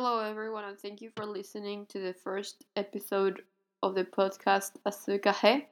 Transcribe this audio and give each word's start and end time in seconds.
Hello, 0.00 0.20
everyone, 0.20 0.62
and 0.62 0.78
thank 0.78 1.02
you 1.02 1.10
for 1.16 1.26
listening 1.26 1.84
to 1.86 1.98
the 1.98 2.14
first 2.14 2.64
episode 2.76 3.42
of 3.82 3.96
the 3.96 4.04
podcast 4.04 4.74
Azucaje. 4.86 5.64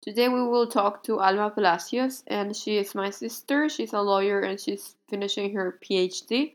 Today 0.00 0.28
we 0.30 0.42
will 0.42 0.66
talk 0.66 1.02
to 1.02 1.20
Alma 1.20 1.50
Palacios, 1.50 2.24
and 2.28 2.56
she 2.56 2.78
is 2.78 2.94
my 2.94 3.10
sister. 3.10 3.68
She's 3.68 3.92
a 3.92 4.00
lawyer 4.00 4.40
and 4.40 4.58
she's 4.58 4.96
finishing 5.10 5.52
her 5.52 5.78
PhD. 5.84 6.54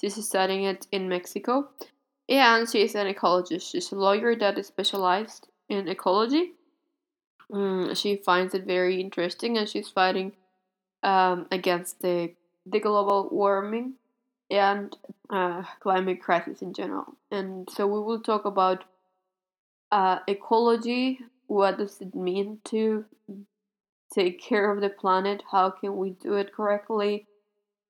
She's 0.00 0.16
studying 0.26 0.64
it 0.64 0.88
in 0.90 1.08
Mexico, 1.08 1.68
and 2.28 2.68
she 2.68 2.82
is 2.82 2.96
an 2.96 3.06
ecologist. 3.06 3.70
She's 3.70 3.92
a 3.92 3.94
lawyer 3.94 4.34
that 4.34 4.58
is 4.58 4.66
specialized 4.66 5.46
in 5.68 5.86
ecology. 5.86 6.54
Mm, 7.52 7.96
she 7.96 8.16
finds 8.16 8.52
it 8.52 8.64
very 8.64 9.00
interesting, 9.00 9.56
and 9.56 9.68
she's 9.68 9.88
fighting 9.88 10.32
um, 11.04 11.46
against 11.52 12.02
the 12.02 12.32
the 12.66 12.80
global 12.80 13.28
warming 13.30 13.94
and 14.50 14.96
uh, 15.30 15.62
climate 15.80 16.20
crisis 16.20 16.62
in 16.62 16.72
general. 16.72 17.14
And 17.30 17.68
so 17.70 17.86
we 17.86 18.00
will 18.00 18.20
talk 18.20 18.44
about 18.44 18.84
uh, 19.92 20.18
ecology. 20.26 21.20
What 21.46 21.78
does 21.78 22.00
it 22.00 22.14
mean 22.14 22.58
to 22.64 23.04
take 24.12 24.40
care 24.40 24.70
of 24.70 24.80
the 24.80 24.90
planet? 24.90 25.42
How 25.50 25.70
can 25.70 25.96
we 25.96 26.10
do 26.10 26.34
it 26.34 26.52
correctly? 26.52 27.26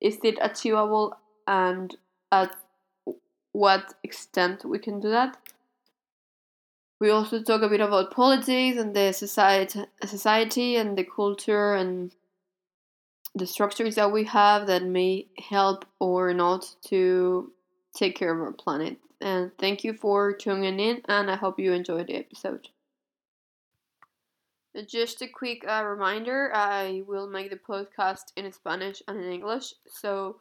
Is 0.01 0.19
it 0.23 0.39
achievable? 0.41 1.17
And 1.47 1.97
at 2.31 2.55
what 3.53 3.95
extent 4.03 4.65
we 4.65 4.79
can 4.79 5.01
do 5.01 5.11
that? 5.11 5.37
We 7.01 7.09
also 7.11 7.43
talk 7.43 7.63
a 7.63 7.69
bit 7.69 7.81
about 7.81 8.13
politics 8.13 8.79
and 8.79 8.95
the 8.95 9.13
society, 9.13 9.81
society 10.05 10.77
and 10.77 10.99
the 10.99 11.05
culture 11.05 11.75
and 11.75 12.13
the 13.35 13.47
structures 13.47 13.95
that 13.95 14.13
we 14.13 14.25
have 14.25 14.67
that 14.67 14.83
may 14.85 15.27
help 15.39 15.85
or 15.99 16.35
not 16.35 16.75
to 16.87 17.53
take 17.95 18.17
care 18.17 18.35
of 18.35 18.41
our 18.41 18.53
planet. 18.53 18.99
And 19.21 19.51
thank 19.59 19.85
you 19.85 19.93
for 19.93 20.33
tuning 20.33 20.81
in, 20.81 21.03
and 21.07 21.31
I 21.31 21.37
hope 21.37 21.59
you 21.59 21.73
enjoyed 21.73 22.07
the 22.07 22.17
episode. 22.17 22.69
Just 24.87 25.21
a 25.21 25.27
quick 25.27 25.65
uh, 25.67 25.85
reminder 25.85 26.51
I 26.55 27.03
will 27.07 27.29
make 27.29 27.51
the 27.51 27.57
podcast 27.57 28.33
in 28.37 28.51
Spanish 28.53 29.03
and 29.07 29.21
in 29.21 29.31
English, 29.31 29.75
so 29.87 30.37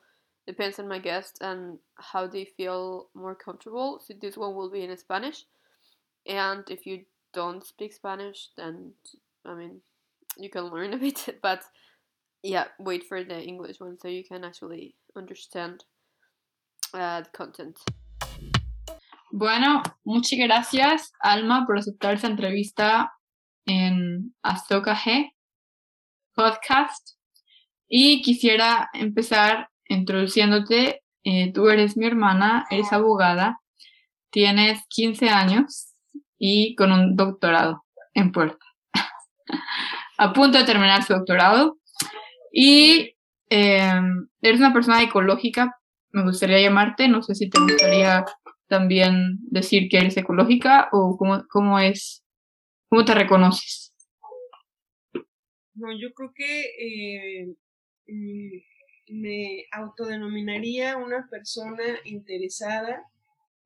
depends 0.45 0.79
on 0.79 0.87
my 0.87 0.99
guest 0.99 1.39
and 1.41 1.79
how 1.95 2.27
they 2.27 2.45
feel 2.45 3.07
more 3.13 3.35
comfortable. 3.35 3.99
So 4.05 4.13
this 4.13 4.37
one 4.37 4.55
will 4.55 4.69
be 4.69 4.83
in 4.83 4.95
Spanish, 4.97 5.45
and 6.27 6.63
if 6.69 6.85
you 6.85 7.05
don't 7.33 7.65
speak 7.65 7.91
Spanish, 7.91 8.49
then 8.55 8.93
I 9.45 9.55
mean, 9.55 9.81
you 10.37 10.49
can 10.49 10.65
learn 10.65 10.93
a 10.93 10.97
bit, 10.97 11.39
but 11.41 11.63
yeah, 12.43 12.65
wait 12.79 13.03
for 13.07 13.23
the 13.23 13.41
English 13.41 13.79
one 13.79 13.97
so 13.99 14.07
you 14.07 14.23
can 14.23 14.43
actually 14.43 14.95
understand 15.15 15.83
uh, 16.93 17.21
the 17.21 17.29
content. 17.31 17.77
Bueno, 19.31 19.83
muchas 20.03 20.39
gracias, 20.39 21.11
Alma, 21.21 21.65
por 21.67 21.77
aceptar 21.77 22.15
esta 22.15 22.27
entrevista 22.27 23.11
en 23.65 24.33
Azoka 24.41 24.95
G 24.95 25.31
podcast. 26.33 27.17
Y 27.87 28.21
quisiera 28.21 28.89
empezar 28.93 29.69
introduciéndote. 29.87 31.01
Eh, 31.23 31.51
tú 31.53 31.69
eres 31.69 31.97
mi 31.97 32.05
hermana, 32.05 32.65
eres 32.69 32.93
abogada, 32.93 33.59
tienes 34.29 34.81
15 34.87 35.29
años 35.29 35.93
y 36.37 36.75
con 36.75 36.91
un 36.91 37.15
doctorado 37.15 37.83
en 38.13 38.31
puerta. 38.31 38.65
A 40.17 40.31
punto 40.33 40.57
de 40.57 40.63
terminar 40.63 41.03
su 41.03 41.13
doctorado. 41.13 41.78
Y 42.51 43.15
em, 43.49 44.27
eres 44.41 44.59
una 44.59 44.73
persona 44.73 45.01
ecológica, 45.01 45.75
me 46.11 46.23
gustaría 46.23 46.61
llamarte, 46.61 47.07
no 47.07 47.21
sé 47.21 47.35
si 47.35 47.49
te 47.49 47.59
gustaría 47.59 48.25
también 48.67 49.37
decir 49.41 49.89
que 49.89 49.97
eres 49.97 50.17
ecológica 50.17 50.89
o 50.91 51.17
cómo, 51.17 51.45
cómo 51.49 51.79
es, 51.79 52.23
cómo 52.87 53.05
te 53.05 53.13
reconoces. 53.13 53.93
No, 55.73 55.97
yo 55.97 56.13
creo 56.13 56.33
que 56.35 56.61
eh, 56.79 57.55
mm, 58.07 59.13
me 59.21 59.65
autodenominaría 59.71 60.97
una 60.97 61.27
persona 61.29 61.83
interesada 62.03 63.03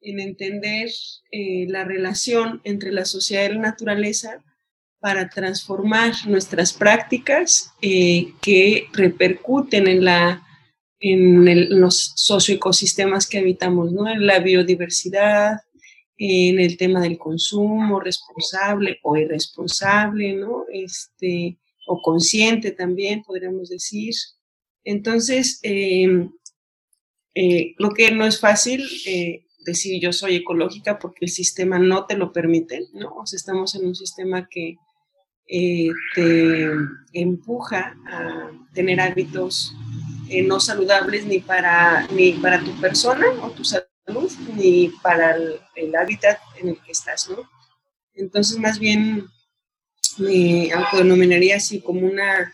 en 0.02 0.20
entender 0.20 0.90
eh, 1.32 1.66
la 1.68 1.86
relación 1.86 2.62
entre 2.64 2.92
la 2.92 3.06
sociedad 3.06 3.50
y 3.50 3.56
la 3.56 3.62
naturaleza 3.62 4.44
para 5.04 5.28
transformar 5.28 6.14
nuestras 6.28 6.72
prácticas 6.72 7.74
eh, 7.82 8.32
que 8.42 8.88
repercuten 8.94 9.90
en, 9.90 10.06
la, 10.06 10.48
en 11.02 11.82
los 11.82 12.14
socioecosistemas 12.16 13.28
que 13.28 13.40
habitamos, 13.40 13.92
¿no? 13.92 14.08
en 14.08 14.26
la 14.26 14.40
biodiversidad, 14.40 15.58
en 16.18 16.58
el 16.58 16.78
tema 16.78 17.02
del 17.02 17.18
consumo 17.18 18.00
responsable 18.00 19.00
o 19.04 19.18
irresponsable, 19.18 20.36
¿no? 20.36 20.64
este, 20.72 21.58
o 21.86 22.02
consciente 22.02 22.72
también, 22.72 23.24
podríamos 23.24 23.68
decir. 23.68 24.14
Entonces, 24.86 25.60
em, 25.64 26.32
eh, 27.36 27.76
lo 27.78 27.90
que 27.90 28.10
no 28.12 28.26
es 28.26 28.40
fácil 28.40 28.88
eh, 29.06 29.48
decir 29.66 30.02
yo 30.02 30.14
soy 30.14 30.36
ecológica 30.36 30.98
porque 30.98 31.26
el 31.26 31.30
sistema 31.30 31.78
no 31.78 32.06
te 32.06 32.16
lo 32.16 32.32
permite, 32.32 32.88
¿no? 32.94 33.16
O 33.16 33.26
sea, 33.26 33.36
estamos 33.36 33.76
en 33.76 33.86
un 33.86 33.96
sistema 33.96 34.48
que 34.50 34.78
eh, 35.48 35.90
te 36.16 36.72
empuja 37.14 37.96
a 38.08 38.52
tener 38.74 39.00
hábitos 39.00 39.74
eh, 40.30 40.42
no 40.42 40.60
saludables 40.60 41.26
ni 41.26 41.40
para, 41.40 42.08
ni 42.08 42.34
para 42.34 42.64
tu 42.64 42.72
persona 42.80 43.26
o 43.42 43.52
tu 43.52 43.64
salud, 43.64 44.32
ni 44.56 44.90
para 45.02 45.36
el, 45.76 45.96
hábitat 45.96 46.40
en 46.60 46.70
el 46.70 46.82
que 46.82 46.92
estás, 46.92 47.30
¿no? 47.30 47.50
Entonces, 48.16 48.58
más 48.58 48.80
bien 48.80 49.28
me 50.18 50.72
autodenominaría 50.72 51.58
así 51.58 51.82
como 51.82 52.08
una 52.08 52.54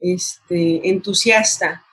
este, 0.00 0.88
entusiasta 0.88 1.84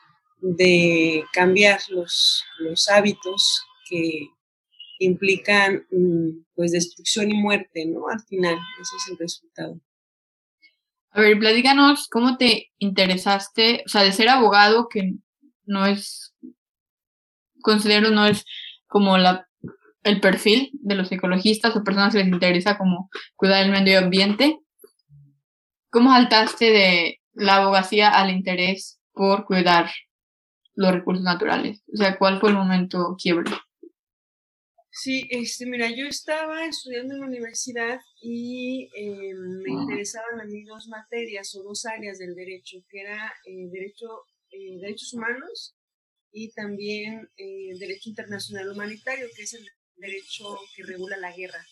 de 0.41 1.23
cambiar 1.33 1.79
los, 1.89 2.43
los 2.59 2.89
hábitos 2.89 3.63
que 3.89 4.27
implican 4.99 5.85
mm, 5.91 6.45
pues 6.55 6.71
destrucción 6.71 7.31
y 7.31 7.35
muerte, 7.35 7.85
¿no? 7.85 8.09
Al 8.09 8.21
final, 8.23 8.57
ese 8.81 8.95
es 8.97 9.11
el 9.11 9.17
resultado. 9.17 9.79
A 11.11 11.19
ver, 11.19 11.37
platícanos 11.39 12.07
cómo 12.07 12.37
te 12.37 12.71
interesaste, 12.77 13.83
o 13.85 13.89
sea, 13.89 14.03
de 14.03 14.13
ser 14.13 14.29
abogado, 14.29 14.87
que 14.87 15.15
no 15.65 15.85
es, 15.85 16.33
considero 17.61 18.11
no 18.11 18.25
es 18.25 18.45
como 18.87 19.17
la, 19.17 19.47
el 20.03 20.21
perfil 20.21 20.71
de 20.73 20.95
los 20.95 21.11
ecologistas 21.11 21.75
o 21.75 21.83
personas 21.83 22.13
que 22.13 22.19
les 22.19 22.27
interesa 22.27 22.77
como 22.77 23.09
cuidar 23.35 23.63
el 23.65 23.71
medio 23.71 23.99
ambiente. 23.99 24.59
¿Cómo 25.89 26.11
saltaste 26.11 26.71
de 26.71 27.21
la 27.33 27.57
abogacía 27.57 28.09
al 28.09 28.29
interés 28.29 28.99
por 29.11 29.45
cuidar 29.45 29.91
los 30.75 30.93
recursos 30.93 31.23
naturales? 31.23 31.83
O 31.93 31.97
sea, 31.97 32.17
¿cuál 32.17 32.39
fue 32.39 32.51
el 32.51 32.55
momento 32.55 33.17
quiebre? 33.21 33.51
Sí, 34.93 35.25
este, 35.29 35.65
mira, 35.65 35.89
yo 35.89 36.05
estaba 36.05 36.65
estudiando 36.65 37.13
en 37.13 37.21
la 37.21 37.27
universidad 37.27 38.01
y 38.21 38.89
eh, 38.93 39.33
me 39.33 39.71
interesaban 39.71 40.41
a 40.41 40.43
mí 40.43 40.65
dos 40.65 40.89
materias 40.89 41.55
o 41.55 41.63
dos 41.63 41.85
áreas 41.85 42.19
del 42.19 42.35
derecho, 42.35 42.83
que 42.89 42.99
era 42.99 43.33
eh, 43.45 43.69
derecho, 43.71 44.25
eh, 44.51 44.79
derechos 44.81 45.13
humanos 45.13 45.77
y 46.33 46.51
también 46.51 47.29
derecho 47.37 48.09
internacional 48.09 48.69
humanitario, 48.69 49.27
que 49.35 49.43
es 49.43 49.53
el 49.53 49.65
derecho 49.95 50.57
que 50.75 50.83
regula 50.83 51.17
la 51.17 51.35
guerra. 51.35 51.65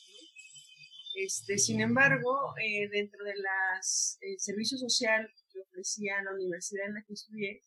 Este, 1.16 1.58
sin 1.58 1.82
embargo, 1.82 2.54
dentro 2.92 3.24
de 3.26 3.36
las 3.36 4.18
el 4.22 4.40
servicio 4.40 4.78
social 4.78 5.30
que 5.52 5.60
ofrecía 5.60 6.22
la 6.24 6.34
universidad 6.34 6.88
en 6.88 6.96
la 6.96 7.04
que 7.04 7.14
estudié, 7.14 7.62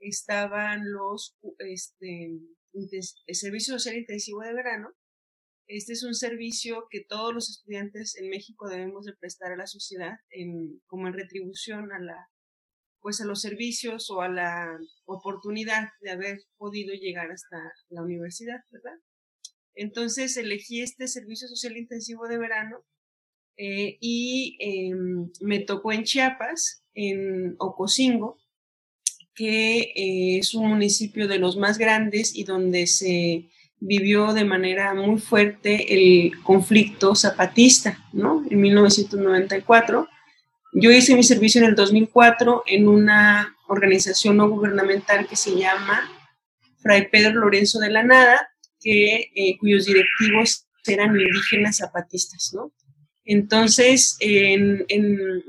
estaban 0.00 0.92
los 0.92 1.36
este, 1.58 2.38
el 2.72 3.34
servicio 3.34 3.74
social 3.74 3.96
intensivo 3.96 4.40
de 4.40 4.54
verano. 4.54 4.90
Este 5.66 5.92
es 5.92 6.02
un 6.02 6.14
servicio 6.14 6.86
que 6.90 7.04
todos 7.08 7.32
los 7.32 7.48
estudiantes 7.48 8.16
en 8.16 8.28
México 8.28 8.68
debemos 8.68 9.04
de 9.04 9.14
prestar 9.14 9.52
a 9.52 9.56
la 9.56 9.66
sociedad 9.66 10.16
en, 10.30 10.80
como 10.86 11.06
en 11.06 11.14
retribución 11.14 11.92
a 11.92 12.00
la 12.00 12.28
pues 13.02 13.20
a 13.20 13.26
los 13.26 13.40
servicios 13.40 14.10
o 14.10 14.20
a 14.20 14.28
la 14.28 14.78
oportunidad 15.06 15.88
de 16.00 16.12
haber 16.12 16.38
podido 16.56 16.94
llegar 16.94 17.32
hasta 17.32 17.58
la 17.88 18.02
universidad, 18.02 18.60
¿verdad? 18.70 18.96
Entonces 19.74 20.36
elegí 20.36 20.82
este 20.82 21.08
servicio 21.08 21.48
social 21.48 21.76
intensivo 21.76 22.28
de 22.28 22.38
verano 22.38 22.84
eh, 23.56 23.98
y 24.00 24.56
em, 24.60 25.30
me 25.40 25.60
tocó 25.60 25.92
en 25.92 26.04
Chiapas, 26.04 26.84
en 26.94 27.56
Ocosingo, 27.58 28.38
que 29.34 29.78
eh, 29.78 30.38
es 30.38 30.54
un 30.54 30.68
municipio 30.68 31.28
de 31.28 31.38
los 31.38 31.56
más 31.56 31.78
grandes 31.78 32.34
y 32.34 32.44
donde 32.44 32.86
se 32.86 33.48
vivió 33.80 34.32
de 34.32 34.44
manera 34.44 34.94
muy 34.94 35.18
fuerte 35.18 35.94
el 35.94 36.32
conflicto 36.42 37.14
zapatista, 37.14 37.98
¿no? 38.12 38.44
En 38.48 38.60
1994. 38.60 40.08
Yo 40.74 40.90
hice 40.90 41.16
mi 41.16 41.22
servicio 41.22 41.60
en 41.60 41.68
el 41.68 41.74
2004 41.74 42.62
en 42.66 42.88
una 42.88 43.56
organización 43.68 44.36
no 44.36 44.48
gubernamental 44.48 45.26
que 45.26 45.36
se 45.36 45.56
llama 45.56 46.10
Fray 46.78 47.08
Pedro 47.10 47.40
Lorenzo 47.40 47.78
de 47.80 47.90
la 47.90 48.02
Nada, 48.02 48.48
que, 48.80 49.30
eh, 49.34 49.56
cuyos 49.58 49.86
directivos 49.86 50.66
eran 50.86 51.18
indígenas 51.18 51.78
zapatistas, 51.78 52.52
¿no? 52.54 52.72
Entonces, 53.24 54.16
en, 54.20 54.84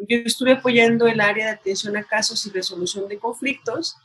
yo 0.07 0.17
estuve 0.25 0.53
apoyando 0.53 1.07
el 1.07 1.19
área 1.19 1.47
de 1.47 1.51
atención 1.53 1.97
a 1.97 2.03
casos 2.03 2.45
y 2.45 2.51
resolución 2.51 3.07
de 3.07 3.17
conflictos 3.17 3.95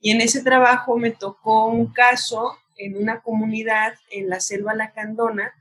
y 0.00 0.10
en 0.10 0.20
ese 0.20 0.42
trabajo 0.42 0.98
me 0.98 1.12
tocó 1.12 1.66
un 1.66 1.92
caso 1.92 2.58
en 2.76 2.96
una 2.96 3.20
comunidad 3.20 3.94
en 4.10 4.28
la 4.28 4.40
selva 4.40 4.74
lacandona 4.74 5.52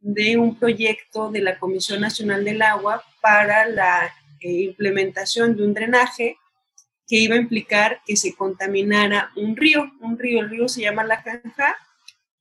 de 0.00 0.36
un 0.36 0.56
proyecto 0.56 1.30
de 1.30 1.40
la 1.40 1.58
Comisión 1.58 2.00
Nacional 2.00 2.44
del 2.44 2.62
Agua 2.62 3.02
para 3.20 3.66
la 3.66 4.12
eh, 4.40 4.62
implementación 4.62 5.56
de 5.56 5.64
un 5.64 5.74
drenaje 5.74 6.36
que 7.08 7.16
iba 7.16 7.34
a 7.34 7.38
implicar 7.38 8.00
que 8.06 8.16
se 8.16 8.36
contaminara 8.36 9.32
un 9.34 9.56
río. 9.56 9.90
Un 10.00 10.18
río, 10.18 10.40
el 10.40 10.50
río 10.50 10.68
se 10.68 10.82
llama 10.82 11.02
La 11.02 11.22
Canja, 11.22 11.74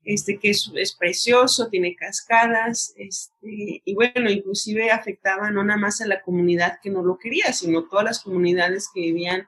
este, 0.08 0.40
que 0.40 0.52
es, 0.52 0.72
es 0.74 0.96
precioso, 0.96 1.68
tiene 1.68 1.94
cascadas, 1.94 2.94
este, 2.96 3.82
y 3.84 3.94
bueno, 3.94 4.32
inclusive 4.32 4.90
afectaba 4.90 5.52
no 5.52 5.66
nada 5.66 5.78
más 5.78 6.00
a 6.00 6.08
la 6.08 6.22
comunidad 6.22 6.80
que 6.82 6.90
no 6.90 7.04
lo 7.04 7.18
quería, 7.18 7.52
sino 7.52 7.84
todas 7.90 8.06
las 8.06 8.20
comunidades 8.22 8.90
que 8.94 9.02
vivían 9.02 9.46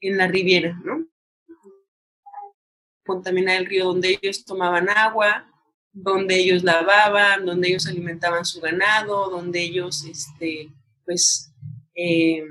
en 0.00 0.16
la 0.16 0.26
riviera, 0.26 0.80
¿no? 0.82 1.06
Contaminar 3.04 3.58
el 3.58 3.66
río 3.66 3.84
donde 3.84 4.18
ellos 4.22 4.42
tomaban 4.46 4.88
agua, 4.88 5.46
donde 5.92 6.36
ellos 6.36 6.64
lavaban, 6.64 7.44
donde 7.44 7.68
ellos 7.68 7.86
alimentaban 7.86 8.46
su 8.46 8.58
ganado, 8.58 9.28
donde 9.28 9.60
ellos, 9.60 10.04
este, 10.04 10.70
pues, 11.04 11.52
eh, 11.94 12.42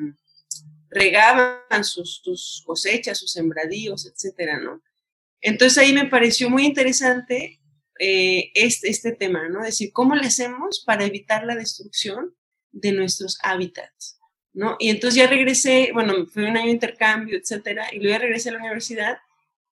regaban 0.91 1.83
sus, 1.83 2.63
cosechas, 2.63 3.17
sus 3.17 3.31
sembradíos, 3.31 4.05
etcétera, 4.05 4.59
¿no? 4.59 4.83
Entonces 5.41 5.77
ahí 5.77 5.93
me 5.93 6.05
pareció 6.05 6.49
muy 6.49 6.65
interesante 6.65 7.59
eh, 7.99 8.51
este, 8.53 8.89
este 8.89 9.11
tema, 9.11 9.49
¿no? 9.49 9.59
Es 9.59 9.67
decir, 9.67 9.91
¿cómo 9.93 10.15
le 10.15 10.27
hacemos 10.27 10.83
para 10.85 11.05
evitar 11.05 11.45
la 11.45 11.55
destrucción 11.55 12.35
de 12.71 12.91
nuestros 12.91 13.37
hábitats? 13.41 14.19
¿no? 14.53 14.75
Y 14.79 14.89
entonces 14.89 15.15
ya 15.15 15.27
regresé, 15.27 15.91
bueno, 15.93 16.25
fue 16.25 16.49
un 16.49 16.57
año 16.57 16.67
de 16.67 16.71
intercambio, 16.71 17.37
etcétera, 17.37 17.87
y 17.93 17.99
luego 17.99 18.19
regresé 18.19 18.49
a 18.49 18.53
la 18.53 18.59
universidad 18.59 19.17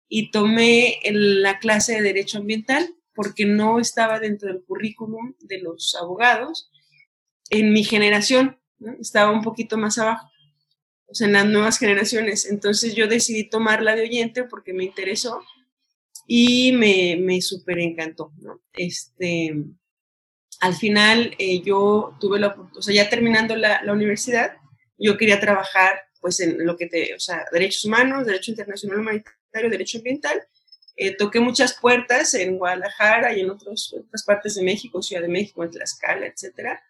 y 0.08 0.32
tomé 0.32 1.00
la 1.12 1.60
clase 1.60 1.96
de 1.96 2.02
Derecho 2.02 2.38
Ambiental 2.38 2.94
porque 3.14 3.46
no 3.46 3.80
estaba 3.80 4.20
dentro 4.20 4.48
del 4.48 4.64
currículum 4.64 5.34
de 5.40 5.60
los 5.60 5.96
abogados 6.00 6.72
en 7.50 7.74
mi 7.74 7.84
generación, 7.84 8.60
¿no? 8.78 8.94
estaba 9.02 9.32
un 9.32 9.42
poquito 9.42 9.78
más 9.78 9.98
abajo 9.98 10.30
o 11.08 11.16
sea, 11.16 11.28
en 11.28 11.34
las 11.34 11.46
nuevas 11.46 11.80
generaciones. 11.80 12.46
Entonces 12.46 12.94
yo 12.96 13.08
decidí 13.08 13.50
tomarla 13.50 13.96
de 13.96 14.04
oyente 14.04 14.44
porque 14.44 14.74
me 14.74 14.84
interesó 14.84 15.42
y 16.28 16.74
me, 16.74 17.18
me 17.20 17.42
súper 17.42 17.80
encantó. 17.80 18.34
Este, 18.74 19.56
al 20.60 20.76
final 20.76 21.34
eh, 21.40 21.62
yo 21.62 22.16
tuve 22.20 22.40
la 22.40 22.48
oportunidad, 22.48 22.78
o 22.78 22.82
sea, 22.82 22.94
ya 22.94 23.10
terminando 23.10 23.56
la, 23.56 23.82
la, 23.82 23.94
universidad, 23.94 24.58
yo 24.98 25.18
quería 25.18 25.40
trabajar 25.40 26.02
pues 26.20 26.40
en 26.42 26.66
lo 26.66 26.76
que 26.76 26.88
te, 26.88 27.16
o 27.16 27.20
sea, 27.20 27.46
derechos 27.52 27.86
humanos, 27.86 28.26
derecho 28.26 28.52
internacional 28.52 29.00
humanitario, 29.00 29.70
derecho 29.70 30.00
ambiental. 30.00 30.44
Eh, 30.98 31.16
toqué 31.16 31.40
muchas 31.40 31.80
puertas 31.80 32.34
en 32.34 32.58
Guadalajara 32.58 33.38
y 33.38 33.42
en 33.42 33.52
otros, 33.52 33.96
otras 33.98 34.24
partes 34.24 34.56
de 34.56 34.64
México, 34.64 35.02
Ciudad 35.02 35.22
de 35.22 35.28
México, 35.28 35.64
en 35.64 35.70
Tlaxcala, 35.70 36.26
etcétera. 36.26 36.82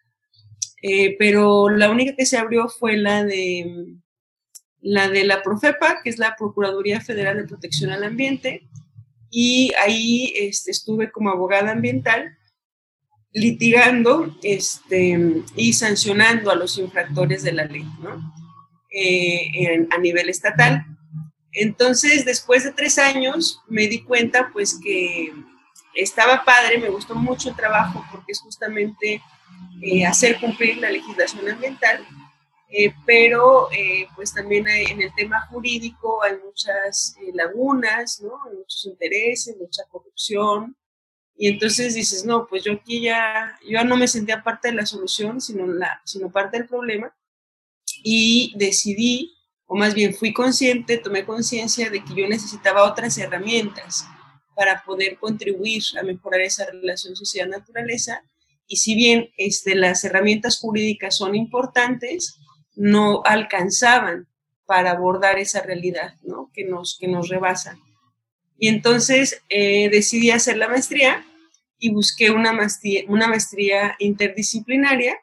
Eh, 0.82 1.14
pero 1.18 1.68
la 1.68 1.90
única 1.90 2.16
que 2.16 2.24
se 2.24 2.38
abrió 2.38 2.68
fue 2.68 2.96
la 2.96 3.22
de 3.22 3.94
la 4.80 5.08
de 5.08 5.24
la 5.24 5.42
Profepa, 5.42 6.00
que 6.02 6.10
es 6.10 6.18
la 6.18 6.36
Procuraduría 6.36 7.00
Federal 7.00 7.36
de 7.36 7.48
Protección 7.48 7.90
al 7.90 8.04
Ambiente, 8.04 8.66
y 9.30 9.72
ahí 9.82 10.32
este, 10.36 10.70
estuve 10.70 11.10
como 11.10 11.30
abogada 11.30 11.72
ambiental 11.72 12.36
litigando 13.32 14.34
este, 14.42 15.42
y 15.54 15.72
sancionando 15.72 16.50
a 16.50 16.54
los 16.56 16.78
infractores 16.78 17.42
de 17.42 17.52
la 17.52 17.64
ley, 17.64 17.84
¿no? 18.00 18.32
Eh, 18.90 19.86
a 19.90 19.98
nivel 19.98 20.28
estatal. 20.28 20.84
Entonces, 21.52 22.24
después 22.24 22.64
de 22.64 22.72
tres 22.72 22.98
años, 22.98 23.60
me 23.68 23.86
di 23.86 24.02
cuenta 24.02 24.50
pues 24.52 24.78
que 24.82 25.32
estaba 25.94 26.44
padre, 26.44 26.78
me 26.78 26.88
gustó 26.88 27.14
mucho 27.14 27.50
el 27.50 27.56
trabajo 27.56 28.04
porque 28.10 28.32
es 28.32 28.40
justamente 28.40 29.20
eh, 29.82 30.06
hacer 30.06 30.38
cumplir 30.40 30.78
la 30.78 30.90
legislación 30.90 31.48
ambiental, 31.48 32.06
eh, 32.70 32.92
pero 33.06 33.70
eh, 33.72 34.08
pues 34.14 34.34
también 34.34 34.68
en 34.68 35.00
el 35.00 35.14
tema 35.14 35.40
jurídico 35.46 36.22
hay 36.22 36.34
muchas 36.44 37.16
eh, 37.20 37.30
lagunas, 37.32 38.20
¿no? 38.20 38.32
Hay 38.44 38.56
muchos 38.56 38.84
intereses, 38.84 39.56
mucha 39.58 39.84
corrupción. 39.90 40.76
Y 41.34 41.48
entonces 41.48 41.94
dices, 41.94 42.24
no, 42.26 42.46
pues 42.46 42.64
yo 42.64 42.74
aquí 42.74 43.00
ya, 43.00 43.58
yo 43.66 43.82
no 43.84 43.96
me 43.96 44.08
sentía 44.08 44.42
parte 44.42 44.68
de 44.68 44.74
la 44.74 44.86
solución, 44.86 45.40
sino, 45.40 45.66
la, 45.66 46.02
sino 46.04 46.30
parte 46.30 46.58
del 46.58 46.68
problema. 46.68 47.14
Y 48.02 48.52
decidí, 48.56 49.34
o 49.66 49.74
más 49.74 49.94
bien 49.94 50.14
fui 50.14 50.32
consciente, 50.34 50.98
tomé 50.98 51.24
conciencia 51.24 51.88
de 51.90 52.04
que 52.04 52.14
yo 52.14 52.28
necesitaba 52.28 52.84
otras 52.84 53.16
herramientas 53.16 54.04
para 54.54 54.82
poder 54.84 55.16
contribuir 55.18 55.82
a 55.98 56.02
mejorar 56.02 56.40
esa 56.42 56.66
relación 56.66 57.16
sociedad-naturaleza. 57.16 58.22
Y 58.66 58.76
si 58.76 58.94
bien 58.94 59.30
este, 59.38 59.74
las 59.74 60.04
herramientas 60.04 60.58
jurídicas 60.58 61.16
son 61.16 61.34
importantes, 61.34 62.38
no 62.78 63.22
alcanzaban 63.24 64.28
para 64.64 64.92
abordar 64.92 65.38
esa 65.38 65.62
realidad 65.62 66.14
¿no? 66.22 66.50
que, 66.54 66.64
nos, 66.64 66.96
que 66.98 67.08
nos 67.08 67.28
rebasa. 67.28 67.76
Y 68.56 68.68
entonces 68.68 69.42
eh, 69.48 69.88
decidí 69.90 70.30
hacer 70.30 70.56
la 70.56 70.68
maestría 70.68 71.26
y 71.78 71.90
busqué 71.92 72.30
una 72.30 72.52
maestría, 72.52 73.02
una 73.08 73.26
maestría 73.26 73.96
interdisciplinaria. 73.98 75.16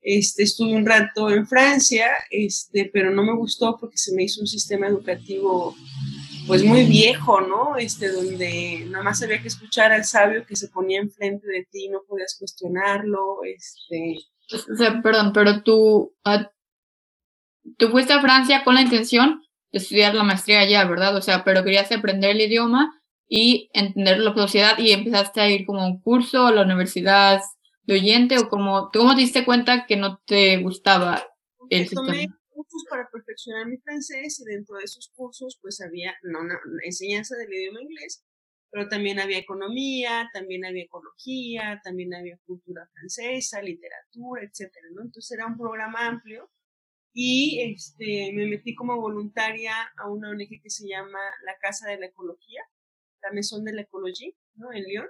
Este, 0.00 0.44
estuve 0.44 0.74
un 0.74 0.86
rato 0.86 1.30
en 1.30 1.46
Francia, 1.46 2.06
este, 2.30 2.90
pero 2.92 3.10
no 3.10 3.22
me 3.22 3.34
gustó 3.34 3.76
porque 3.78 3.98
se 3.98 4.14
me 4.14 4.22
hizo 4.22 4.40
un 4.40 4.46
sistema 4.46 4.86
educativo 4.86 5.74
pues 6.46 6.64
muy 6.64 6.84
viejo, 6.84 7.42
¿no? 7.42 7.76
Este, 7.76 8.08
donde 8.10 8.86
nada 8.88 9.04
más 9.04 9.22
había 9.22 9.42
que 9.42 9.48
escuchar 9.48 9.92
al 9.92 10.06
sabio 10.06 10.46
que 10.46 10.56
se 10.56 10.68
ponía 10.68 11.00
enfrente 11.00 11.46
de 11.46 11.66
ti, 11.70 11.90
no 11.90 12.00
podías 12.08 12.36
cuestionarlo, 12.38 13.40
este... 13.44 14.16
O 14.50 14.76
sea, 14.76 15.02
perdón, 15.02 15.32
pero 15.34 15.62
tú, 15.62 16.14
tú 17.76 17.88
fuiste 17.88 18.12
a 18.12 18.20
Francia 18.20 18.64
con 18.64 18.74
la 18.74 18.82
intención 18.82 19.42
de 19.72 19.78
estudiar 19.78 20.14
la 20.14 20.24
maestría 20.24 20.60
allá, 20.60 20.84
¿verdad? 20.84 21.16
O 21.16 21.22
sea, 21.22 21.44
pero 21.44 21.64
querías 21.64 21.90
aprender 21.92 22.30
el 22.30 22.40
idioma 22.40 23.00
y 23.28 23.70
entender 23.74 24.18
la 24.18 24.34
sociedad 24.34 24.78
y 24.78 24.92
empezaste 24.92 25.40
a 25.40 25.50
ir 25.50 25.66
como 25.66 25.82
a 25.82 25.86
un 25.86 26.00
curso 26.00 26.46
a 26.46 26.52
la 26.52 26.62
universidad 26.62 27.40
de 27.82 27.94
oyente 27.94 28.38
o 28.38 28.48
como, 28.48 28.90
¿cómo 28.92 29.14
te 29.14 29.20
diste 29.20 29.44
cuenta 29.44 29.86
que 29.86 29.96
no 29.96 30.20
te 30.26 30.58
gustaba 30.58 31.26
el 31.68 31.88
sistema? 31.88 32.06
Tomé 32.06 32.28
cursos 32.48 32.84
para 32.88 33.08
perfeccionar 33.10 33.66
mi 33.66 33.78
francés 33.78 34.40
y 34.40 34.44
dentro 34.44 34.76
de 34.76 34.84
esos 34.84 35.10
cursos 35.14 35.58
pues 35.60 35.80
había 35.80 36.14
no, 36.22 36.40
enseñanza 36.84 37.36
del 37.36 37.52
idioma 37.52 37.82
inglés, 37.82 38.24
pero 38.70 38.88
también 38.88 39.20
había 39.20 39.38
economía, 39.38 40.28
también 40.32 40.64
había 40.64 40.84
ecología, 40.84 41.80
también 41.84 42.14
había 42.14 42.38
cultura 42.46 42.88
francesa, 42.94 43.62
literatura, 43.62 44.42
etcétera, 44.42 44.88
¿no? 44.94 45.02
Entonces 45.02 45.30
era 45.30 45.46
un 45.46 45.56
programa 45.56 46.06
amplio 46.06 46.50
y 47.12 47.72
este, 47.72 48.32
me 48.32 48.46
metí 48.46 48.74
como 48.74 49.00
voluntaria 49.00 49.72
a 49.96 50.08
una 50.08 50.30
ONG 50.30 50.60
que 50.62 50.70
se 50.70 50.88
llama 50.88 51.18
la 51.44 51.56
Casa 51.58 51.88
de 51.88 51.98
la 51.98 52.06
Ecología, 52.06 52.62
la 53.22 53.32
Maison 53.32 53.64
de 53.64 53.72
la 53.72 53.82
Ecología, 53.82 54.32
¿no? 54.54 54.72
En 54.72 54.84
Lyon. 54.84 55.08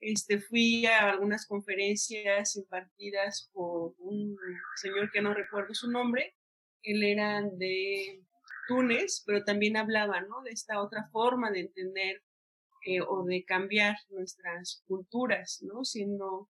Este, 0.00 0.40
fui 0.40 0.86
a 0.86 1.10
algunas 1.10 1.46
conferencias 1.46 2.56
impartidas 2.56 3.50
por 3.52 3.94
un 3.98 4.36
señor 4.76 5.10
que 5.12 5.20
no 5.20 5.34
recuerdo 5.34 5.74
su 5.74 5.90
nombre. 5.90 6.34
Él 6.82 7.02
era 7.02 7.42
de 7.42 8.24
Túnez, 8.66 9.22
pero 9.26 9.44
también 9.44 9.76
hablaba, 9.76 10.22
¿no? 10.22 10.42
De 10.42 10.50
esta 10.50 10.80
otra 10.80 11.08
forma 11.10 11.50
de 11.50 11.60
entender 11.60 12.22
eh, 12.86 13.02
o 13.02 13.24
de 13.24 13.44
cambiar 13.44 13.96
nuestras 14.08 14.82
culturas, 14.86 15.60
¿no? 15.62 15.84
Siendo 15.84 16.48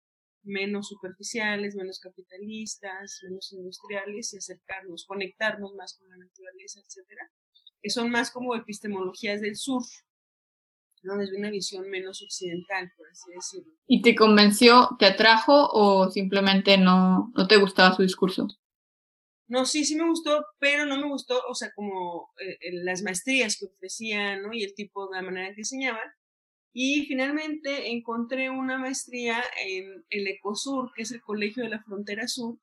menos 0.46 0.88
superficiales, 0.88 1.74
menos 1.74 2.00
capitalistas, 2.00 3.20
menos 3.24 3.52
industriales 3.52 4.32
y 4.32 4.38
acercarnos, 4.38 5.04
conectarnos 5.06 5.74
más 5.74 5.98
con 5.98 6.08
la 6.08 6.16
naturaleza, 6.16 6.80
etcétera, 6.80 7.30
que 7.82 7.90
son 7.90 8.10
más 8.10 8.30
como 8.30 8.54
epistemologías 8.54 9.40
del 9.40 9.56
sur, 9.56 9.82
¿no? 11.02 11.16
desde 11.16 11.36
una 11.36 11.50
visión 11.50 11.88
menos 11.90 12.22
occidental, 12.22 12.92
por 12.96 13.08
así 13.08 13.30
decirlo. 13.32 13.72
¿Y 13.86 14.02
te 14.02 14.14
convenció, 14.14 14.96
te 14.98 15.06
atrajo 15.06 15.68
o 15.72 16.10
simplemente 16.10 16.78
no, 16.78 17.32
no 17.34 17.46
te 17.46 17.56
gustaba 17.56 17.94
su 17.94 18.02
discurso? 18.02 18.48
No, 19.48 19.64
sí, 19.64 19.84
sí 19.84 19.94
me 19.94 20.08
gustó, 20.08 20.44
pero 20.58 20.86
no 20.86 20.96
me 20.96 21.08
gustó, 21.08 21.40
o 21.48 21.54
sea, 21.54 21.70
como 21.74 22.30
eh, 22.40 22.58
las 22.82 23.02
maestrías 23.02 23.56
que 23.56 23.66
ofrecían, 23.66 24.42
¿no? 24.42 24.52
Y 24.52 24.64
el 24.64 24.74
tipo 24.74 25.08
de 25.08 25.22
manera 25.22 25.54
que 25.54 25.60
enseñaban, 25.60 26.08
y 26.78 27.06
finalmente 27.06 27.90
encontré 27.90 28.50
una 28.50 28.76
maestría 28.76 29.42
en 29.66 30.04
el 30.10 30.26
ECOSUR, 30.26 30.92
que 30.94 31.04
es 31.04 31.10
el 31.10 31.22
Colegio 31.22 31.62
de 31.62 31.70
la 31.70 31.82
Frontera 31.82 32.28
Sur, 32.28 32.58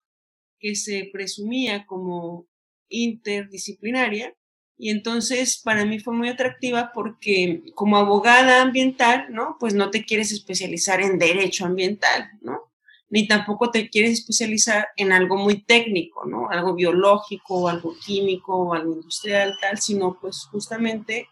que 0.59 0.75
se 0.75 1.09
presumía 1.11 1.87
como 1.87 2.45
interdisciplinaria 2.89 4.35
Y 4.77 4.91
entonces 4.91 5.59
para 5.63 5.83
mí 5.85 5.97
fue 5.99 6.13
muy 6.13 6.29
atractiva 6.29 6.91
porque 6.93 7.63
como 7.73 7.97
abogada 7.97 8.61
ambiental, 8.61 9.25
¿no? 9.31 9.57
Pues 9.59 9.73
no 9.73 9.89
te 9.89 10.05
quieres 10.05 10.31
especializar 10.31 11.01
en 11.01 11.17
derecho 11.17 11.65
ambiental, 11.65 12.29
¿no? 12.41 12.71
Ni 13.09 13.27
tampoco 13.27 13.71
te 13.71 13.89
quieres 13.89 14.11
especializar 14.19 14.89
en 14.95 15.11
algo 15.11 15.37
muy 15.37 15.63
técnico, 15.63 16.23
¿no? 16.27 16.51
Algo 16.51 16.75
biológico, 16.75 17.67
algo 17.67 17.95
químico, 18.05 18.75
algo 18.75 18.93
industrial, 18.93 19.57
tal, 19.59 19.79
sino 19.79 20.19
pues 20.21 20.45
justamente 20.51 21.29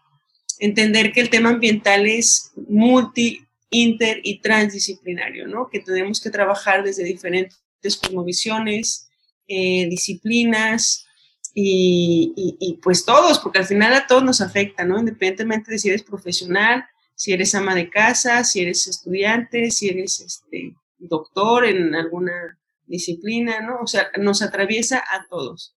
entender 0.62 1.12
que 1.12 1.20
el 1.20 1.28
tema 1.28 1.50
ambiental 1.50 2.06
es 2.06 2.52
multi, 2.68 3.44
inter 3.70 4.20
y 4.22 4.40
transdisciplinario, 4.40 5.48
¿no? 5.48 5.68
Que 5.68 5.80
tenemos 5.80 6.20
que 6.20 6.30
trabajar 6.30 6.84
desde 6.84 7.02
diferentes 7.02 7.58
cosmovisiones, 8.00 9.08
eh, 9.48 9.88
disciplinas 9.88 11.04
y, 11.52 12.78
pues 12.80 13.04
todos, 13.04 13.40
porque 13.40 13.58
al 13.58 13.66
final 13.66 13.92
a 13.92 14.06
todos 14.06 14.22
nos 14.22 14.40
afecta, 14.40 14.84
¿no? 14.84 15.00
Independientemente 15.00 15.72
de 15.72 15.78
si 15.80 15.88
eres 15.88 16.04
profesional, 16.04 16.84
si 17.16 17.32
eres 17.32 17.56
ama 17.56 17.74
de 17.74 17.90
casa, 17.90 18.44
si 18.44 18.60
eres 18.60 18.86
estudiante, 18.86 19.70
si 19.72 19.88
eres 19.88 20.20
este, 20.20 20.76
doctor 20.98 21.66
en 21.66 21.96
alguna 21.96 22.56
disciplina, 22.86 23.60
¿no? 23.60 23.80
O 23.82 23.86
sea, 23.88 24.10
nos 24.16 24.42
atraviesa 24.42 25.02
a 25.10 25.26
todos. 25.28 25.74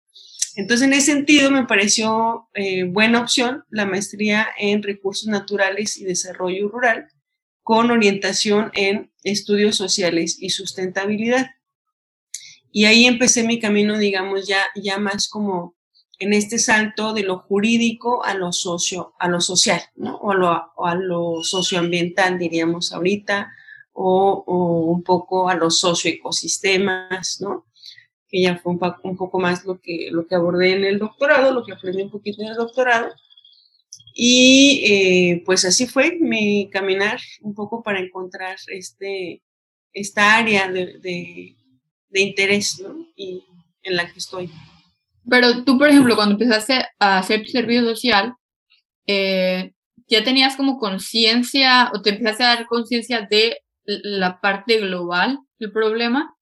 Entonces, 0.56 0.87
en 0.87 0.92
ese 0.92 1.12
sentido, 1.12 1.50
me 1.50 1.66
pareció 1.66 2.49
eh, 2.54 2.85
buena 2.85 3.21
opción 3.21 3.64
la 3.71 3.87
maestría 3.87 4.49
en 4.59 4.82
recursos 4.82 5.28
naturales 5.28 5.97
y 5.97 6.04
desarrollo 6.04 6.68
rural 6.68 7.09
con 7.62 7.90
orientación 7.90 8.71
en 8.75 9.12
estudios 9.23 9.76
sociales 9.76 10.37
y 10.38 10.50
sustentabilidad. 10.50 11.50
Y 12.71 12.87
ahí 12.87 13.06
empecé 13.06 13.44
mi 13.44 13.61
camino, 13.61 13.99
digamos, 13.99 14.47
ya, 14.47 14.62
ya 14.75 14.99
más 14.99 15.28
como 15.28 15.76
en 16.18 16.32
este 16.32 16.59
salto 16.59 17.14
de 17.14 17.23
lo 17.23 17.38
jurídico 17.38 18.25
a 18.25 18.35
lo 18.35 18.52
socio, 18.52 19.14
a 19.18 19.28
lo 19.28 19.40
social, 19.40 19.80
¿no? 19.97 20.16
O 20.16 20.85
a 20.87 20.94
lo, 20.94 21.42
socioambiental, 21.42 22.38
diríamos 22.38 22.92
ahorita, 22.92 23.52
o, 23.92 24.44
o, 24.47 24.92
un 24.92 25.02
poco 25.02 25.49
a 25.49 25.54
los 25.54 25.78
socioecosistemas, 25.80 27.40
¿no? 27.40 27.66
Que 28.32 28.40
ya 28.40 28.56
fue 28.56 28.72
un, 28.72 29.16
poco 29.16 29.38
más 29.38 29.64
lo 29.64 29.80
que, 29.80 30.08
lo 30.10 30.26
que 30.26 30.34
abordé 30.34 30.72
en 30.72 30.84
el 30.84 30.98
doctorado, 30.98 31.52
lo 31.52 31.64
que 31.64 31.72
aprendí 31.72 32.02
un 32.02 32.10
poquito 32.10 32.42
en 32.42 32.48
el 32.48 32.56
doctorado. 32.56 33.12
Y 34.14 34.82
eh, 34.86 35.42
pues 35.44 35.64
así 35.64 35.86
fue 35.86 36.18
mi 36.18 36.68
caminar 36.70 37.20
un 37.42 37.54
poco 37.54 37.82
para 37.82 38.00
encontrar 38.00 38.56
este, 38.68 39.42
esta 39.92 40.36
área 40.36 40.70
de, 40.70 40.98
de, 42.10 42.20
interés 42.20 42.82
y 43.16 43.44
en 43.82 43.96
la 43.96 44.10
que 44.10 44.18
estoy. 44.18 44.50
Pero 45.28 45.64
tú, 45.64 45.78
por 45.78 45.88
ejemplo, 45.88 46.16
cuando 46.16 46.34
empezaste 46.34 46.84
a 46.98 47.18
hacer 47.18 47.42
tu 47.42 47.50
servicio 47.50 47.82
social, 47.82 48.34
eh, 49.06 49.72
¿ya 50.08 50.24
tenías 50.24 50.56
como 50.56 50.78
conciencia 50.78 51.90
o 51.94 52.02
te 52.02 52.10
empezaste 52.10 52.44
a 52.44 52.48
dar 52.48 52.66
conciencia 52.66 53.26
de 53.30 53.58
la 53.84 54.40
parte 54.40 54.78
global 54.78 55.38
del 55.58 55.72
problema? 55.72 56.34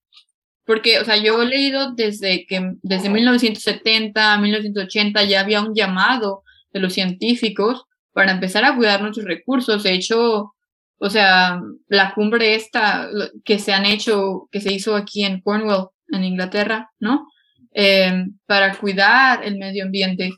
Porque, 0.71 1.00
o 1.00 1.05
sea, 1.05 1.17
yo 1.17 1.43
he 1.43 1.47
leído 1.47 1.95
desde 1.97 2.47
que 2.47 2.75
desde 2.83 3.09
1970, 3.09 4.39
1980 4.39 5.25
ya 5.25 5.41
había 5.41 5.62
un 5.62 5.75
llamado 5.75 6.45
de 6.73 6.79
los 6.79 6.93
científicos 6.93 7.87
para 8.12 8.31
empezar 8.31 8.65
a 8.65 8.77
cuidar 8.77 9.03
nuestros 9.03 9.27
recursos. 9.27 9.83
De 9.83 9.93
hecho, 9.93 10.55
o 10.99 11.11
sea, 11.11 11.61
la 11.89 12.15
cumbre 12.15 12.55
esta 12.55 13.09
que 13.45 13.59
se 13.59 13.73
han 13.73 13.85
hecho, 13.85 14.49
que 14.53 14.61
se 14.61 14.73
hizo 14.73 14.95
aquí 14.95 15.25
en 15.25 15.41
Cornwall, 15.41 15.89
en 16.07 16.23
Inglaterra, 16.23 16.89
¿no? 17.00 17.27
Em, 17.73 18.39
para 18.47 18.77
cuidar 18.77 19.45
el 19.45 19.59
medio 19.59 19.83
ambiente. 19.83 20.31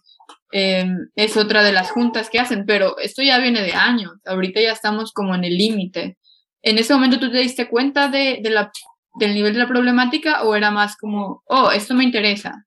Em, 0.51 1.11
es 1.15 1.37
otra 1.37 1.63
de 1.63 1.73
las 1.73 1.91
juntas 1.91 2.31
que 2.31 2.41
hacen, 2.41 2.65
pero 2.65 2.97
esto 2.97 3.23
ya 3.23 3.37
viene 3.39 3.61
de 3.61 3.75
años. 3.75 4.13
Ahorita 4.25 4.63
ya 4.63 4.73
estamos 4.73 5.13
como 5.13 5.35
en 5.35 5.45
el 5.45 5.59
límite. 5.59 6.17
¿En 6.63 6.79
ese 6.79 6.95
momento 6.95 7.21
tú 7.21 7.31
te 7.31 7.39
diste 7.39 7.69
cuenta 7.69 8.09
de, 8.09 8.39
de 8.43 8.49
la, 8.49 8.73
del 9.15 9.35
nivel 9.35 9.53
de 9.53 9.61
la 9.61 9.69
problemática 9.69 10.43
o 10.45 10.55
era 10.55 10.71
más 10.71 10.97
como, 10.97 11.43
oh, 11.47 11.71
esto 11.71 11.95
me 11.95 12.05
interesa? 12.05 12.67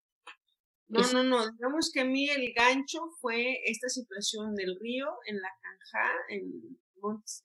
No, 0.87 1.01
no, 1.13 1.23
no, 1.23 1.51
digamos 1.51 1.91
que 1.91 2.01
a 2.01 2.05
mí 2.05 2.29
el 2.29 2.53
gancho 2.53 3.09
fue 3.19 3.59
esta 3.65 3.89
situación 3.89 4.55
del 4.55 4.77
río 4.79 5.07
en 5.25 5.41
la 5.41 5.49
canja, 5.61 6.11
en, 6.29 6.77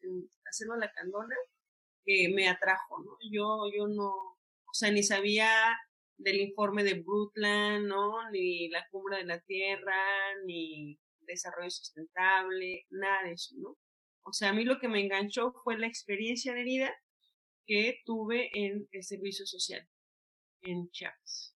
en 0.02 0.30
la 0.44 0.52
selva 0.52 0.76
la 0.76 0.92
Candona, 0.92 1.36
que 2.04 2.30
me 2.34 2.48
atrajo, 2.48 3.02
¿no? 3.02 3.16
Yo, 3.30 3.64
yo 3.74 3.88
no, 3.88 4.10
o 4.10 4.74
sea, 4.74 4.90
ni 4.90 5.02
sabía 5.02 5.50
del 6.18 6.40
informe 6.40 6.84
de 6.84 7.00
Brundtland, 7.00 7.86
¿no? 7.86 8.30
Ni 8.30 8.68
la 8.68 8.86
cumbre 8.90 9.18
de 9.18 9.24
la 9.24 9.40
Tierra, 9.40 9.96
ni 10.44 10.98
desarrollo 11.20 11.70
sustentable, 11.70 12.86
nada 12.90 13.24
de 13.24 13.32
eso, 13.32 13.54
¿no? 13.56 13.76
O 14.22 14.32
sea, 14.32 14.50
a 14.50 14.52
mí 14.52 14.64
lo 14.64 14.78
que 14.78 14.88
me 14.88 15.00
enganchó 15.00 15.52
fue 15.64 15.78
la 15.78 15.86
experiencia 15.86 16.52
de 16.52 16.62
vida 16.62 16.94
que 17.70 18.00
tuve 18.04 18.50
en 18.52 18.88
el 18.90 19.04
servicio 19.04 19.46
social 19.46 19.86
en 20.62 20.90
Chiapas. 20.90 21.54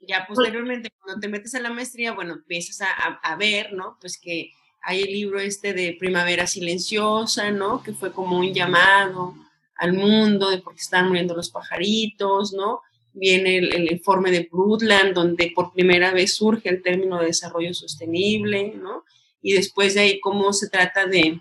Ya 0.00 0.26
posteriormente, 0.26 0.90
cuando 1.00 1.20
te 1.20 1.28
metes 1.28 1.54
a 1.54 1.60
la 1.60 1.70
maestría, 1.70 2.12
bueno, 2.12 2.32
empiezas 2.32 2.80
a, 2.80 3.20
a, 3.22 3.36
ver, 3.36 3.72
¿no? 3.72 3.96
Pues 4.00 4.18
que 4.18 4.50
hay 4.82 5.02
el 5.02 5.12
libro 5.12 5.38
este 5.38 5.72
de 5.72 5.96
Primavera 6.00 6.48
Silenciosa, 6.48 7.52
¿no? 7.52 7.80
Que 7.84 7.92
fue 7.92 8.12
como 8.12 8.40
un 8.40 8.52
llamado 8.52 9.36
al 9.76 9.92
mundo 9.92 10.50
de 10.50 10.58
por 10.58 10.74
qué 10.74 10.80
están 10.80 11.06
muriendo 11.06 11.36
los 11.36 11.50
pajaritos, 11.50 12.52
¿no? 12.52 12.80
Viene 13.12 13.58
el, 13.58 13.72
el, 13.72 13.92
informe 13.92 14.32
de 14.32 14.48
Brundtland, 14.50 15.14
donde 15.14 15.52
por 15.54 15.72
primera 15.72 16.12
vez 16.12 16.34
surge 16.34 16.68
el 16.68 16.82
término 16.82 17.20
de 17.20 17.26
desarrollo 17.26 17.72
sostenible, 17.72 18.74
¿no? 18.74 19.04
Y 19.40 19.52
después 19.52 19.94
de 19.94 20.00
ahí 20.00 20.20
cómo 20.20 20.52
se 20.52 20.68
trata 20.68 21.06
de, 21.06 21.40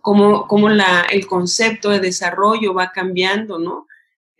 cómo, 0.00 0.46
cómo 0.46 0.68
la, 0.68 1.02
el 1.10 1.26
concepto 1.26 1.90
de 1.90 2.00
desarrollo 2.00 2.74
va 2.74 2.92
cambiando, 2.92 3.58
¿no? 3.58 3.86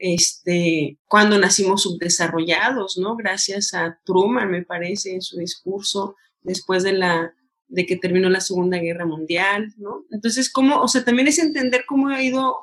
este, 0.01 0.99
cuando 1.07 1.39
nacimos 1.39 1.83
subdesarrollados, 1.83 2.97
¿no? 2.97 3.17
Gracias 3.17 3.75
a 3.75 4.01
Truman, 4.05 4.51
me 4.51 4.65
parece, 4.65 5.15
en 5.15 5.21
su 5.21 5.39
discurso 5.39 6.17
después 6.43 6.83
de 6.83 6.95
la 6.95 7.35
de 7.69 7.87
que 7.87 7.97
terminó 7.97 8.29
la 8.31 8.41
Segunda 8.41 8.79
Guerra 8.79 9.07
Mundial, 9.07 9.73
¿no? 9.77 10.05
Entonces, 10.11 10.51
cómo, 10.51 10.81
o 10.81 10.89
sea, 10.89 11.05
también 11.05 11.29
es 11.29 11.39
entender 11.39 11.85
cómo 11.87 12.09
ha 12.09 12.21
ido 12.21 12.57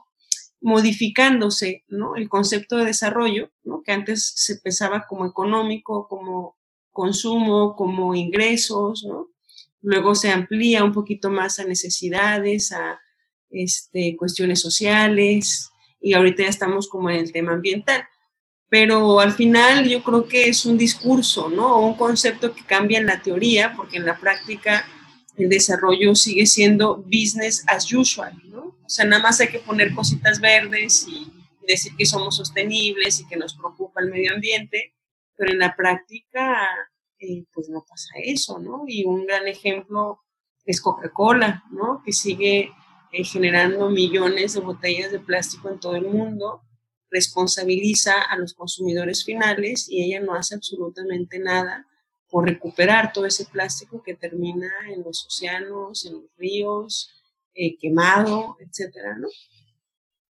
modificándose, 0.60 1.86
¿no? 1.88 2.16
El 2.18 2.28
concepto 2.28 2.76
de 2.76 2.86
desarrollo, 2.86 3.52
¿no? 3.64 3.84
Que 3.84 3.94
antes 3.94 4.34
se 4.36 4.58
pensaba 4.58 5.06
como 5.08 5.26
económico, 5.26 6.08
como 6.10 6.58
consumo, 6.92 7.76
como 7.78 8.16
ingresos, 8.16 9.06
¿no? 9.08 9.30
Luego 9.82 10.16
se 10.16 10.30
amplía 10.30 10.84
un 10.84 10.94
poquito 10.94 11.30
más 11.30 11.60
a 11.60 11.64
necesidades, 11.64 12.72
a 12.72 13.00
este, 13.50 14.16
cuestiones 14.18 14.62
sociales, 14.62 15.70
y 16.02 16.14
ahorita 16.14 16.44
ya 16.44 16.50
estamos 16.50 16.88
como 16.88 17.10
en 17.10 17.18
el 17.18 17.32
tema 17.32 17.54
ambiental. 17.54 18.08
Pero 18.70 19.20
al 19.20 19.32
final 19.32 19.88
yo 19.88 20.04
creo 20.04 20.28
que 20.28 20.50
es 20.50 20.66
un 20.66 20.78
discurso, 20.78 21.50
¿no? 21.50 21.80
Un 21.80 21.96
concepto 21.96 22.54
que 22.54 22.66
cambia 22.66 23.00
en 23.00 23.06
la 23.06 23.22
teoría, 23.22 23.74
porque 23.76 23.98
en 23.98 24.06
la 24.06 24.20
práctica 24.20 24.86
el 25.38 25.50
desarrollo 25.50 26.16
sigue 26.16 26.46
siendo 26.46 26.98
business 26.98 27.64
as 27.68 27.92
usual, 27.94 28.34
¿no? 28.46 28.76
O 28.86 28.90
sea, 28.90 29.06
nada 29.06 29.24
más 29.24 29.40
hay 29.40 29.50
que 29.50 29.60
poner 29.60 29.94
cositas 29.94 30.42
verdes 30.42 31.06
y 31.08 31.32
decir 31.68 31.94
que 31.96 32.06
somos 32.06 32.38
sostenibles 32.38 33.20
y 33.20 33.28
que 33.28 33.38
nos 33.38 33.56
preocupa 33.56 34.02
el 34.02 34.10
medio 34.10 34.34
ambiente, 34.34 34.96
pero 35.36 35.52
en 35.52 35.60
la 35.60 35.76
práctica, 35.76 36.68
eh, 37.20 37.46
pues 37.54 37.70
no 37.70 37.84
pasa 37.88 38.10
eso, 38.24 38.60
¿no? 38.60 38.84
Y 38.88 39.06
un 39.06 39.26
gran 39.26 39.48
ejemplo 39.48 40.20
es 40.66 40.82
Coca-Cola, 40.82 41.64
¿no? 41.72 42.02
Que 42.04 42.12
sigue 42.12 42.72
eh, 43.12 43.24
generando 43.24 43.90
millones 43.90 44.54
de 44.54 44.60
botellas 44.60 45.12
de 45.12 45.20
plástico 45.20 45.70
en 45.70 45.80
todo 45.80 45.96
el 45.96 46.06
mundo, 46.06 46.62
responsabiliza 47.10 48.22
a 48.22 48.38
los 48.38 48.54
consumidores 48.54 49.24
finales 49.24 49.88
y 49.90 50.04
ella 50.04 50.20
no 50.20 50.36
hace 50.36 50.56
absolutamente 50.56 51.40
nada 51.40 51.88
por 52.30 52.46
recuperar 52.46 53.14
todo 53.14 53.26
ese 53.26 53.46
plástico 53.46 54.04
que 54.04 54.16
termina 54.16 54.70
en 54.94 55.04
los 55.04 55.26
océanos, 55.26 56.06
en 56.06 56.14
los 56.14 56.24
ríos, 56.38 57.10
eh, 57.54 57.78
quemado, 57.78 58.58
etcétera, 58.60 59.16
¿no? 59.18 59.30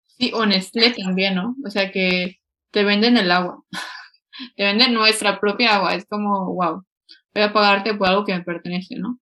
Sí, 0.05 0.31
o 0.33 0.43
también, 1.03 1.35
¿no? 1.35 1.55
O 1.65 1.69
sea 1.69 1.91
que 1.91 2.39
te 2.71 2.83
venden 2.83 3.17
el 3.17 3.31
agua, 3.31 3.63
te 4.55 4.63
venden 4.63 4.93
nuestra 4.93 5.39
propia 5.39 5.75
agua, 5.75 5.95
es 5.95 6.05
como, 6.05 6.53
wow, 6.53 6.83
voy 7.33 7.43
a 7.43 7.53
pagarte 7.53 7.93
por 7.95 8.07
algo 8.07 8.25
que 8.25 8.33
me 8.33 8.43
pertenece, 8.43 8.95
¿no? 8.95 9.19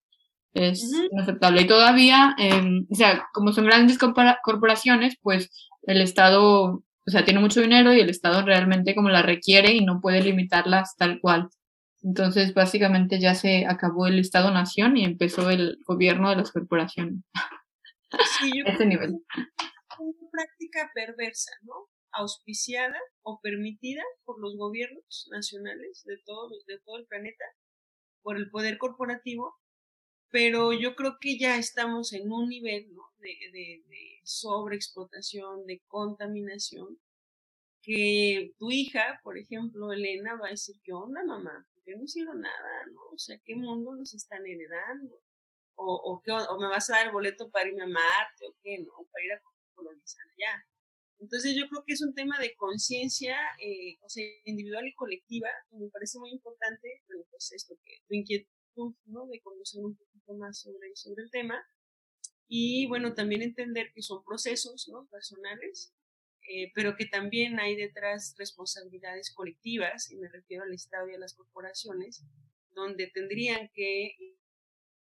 es 0.54 0.83
inaceptable. 1.11 1.62
Y 1.62 1.66
todavía, 1.66 2.35
eh, 2.38 2.85
o 2.90 2.95
sea, 2.95 3.26
como 3.33 3.52
son 3.52 3.64
grandes 3.64 3.99
corporaciones, 3.99 5.16
pues 5.23 5.50
el 5.83 6.00
Estado, 6.00 6.64
o 6.64 7.11
sea, 7.11 7.25
tiene 7.25 7.40
mucho 7.40 7.61
dinero 7.61 7.95
y 7.95 8.00
el 8.00 8.11
Estado 8.11 8.42
realmente 8.42 8.95
como 8.95 9.09
la 9.09 9.23
requiere 9.23 9.73
y 9.73 9.85
no 9.85 10.00
puede 10.00 10.23
limitarlas 10.23 10.97
tal 10.97 11.21
cual. 11.21 11.49
Entonces, 12.02 12.52
básicamente 12.52 13.21
ya 13.21 13.35
se 13.35 13.66
acabó 13.66 14.07
el 14.07 14.19
Estado-Nación 14.19 14.97
y 14.97 15.04
empezó 15.04 15.50
el 15.50 15.78
gobierno 15.87 16.31
de 16.31 16.37
las 16.37 16.50
corporaciones. 16.50 17.23
Sí, 18.40 18.52
yo 18.54 18.64
Ese 18.66 18.87
nivel. 18.87 19.11
Una 19.99 20.31
práctica 20.31 20.90
perversa, 20.95 21.52
¿no? 21.62 21.75
Auspiciada 22.12 22.99
o 23.23 23.40
permitida 23.40 24.02
por 24.25 24.40
los 24.40 24.57
gobiernos 24.57 25.28
nacionales 25.31 26.02
de 26.04 26.19
todo, 26.25 26.50
de 26.66 26.78
todo 26.81 26.99
el 26.99 27.07
planeta 27.07 27.45
por 28.23 28.37
el 28.37 28.50
poder 28.50 28.78
corporativo, 28.78 29.57
pero 30.31 30.73
yo 30.73 30.95
creo 30.95 31.19
que 31.21 31.38
ya 31.38 31.57
estamos 31.59 32.12
en 32.12 32.31
un 32.33 32.49
nivel 32.49 32.88
de, 33.19 33.28
de, 33.52 33.83
de 33.87 34.21
sobreexplotación, 34.25 35.66
de 35.66 35.83
contaminación, 35.88 36.99
que 37.83 38.54
tu 38.59 38.71
hija, 38.71 39.21
por 39.25 39.37
ejemplo, 39.37 39.92
Elena, 39.92 40.37
va 40.37 40.47
a 40.47 40.50
decir, 40.50 40.76
¿qué 40.85 40.92
onda, 40.92 41.25
mamá? 41.25 41.66
¿Por 41.75 41.83
qué 41.83 41.97
no 41.97 42.04
hicieron 42.04 42.40
nada? 42.40 42.87
¿no? 42.92 43.00
O 43.12 43.19
sea, 43.19 43.37
¿qué 43.45 43.57
mundo 43.57 43.95
nos 43.97 44.14
están 44.14 44.47
heredando? 44.47 45.21
O, 45.75 45.95
o, 45.95 46.23
¿qué, 46.23 46.31
o 46.31 46.61
me 46.61 46.69
vas 46.69 46.88
a 46.90 46.95
dar 46.95 47.07
el 47.07 47.12
boleto 47.12 47.50
para 47.50 47.69
irme 47.69 47.83
a 47.83 47.88
Marte, 47.88 48.47
o 48.47 48.54
qué, 48.62 48.78
¿no? 48.78 48.92
Para 49.11 49.25
ir 49.25 49.33
a 49.33 49.42
colonizar 49.75 50.25
allá. 50.37 50.64
Entonces 51.23 51.55
yo 51.55 51.69
creo 51.69 51.85
que 51.87 51.93
es 51.93 52.02
un 52.02 52.14
tema 52.14 52.37
de 52.41 52.57
conciencia, 52.57 53.37
eh, 53.64 53.97
o 54.02 54.09
sea, 54.09 54.25
individual 54.45 54.88
y 54.88 54.95
colectiva, 54.95 55.49
que 55.71 55.76
me 55.76 55.88
parece 55.88 56.19
muy 56.19 56.33
importante, 56.33 57.00
bueno, 57.07 57.23
pues 57.31 57.52
esto, 57.52 57.76
que 57.85 57.99
tu 58.09 58.14
inquietud, 58.14 58.95
¿no? 59.05 59.29
De 59.29 59.41
conocer 59.41 59.85
un 59.85 59.97
poquito 59.97 60.35
más 60.35 60.61
sobre, 60.61 60.97
sobre 60.97 61.23
el 61.23 61.31
tema. 61.31 61.64
Y 62.49 62.88
bueno, 62.88 63.14
también 63.14 63.43
entender 63.43 63.93
que 63.95 64.02
son 64.02 64.25
procesos, 64.25 64.88
¿no? 64.88 65.07
Personales, 65.12 65.95
eh, 66.50 66.73
pero 66.75 66.97
que 66.97 67.07
también 67.07 67.61
hay 67.61 67.76
detrás 67.76 68.35
responsabilidades 68.37 69.33
colectivas, 69.33 70.11
y 70.11 70.17
me 70.17 70.29
refiero 70.29 70.64
al 70.64 70.75
Estado 70.75 71.09
y 71.09 71.14
a 71.14 71.19
las 71.19 71.35
corporaciones, 71.35 72.25
donde 72.75 73.07
tendrían 73.07 73.71
que 73.73 74.17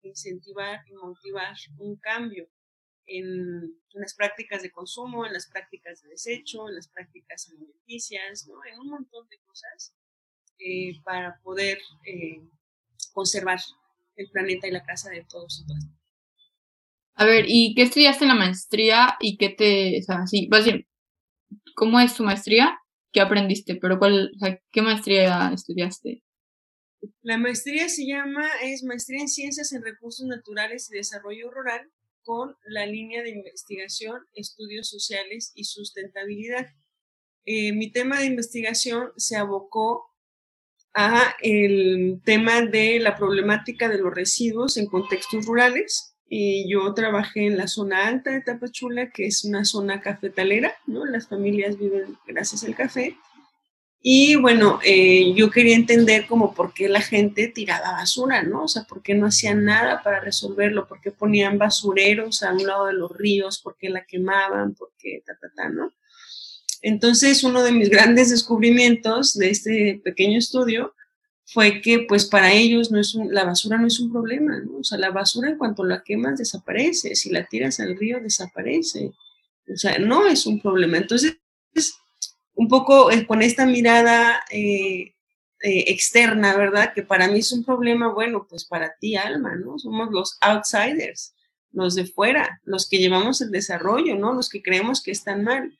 incentivar 0.04 0.80
y 0.88 0.94
motivar 0.94 1.58
un 1.80 1.98
cambio 1.98 2.48
en, 3.08 3.74
las 3.94 4.14
prácticas 4.14 4.62
de 4.62 4.72
consumo, 4.72 5.26
en 5.26 5.34
las 5.34 5.48
prácticas 5.50 6.04
de 6.04 6.10
desecho, 6.10 6.70
en 6.70 6.76
las 6.76 6.88
prácticas 6.88 7.50
alimenticias, 7.50 8.48
¿no? 8.48 8.56
en 8.72 8.80
un 8.80 8.90
montón 8.90 9.28
de 9.30 9.40
cosas 9.40 9.96
eh, 10.60 11.02
para 11.04 11.40
poder 11.42 11.80
eh, 12.06 12.42
conservar 13.14 13.60
el 14.16 14.30
planeta 14.30 14.68
y 14.68 14.72
la 14.72 14.84
casa 14.84 15.10
de 15.10 15.26
todos 15.28 15.62
y 15.62 15.68
todas. 15.68 15.84
A 17.16 17.26
ver, 17.26 17.46
¿y 17.48 17.74
qué 17.74 17.84
estudiaste 17.84 18.26
en 18.26 18.30
la 18.30 18.36
maestría 18.36 19.18
y 19.20 19.38
qué 19.38 19.50
te, 19.50 20.00
o 20.00 20.04
sea, 20.04 20.28
sí, 20.28 20.48
vas 20.52 20.62
a 20.62 20.66
decir, 20.66 20.88
¿cómo 21.76 22.00
es 22.00 22.14
tu 22.14 22.24
maestría? 22.24 22.78
¿Qué 23.12 23.22
aprendiste? 23.22 23.76
Pero 23.76 23.98
cuál, 23.98 24.32
o 24.36 24.40
sea, 24.40 24.62
¿qué 24.72 24.82
maestría 24.84 25.52
estudiaste? 25.52 26.24
La 27.22 27.38
maestría 27.38 27.90
se 27.90 28.06
llama, 28.06 28.46
es 28.64 28.84
Maestría 28.84 29.22
en 29.22 29.30
Ciencias 29.30 29.72
en 29.72 29.84
Recursos 29.84 30.28
Naturales 30.28 30.90
y 30.92 30.98
Desarrollo 30.98 31.50
Rural 31.50 31.90
con 32.28 32.58
la 32.66 32.86
línea 32.86 33.24
de 33.24 33.30
investigación, 33.30 34.20
estudios 34.34 34.90
sociales 34.90 35.54
y 35.56 35.64
sustentabilidad. 35.64 36.68
Eh, 37.46 37.72
mi 37.72 37.90
tema 37.90 38.20
de 38.20 38.26
investigación 38.26 39.14
se 39.16 39.38
abocó 39.38 40.14
a 40.94 41.36
el 41.42 42.20
tema 42.26 42.64
de 42.64 43.00
la 43.00 43.16
problemática 43.16 43.88
de 43.88 44.00
los 44.00 44.14
residuos 44.14 44.76
en 44.76 44.88
contextos 44.88 45.46
rurales. 45.46 46.18
Y 46.28 46.70
yo 46.70 46.94
trabajé 46.94 47.48
en 47.48 47.56
la 47.56 47.68
zona 47.68 48.08
alta 48.08 48.32
de 48.32 48.42
Tapachula, 48.42 49.10
que 49.12 49.28
es 49.28 49.46
una 49.46 49.64
zona 49.64 50.02
cafetalera, 50.02 50.76
¿no? 50.86 51.06
Las 51.06 51.30
familias 51.30 51.80
viven 51.80 52.18
gracias 52.28 52.66
al 52.66 52.76
café. 52.76 53.16
Y 54.02 54.36
bueno, 54.36 54.80
eh, 54.86 55.34
yo 55.36 55.50
quería 55.50 55.76
entender 55.76 56.28
como 56.28 56.54
por 56.54 56.74
qué 56.74 56.88
la 56.88 57.02
gente 57.02 57.48
tiraba 57.48 57.94
basura, 57.94 58.44
¿no? 58.44 58.64
O 58.64 58.68
sea, 58.68 58.84
por 58.84 59.02
qué 59.02 59.16
no 59.16 59.26
hacían 59.26 59.66
nada 59.66 60.04
para 60.04 60.20
resolverlo, 60.20 60.88
por 60.88 61.02
qué 61.02 61.12
ponían 61.12 61.58
basureros 61.58 62.44
a 62.44 62.54
un 62.54 62.66
lado 62.66 62.86
de 62.86 62.94
los 62.94 63.12
ríos, 63.12 63.60
por 63.60 63.76
qué 63.78 63.90
la 63.90 64.06
quemaban, 64.06 64.76
por 64.76 64.92
qué 64.98 65.24
ta, 65.26 65.36
ta, 65.40 65.50
ta, 65.56 65.70
¿no? 65.70 65.92
Entonces, 66.82 67.44
uno 67.44 67.64
de 67.64 67.72
mis 67.72 67.90
grandes 67.90 68.30
descubrimientos 68.30 69.34
de 69.34 69.50
este 69.50 70.02
pequeño 70.04 70.38
estudio 70.38 70.94
fue 71.46 71.82
que, 71.82 72.06
pues, 72.08 72.26
para 72.26 72.52
ellos 72.54 72.92
no 72.92 73.00
es 73.00 73.16
la 73.16 73.46
basura 73.46 73.78
no 73.78 73.88
es 73.88 74.00
un 74.00 74.12
problema, 74.12 74.60
¿no? 74.60 74.80
O 74.80 74.84
sea, 74.84 74.98
la 74.98 75.12
basura 75.12 75.50
en 75.50 75.58
cuanto 75.58 75.84
la 75.84 76.04
quemas 76.04 76.38
desaparece, 76.38 77.16
si 77.16 77.30
la 77.32 77.46
tiras 77.46 77.80
al 77.80 77.98
río 77.98 78.20
desaparece, 78.22 79.12
o 79.74 79.78
sea, 79.78 79.98
no 80.00 80.28
es 80.28 80.46
un 80.46 80.62
problema. 80.62 80.98
Entonces, 80.98 81.38
un 82.58 82.68
poco 82.68 83.12
eh, 83.12 83.26
con 83.26 83.42
esta 83.44 83.66
mirada 83.66 84.44
eh, 84.50 85.14
eh, 85.62 85.84
externa, 85.88 86.58
¿verdad? 86.58 86.92
Que 86.94 87.04
para 87.04 87.28
mí 87.28 87.40
es 87.40 87.52
un 87.52 87.64
problema, 87.64 88.12
bueno, 88.12 88.48
pues 88.50 88.66
para 88.66 88.96
ti, 89.00 89.16
Alma, 89.16 89.56
¿no? 89.56 89.78
Somos 89.78 90.10
los 90.12 90.38
outsiders, 90.42 91.36
los 91.72 91.94
de 91.94 92.08
fuera, 92.08 92.60
los 92.64 92.90
que 92.90 92.98
llevamos 92.98 93.42
el 93.42 93.52
desarrollo, 93.52 94.16
¿no? 94.16 94.34
Los 94.34 94.50
que 94.50 94.64
creemos 94.64 95.04
que 95.04 95.12
están 95.12 95.44
mal. 95.44 95.78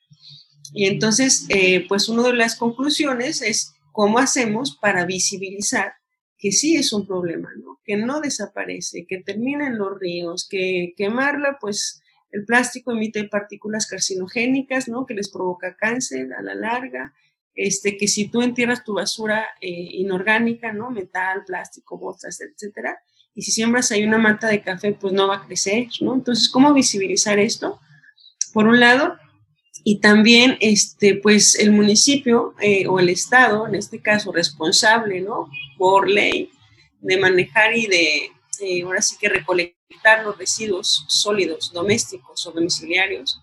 Y 0.72 0.86
entonces, 0.86 1.48
pues 1.88 2.08
una 2.08 2.22
de 2.24 2.34
las 2.34 2.54
conclusiones 2.54 3.42
es 3.42 3.72
cómo 3.90 4.18
hacemos 4.18 4.76
para 4.76 5.06
visibilizar 5.06 5.94
que 6.36 6.52
sí 6.52 6.76
es 6.76 6.92
un 6.92 7.06
problema, 7.06 7.48
¿no? 7.56 7.80
Que 7.84 7.96
no 7.96 8.20
desaparece, 8.20 9.06
que 9.08 9.22
termina 9.22 9.66
en 9.66 9.78
los 9.78 9.98
ríos, 9.98 10.46
que 10.48 10.94
quemarla, 10.96 11.58
pues 11.60 12.02
el 12.30 12.44
plástico 12.44 12.92
emite 12.92 13.24
partículas 13.24 13.86
carcinogénicas, 13.86 14.88
¿no? 14.88 15.06
Que 15.06 15.14
les 15.14 15.30
provoca 15.30 15.76
cáncer 15.76 16.32
a 16.34 16.42
la 16.42 16.54
larga. 16.54 17.14
Este, 17.54 17.96
que 17.96 18.06
si 18.06 18.28
tú 18.28 18.42
entierras 18.42 18.84
tu 18.84 18.94
basura 18.94 19.44
eh, 19.60 19.68
inorgánica, 19.68 20.72
¿no? 20.72 20.90
Metal, 20.90 21.44
plástico, 21.44 21.98
botas, 21.98 22.40
etcétera, 22.40 22.98
y 23.34 23.42
si 23.42 23.52
siembras 23.52 23.90
ahí 23.90 24.04
una 24.04 24.18
mata 24.18 24.48
de 24.48 24.62
café, 24.62 24.92
pues 24.92 25.12
no 25.12 25.28
va 25.28 25.36
a 25.36 25.46
crecer, 25.46 25.86
¿no? 26.00 26.14
Entonces, 26.14 26.48
¿cómo 26.48 26.72
visibilizar 26.72 27.38
esto? 27.38 27.80
Por 28.52 28.66
un 28.66 28.80
lado, 28.80 29.16
y 29.84 30.00
también, 30.00 30.56
este, 30.60 31.14
pues, 31.14 31.58
el 31.58 31.72
municipio 31.72 32.54
eh, 32.60 32.86
o 32.86 32.98
el 33.00 33.08
Estado, 33.08 33.66
en 33.66 33.74
este 33.74 34.00
caso, 34.00 34.32
responsable, 34.32 35.20
¿no? 35.20 35.48
Por 35.76 36.08
ley, 36.08 36.50
de 37.00 37.16
manejar 37.16 37.76
y 37.76 37.86
de, 37.86 38.30
eh, 38.60 38.82
ahora 38.82 39.02
sí 39.02 39.16
que 39.20 39.28
recolectar 39.28 39.77
los 40.24 40.38
residuos 40.38 41.04
sólidos 41.08 41.72
domésticos 41.72 42.46
o 42.46 42.52
domiciliarios, 42.52 43.40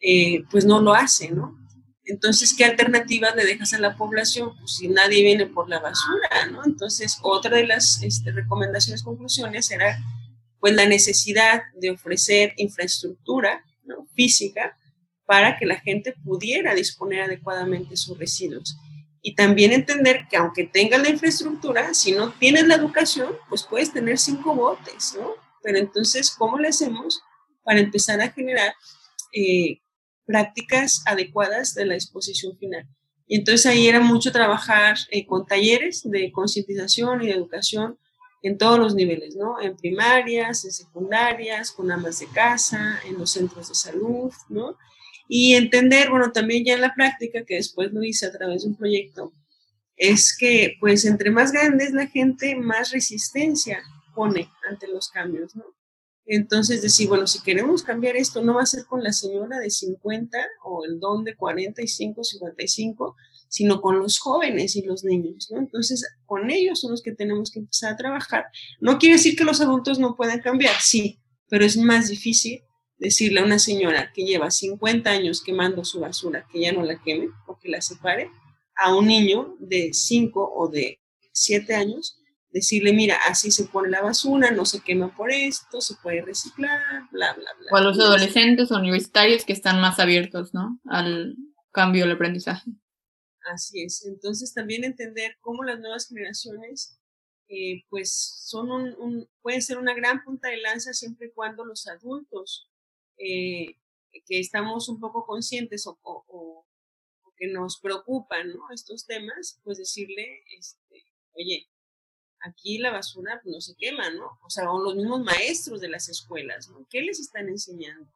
eh, 0.00 0.44
pues 0.50 0.64
no 0.64 0.80
lo 0.80 0.94
hace, 0.94 1.30
¿no? 1.30 1.58
Entonces, 2.04 2.54
¿qué 2.56 2.64
alternativas 2.64 3.36
le 3.36 3.44
dejas 3.44 3.72
a 3.74 3.78
la 3.78 3.96
población? 3.96 4.56
Pues 4.58 4.76
si 4.76 4.88
nadie 4.88 5.22
viene 5.22 5.46
por 5.46 5.68
la 5.68 5.78
basura, 5.78 6.46
¿no? 6.50 6.64
Entonces, 6.64 7.18
otra 7.22 7.56
de 7.56 7.66
las 7.66 8.02
este, 8.02 8.32
recomendaciones, 8.32 9.02
conclusiones 9.02 9.70
era 9.70 9.98
pues 10.58 10.74
la 10.74 10.86
necesidad 10.86 11.62
de 11.74 11.90
ofrecer 11.90 12.54
infraestructura 12.56 13.64
¿no? 13.84 14.06
física 14.14 14.76
para 15.26 15.58
que 15.58 15.66
la 15.66 15.80
gente 15.80 16.14
pudiera 16.24 16.74
disponer 16.74 17.22
adecuadamente 17.22 17.96
sus 17.96 18.18
residuos. 18.18 18.76
Y 19.22 19.34
también 19.34 19.72
entender 19.72 20.26
que 20.28 20.36
aunque 20.36 20.64
tengas 20.64 21.02
la 21.02 21.10
infraestructura, 21.10 21.94
si 21.94 22.12
no 22.12 22.32
tienes 22.32 22.66
la 22.66 22.74
educación, 22.74 23.36
pues 23.48 23.62
puedes 23.62 23.92
tener 23.92 24.18
cinco 24.18 24.54
botes, 24.54 25.16
¿no? 25.16 25.41
Pero 25.62 25.78
entonces, 25.78 26.30
¿cómo 26.30 26.58
le 26.58 26.68
hacemos 26.68 27.22
para 27.64 27.80
empezar 27.80 28.20
a 28.20 28.30
generar 28.30 28.74
eh, 29.32 29.80
prácticas 30.24 31.02
adecuadas 31.06 31.74
de 31.74 31.86
la 31.86 31.94
exposición 31.94 32.56
final? 32.58 32.86
Y 33.26 33.36
entonces 33.36 33.66
ahí 33.66 33.88
era 33.88 34.00
mucho 34.00 34.32
trabajar 34.32 34.96
eh, 35.10 35.26
con 35.26 35.46
talleres 35.46 36.02
de 36.04 36.30
concientización 36.32 37.22
y 37.22 37.26
de 37.28 37.32
educación 37.32 37.98
en 38.42 38.58
todos 38.58 38.78
los 38.78 38.94
niveles, 38.94 39.36
¿no? 39.36 39.60
En 39.60 39.76
primarias, 39.76 40.64
en 40.64 40.72
secundarias, 40.72 41.70
con 41.70 41.90
amas 41.90 42.18
de 42.18 42.26
casa, 42.26 43.00
en 43.06 43.16
los 43.16 43.30
centros 43.30 43.68
de 43.68 43.74
salud, 43.74 44.32
¿no? 44.48 44.76
Y 45.28 45.54
entender, 45.54 46.10
bueno, 46.10 46.32
también 46.32 46.64
ya 46.64 46.74
en 46.74 46.80
la 46.80 46.94
práctica, 46.94 47.44
que 47.44 47.54
después 47.54 47.92
lo 47.92 48.02
hice 48.02 48.26
a 48.26 48.32
través 48.32 48.62
de 48.62 48.68
un 48.68 48.76
proyecto, 48.76 49.32
es 49.96 50.36
que 50.36 50.76
pues 50.80 51.04
entre 51.04 51.30
más 51.30 51.52
grande 51.52 51.84
es 51.84 51.92
la 51.92 52.08
gente, 52.08 52.56
más 52.56 52.90
resistencia 52.90 53.82
pone 54.14 54.50
ante 54.68 54.88
los 54.88 55.08
cambios, 55.08 55.54
¿no? 55.56 55.64
Entonces 56.24 56.82
decir, 56.82 57.08
bueno, 57.08 57.26
si 57.26 57.42
queremos 57.42 57.82
cambiar 57.82 58.16
esto, 58.16 58.42
no 58.42 58.54
va 58.54 58.62
a 58.62 58.66
ser 58.66 58.86
con 58.86 59.02
la 59.02 59.12
señora 59.12 59.58
de 59.58 59.70
50 59.70 60.38
o 60.64 60.84
el 60.84 61.00
don 61.00 61.24
de 61.24 61.34
45, 61.34 62.22
55, 62.22 63.16
sino 63.48 63.80
con 63.80 63.98
los 63.98 64.18
jóvenes 64.18 64.76
y 64.76 64.82
los 64.82 65.02
niños, 65.04 65.48
¿no? 65.50 65.58
Entonces, 65.58 66.06
con 66.24 66.50
ellos 66.50 66.80
son 66.80 66.92
los 66.92 67.02
que 67.02 67.12
tenemos 67.12 67.50
que 67.50 67.58
empezar 67.58 67.92
a 67.92 67.96
trabajar. 67.96 68.44
No 68.80 68.98
quiere 68.98 69.16
decir 69.16 69.36
que 69.36 69.44
los 69.44 69.60
adultos 69.60 69.98
no 69.98 70.14
puedan 70.14 70.40
cambiar, 70.40 70.74
sí, 70.80 71.18
pero 71.48 71.64
es 71.64 71.76
más 71.76 72.08
difícil 72.08 72.62
decirle 72.98 73.40
a 73.40 73.44
una 73.44 73.58
señora 73.58 74.12
que 74.14 74.24
lleva 74.24 74.50
50 74.50 75.10
años 75.10 75.42
quemando 75.42 75.84
su 75.84 75.98
basura 75.98 76.46
que 76.50 76.60
ya 76.60 76.72
no 76.72 76.84
la 76.84 77.02
queme 77.02 77.28
o 77.48 77.58
que 77.58 77.68
la 77.68 77.82
separe, 77.82 78.30
a 78.76 78.94
un 78.94 79.08
niño 79.08 79.56
de 79.58 79.92
5 79.92 80.52
o 80.56 80.68
de 80.68 81.00
7 81.32 81.74
años 81.74 82.21
decirle, 82.52 82.92
mira, 82.92 83.16
así 83.28 83.50
se 83.50 83.64
pone 83.64 83.88
la 83.88 84.02
basura, 84.02 84.50
no 84.50 84.64
se 84.64 84.80
quema 84.80 85.14
por 85.16 85.32
esto, 85.32 85.80
se 85.80 85.94
puede 86.02 86.22
reciclar, 86.22 86.80
bla, 87.10 87.32
bla, 87.32 87.50
bla. 87.58 87.68
O 87.72 87.76
a 87.76 87.80
los 87.80 87.98
adolescentes 87.98 88.70
o 88.70 88.76
universitarios 88.76 89.44
que 89.44 89.52
están 89.52 89.80
más 89.80 89.98
abiertos, 89.98 90.52
¿no? 90.52 90.78
Al 90.86 91.36
cambio 91.72 92.04
del 92.04 92.12
aprendizaje. 92.12 92.70
Así 93.52 93.82
es. 93.82 94.04
Entonces 94.06 94.54
también 94.54 94.84
entender 94.84 95.36
cómo 95.40 95.64
las 95.64 95.80
nuevas 95.80 96.06
generaciones, 96.08 96.98
eh, 97.48 97.84
pues 97.88 98.12
son 98.46 98.70
un, 98.70 99.28
pueden 99.40 99.62
ser 99.62 99.78
una 99.78 99.94
gran 99.94 100.22
punta 100.22 100.48
de 100.48 100.58
lanza 100.58 100.92
siempre 100.92 101.28
y 101.28 101.32
cuando 101.32 101.64
los 101.64 101.86
adultos 101.86 102.70
eh, 103.18 103.76
que 104.26 104.38
estamos 104.38 104.88
un 104.88 105.00
poco 105.00 105.24
conscientes 105.26 105.86
o, 105.86 105.98
o, 106.02 106.66
que 107.36 107.48
nos 107.48 107.80
preocupan 107.80 108.52
¿no? 108.52 108.70
estos 108.72 109.06
temas, 109.06 109.60
pues 109.64 109.78
decirle, 109.78 110.44
este, 110.56 111.02
oye, 111.34 111.66
aquí 112.42 112.78
la 112.78 112.90
basura 112.90 113.40
pues, 113.42 113.54
no 113.54 113.60
se 113.60 113.74
quema, 113.76 114.10
¿no? 114.10 114.38
O 114.44 114.50
sea, 114.50 114.64
los 114.64 114.94
mismos 114.94 115.22
maestros 115.22 115.80
de 115.80 115.88
las 115.88 116.08
escuelas, 116.08 116.68
¿no? 116.68 116.86
¿Qué 116.90 117.00
les 117.02 117.20
están 117.20 117.48
enseñando? 117.48 118.10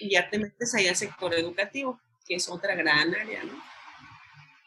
Y 0.00 0.10
ya 0.10 0.28
te 0.28 0.38
metes 0.38 0.74
ahí 0.74 0.88
al 0.88 0.96
sector 0.96 1.34
educativo, 1.34 2.00
que 2.26 2.34
es 2.34 2.48
otra 2.48 2.74
gran 2.74 3.14
área, 3.14 3.44
¿no? 3.44 3.62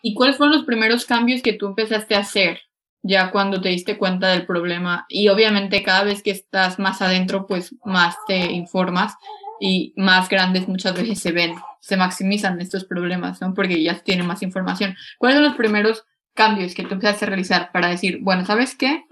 ¿Y 0.01 0.13
cuáles 0.13 0.37
fueron 0.37 0.55
los 0.55 0.65
primeros 0.65 1.05
cambios 1.05 1.41
que 1.41 1.53
tú 1.53 1.67
empezaste 1.67 2.15
a 2.15 2.19
hacer 2.19 2.61
ya 3.03 3.31
cuando 3.31 3.61
te 3.61 3.69
diste 3.69 3.97
cuenta 3.97 4.29
del 4.29 4.45
problema? 4.45 5.05
Y 5.09 5.29
obviamente 5.29 5.83
cada 5.83 6.03
vez 6.03 6.23
que 6.23 6.31
estás 6.31 6.79
más 6.79 7.01
adentro, 7.01 7.45
pues 7.45 7.75
más 7.85 8.15
te 8.27 8.51
informas 8.51 9.13
y 9.59 9.93
más 9.95 10.27
grandes 10.27 10.67
muchas 10.67 10.95
veces 10.95 11.19
se 11.19 11.31
ven, 11.31 11.53
se 11.81 11.97
maximizan 11.97 12.59
estos 12.59 12.83
problemas, 12.83 13.41
¿no? 13.41 13.53
Porque 13.53 13.81
ya 13.81 13.99
tienen 13.99 14.25
más 14.25 14.41
información. 14.41 14.95
¿Cuáles 15.19 15.37
son 15.37 15.45
los 15.45 15.55
primeros 15.55 16.03
cambios 16.33 16.73
que 16.73 16.83
tú 16.83 16.93
empezaste 16.93 17.25
a 17.25 17.29
realizar 17.29 17.71
para 17.71 17.89
decir, 17.89 18.19
bueno, 18.21 18.45
¿sabes 18.45 18.75
qué? 18.75 19.05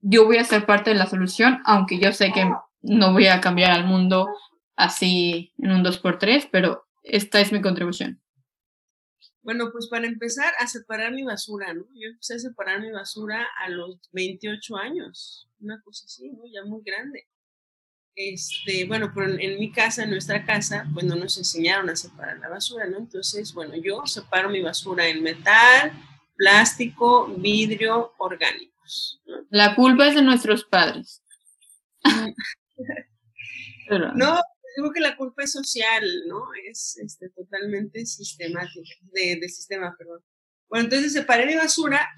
Yo 0.00 0.24
voy 0.26 0.38
a 0.38 0.44
ser 0.44 0.66
parte 0.66 0.90
de 0.90 0.96
la 0.96 1.06
solución, 1.06 1.60
aunque 1.64 1.98
yo 1.98 2.12
sé 2.12 2.32
que 2.32 2.50
no 2.82 3.12
voy 3.12 3.26
a 3.26 3.40
cambiar 3.40 3.70
al 3.70 3.86
mundo 3.86 4.28
así 4.76 5.52
en 5.58 5.72
un 5.72 5.84
2x3, 5.84 6.48
pero 6.50 6.86
esta 7.02 7.40
es 7.40 7.52
mi 7.52 7.62
contribución. 7.62 8.20
Bueno, 9.42 9.70
pues 9.70 9.88
para 9.88 10.06
empezar 10.06 10.52
a 10.58 10.66
separar 10.66 11.12
mi 11.12 11.22
basura, 11.22 11.74
¿no? 11.74 11.84
Yo 11.94 12.08
empecé 12.08 12.34
a 12.34 12.38
separar 12.38 12.80
mi 12.80 12.90
basura 12.90 13.46
a 13.62 13.68
los 13.68 14.00
28 14.12 14.76
años, 14.76 15.48
una 15.60 15.80
cosa 15.82 16.06
así, 16.06 16.30
¿no? 16.30 16.44
Ya 16.50 16.64
muy 16.64 16.82
grande. 16.82 17.28
Este, 18.16 18.86
bueno, 18.86 19.10
pero 19.14 19.34
en, 19.38 19.58
mi 19.58 19.70
casa, 19.72 20.04
en 20.04 20.10
nuestra 20.10 20.46
casa, 20.46 20.86
pues 20.94 21.04
no 21.04 21.16
nos 21.16 21.36
enseñaron 21.36 21.90
a 21.90 21.96
separar 21.96 22.38
la 22.38 22.48
basura, 22.48 22.86
¿no? 22.86 22.98
Entonces, 22.98 23.52
bueno, 23.52 23.74
yo 23.76 24.06
separo 24.06 24.48
mi 24.48 24.62
basura 24.62 25.08
en 25.08 25.22
metal, 25.22 25.92
plástico, 26.36 27.26
vidrio, 27.38 28.14
orgánicos. 28.18 29.20
La 29.50 29.74
culpa 29.74 30.08
es 30.08 30.14
de 30.14 30.22
nuestros 30.22 30.64
padres. 30.64 31.22
No, 34.16 34.40
digo 34.76 34.92
que 34.92 35.00
la 35.00 35.14
culpa 35.14 35.44
es 35.44 35.52
social, 35.52 36.02
¿no? 36.26 36.46
Es 36.70 36.96
este, 36.96 37.28
totalmente 37.28 38.06
sistemática, 38.06 38.96
de, 39.12 39.36
de 39.36 39.48
sistema, 39.50 39.94
perdón. 39.96 40.20
Bueno, 40.70 40.84
entonces 40.84 41.12
separé 41.12 41.44
mi 41.44 41.54
basura 41.54 42.08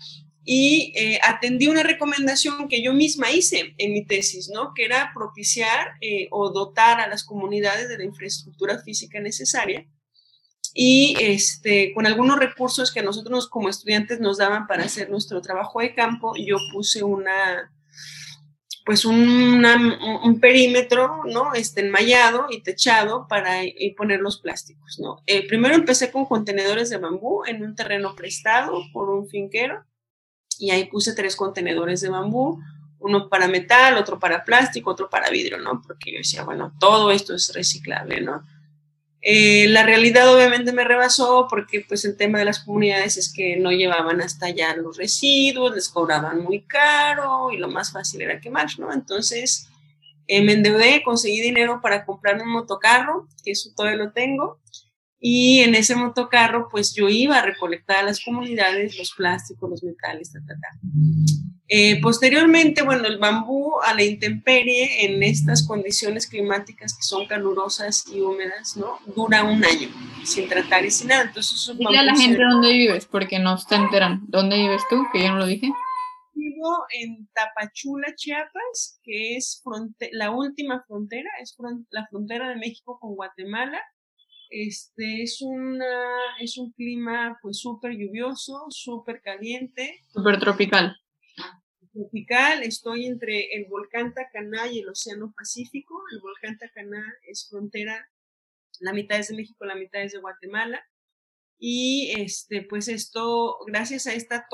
y 0.44 0.92
eh, 0.94 1.18
atendí 1.24 1.66
una 1.66 1.82
recomendación 1.82 2.68
que 2.68 2.80
yo 2.80 2.94
misma 2.94 3.32
hice 3.32 3.74
en 3.78 3.92
mi 3.92 4.06
tesis, 4.06 4.48
¿no? 4.48 4.72
Que 4.74 4.84
era 4.84 5.10
propiciar 5.12 5.94
eh, 6.00 6.28
o 6.30 6.50
dotar 6.50 7.00
a 7.00 7.08
las 7.08 7.24
comunidades 7.24 7.88
de 7.88 7.98
la 7.98 8.04
infraestructura 8.04 8.78
física 8.78 9.18
necesaria 9.18 9.84
y 10.78 11.16
este, 11.20 11.94
con 11.94 12.04
algunos 12.04 12.38
recursos 12.38 12.92
que 12.92 13.02
nosotros 13.02 13.48
como 13.48 13.70
estudiantes 13.70 14.20
nos 14.20 14.36
daban 14.36 14.66
para 14.66 14.84
hacer 14.84 15.08
nuestro 15.08 15.40
trabajo 15.40 15.80
de 15.80 15.94
campo, 15.94 16.34
yo 16.36 16.58
puse 16.70 17.02
una, 17.02 17.72
pues 18.84 19.06
un 19.06 20.38
perímetro, 20.38 21.22
¿no? 21.24 21.54
Este, 21.54 21.80
enmayado 21.80 22.48
y 22.50 22.62
techado 22.62 23.26
para 23.26 23.64
y 23.64 23.94
poner 23.96 24.20
los 24.20 24.38
plásticos, 24.38 24.98
¿no? 25.00 25.22
Eh, 25.26 25.48
primero 25.48 25.74
empecé 25.74 26.12
con 26.12 26.26
contenedores 26.26 26.90
de 26.90 26.98
bambú 26.98 27.42
en 27.46 27.64
un 27.64 27.74
terreno 27.74 28.14
prestado 28.14 28.82
por 28.92 29.08
un 29.08 29.30
finquero 29.30 29.82
y 30.58 30.72
ahí 30.72 30.84
puse 30.84 31.14
tres 31.14 31.36
contenedores 31.36 32.02
de 32.02 32.10
bambú, 32.10 32.60
uno 32.98 33.30
para 33.30 33.48
metal, 33.48 33.96
otro 33.96 34.18
para 34.18 34.44
plástico, 34.44 34.90
otro 34.90 35.08
para 35.08 35.30
vidrio, 35.30 35.56
¿no? 35.56 35.80
Porque 35.80 36.12
yo 36.12 36.18
decía, 36.18 36.44
bueno, 36.44 36.74
todo 36.78 37.12
esto 37.12 37.34
es 37.34 37.50
reciclable, 37.54 38.20
¿no? 38.20 38.42
Eh, 39.28 39.66
la 39.70 39.82
realidad 39.82 40.32
obviamente 40.32 40.72
me 40.72 40.84
rebasó 40.84 41.48
porque 41.50 41.84
pues 41.88 42.04
el 42.04 42.16
tema 42.16 42.38
de 42.38 42.44
las 42.44 42.60
comunidades 42.60 43.16
es 43.16 43.32
que 43.32 43.56
no 43.56 43.72
llevaban 43.72 44.20
hasta 44.20 44.46
allá 44.46 44.76
los 44.76 44.96
residuos, 44.96 45.74
les 45.74 45.88
cobraban 45.88 46.44
muy 46.44 46.62
caro 46.62 47.50
y 47.50 47.56
lo 47.56 47.66
más 47.66 47.90
fácil 47.90 48.22
era 48.22 48.40
quemar, 48.40 48.68
¿no? 48.78 48.92
Entonces 48.92 49.68
eh, 50.28 50.44
me 50.44 50.52
endeudé, 50.52 51.02
conseguí 51.02 51.40
dinero 51.40 51.80
para 51.82 52.04
comprar 52.04 52.40
un 52.40 52.52
motocarro, 52.52 53.26
que 53.44 53.50
eso 53.50 53.70
todavía 53.76 54.04
lo 54.04 54.12
tengo, 54.12 54.60
y 55.28 55.58
en 55.58 55.74
ese 55.74 55.96
motocarro 55.96 56.68
pues 56.70 56.94
yo 56.94 57.08
iba 57.08 57.38
a 57.38 57.42
recolectar 57.42 57.96
a 57.96 58.02
las 58.04 58.24
comunidades 58.24 58.96
los 58.96 59.12
plásticos, 59.12 59.68
los 59.68 59.82
metales, 59.82 60.32
ta, 60.32 60.38
ta, 60.46 60.54
ta. 60.54 60.68
Eh, 61.66 62.00
posteriormente, 62.00 62.82
bueno, 62.82 63.08
el 63.08 63.18
bambú 63.18 63.72
a 63.84 63.92
la 63.92 64.04
intemperie 64.04 65.04
en 65.04 65.24
estas 65.24 65.66
condiciones 65.66 66.28
climáticas 66.28 66.96
que 66.96 67.02
son 67.02 67.26
calurosas 67.26 68.04
y 68.06 68.20
húmedas, 68.20 68.76
¿no? 68.76 69.00
Dura 69.16 69.42
un 69.42 69.64
año 69.64 69.88
sin 70.22 70.48
tratar 70.48 70.84
y 70.84 70.92
sin 70.92 71.08
nada. 71.08 71.22
Entonces, 71.22 71.76
Dile 71.76 71.98
a 71.98 72.04
la 72.04 72.14
gente 72.14 72.40
dónde 72.40 72.72
vives, 72.72 73.06
porque 73.06 73.40
no 73.40 73.58
se 73.58 73.74
enteran. 73.74 74.20
¿Dónde 74.28 74.58
vives 74.58 74.82
tú? 74.88 75.02
Que 75.12 75.24
yo 75.24 75.32
no 75.32 75.38
lo 75.38 75.46
dije. 75.46 75.72
Vivo 76.34 76.84
en 76.90 77.28
Tapachula, 77.34 78.14
Chiapas, 78.14 79.00
que 79.02 79.36
es 79.36 79.60
la 80.12 80.30
última 80.30 80.84
frontera, 80.86 81.30
es 81.42 81.56
la 81.90 82.06
frontera 82.06 82.48
de 82.50 82.56
México 82.56 82.96
con 83.00 83.16
Guatemala. 83.16 83.82
Este 84.50 85.22
es 85.22 85.40
una, 85.40 86.36
es 86.40 86.56
un 86.58 86.72
clima 86.72 87.38
pues 87.42 87.58
súper 87.58 87.92
lluvioso, 87.92 88.66
súper 88.70 89.20
caliente. 89.22 90.00
Súper 90.12 90.38
tropical 90.38 90.96
tropical, 91.96 92.62
estoy 92.62 93.06
entre 93.06 93.54
el 93.54 93.66
volcán 93.66 94.12
Tacaná 94.12 94.68
y 94.68 94.80
el 94.80 94.88
Océano 94.88 95.32
Pacífico. 95.36 96.02
El 96.12 96.20
volcán 96.20 96.58
Tacaná 96.58 97.02
es 97.22 97.48
frontera, 97.48 98.08
la 98.80 98.92
mitad 98.92 99.18
es 99.18 99.28
de 99.28 99.36
México, 99.36 99.64
la 99.64 99.74
mitad 99.74 100.02
es 100.02 100.12
de 100.12 100.18
Guatemala. 100.18 100.84
Y 101.58 102.12
este, 102.18 102.62
pues 102.62 102.88
esto, 102.88 103.58
gracias 103.66 104.06
a 104.06 104.12
esta 104.12 104.46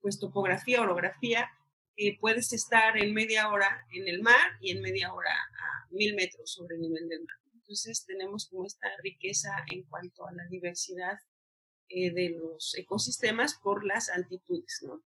pues, 0.00 0.20
topografía, 0.20 0.82
orografía, 0.82 1.48
eh, 1.96 2.18
puedes 2.20 2.52
estar 2.52 2.96
en 2.98 3.14
media 3.14 3.50
hora 3.50 3.86
en 3.92 4.08
el 4.08 4.22
mar 4.22 4.52
y 4.60 4.70
en 4.70 4.82
media 4.82 5.12
hora 5.12 5.30
a 5.30 5.88
mil 5.90 6.14
metros 6.14 6.52
sobre 6.52 6.76
el 6.76 6.82
nivel 6.82 7.08
del 7.08 7.20
mar. 7.20 7.41
Entonces 7.72 8.04
tenemos 8.04 8.48
como 8.50 8.66
esta 8.66 8.86
riqueza 9.02 9.48
en 9.70 9.84
cuanto 9.84 10.26
a 10.26 10.32
la 10.32 10.46
diversidad 10.50 11.18
eh, 11.88 12.12
de 12.12 12.36
los 12.38 12.74
ecosistemas 12.76 13.58
por 13.62 13.86
las 13.86 14.10
altitudes, 14.10 14.80
¿no? 14.82 15.02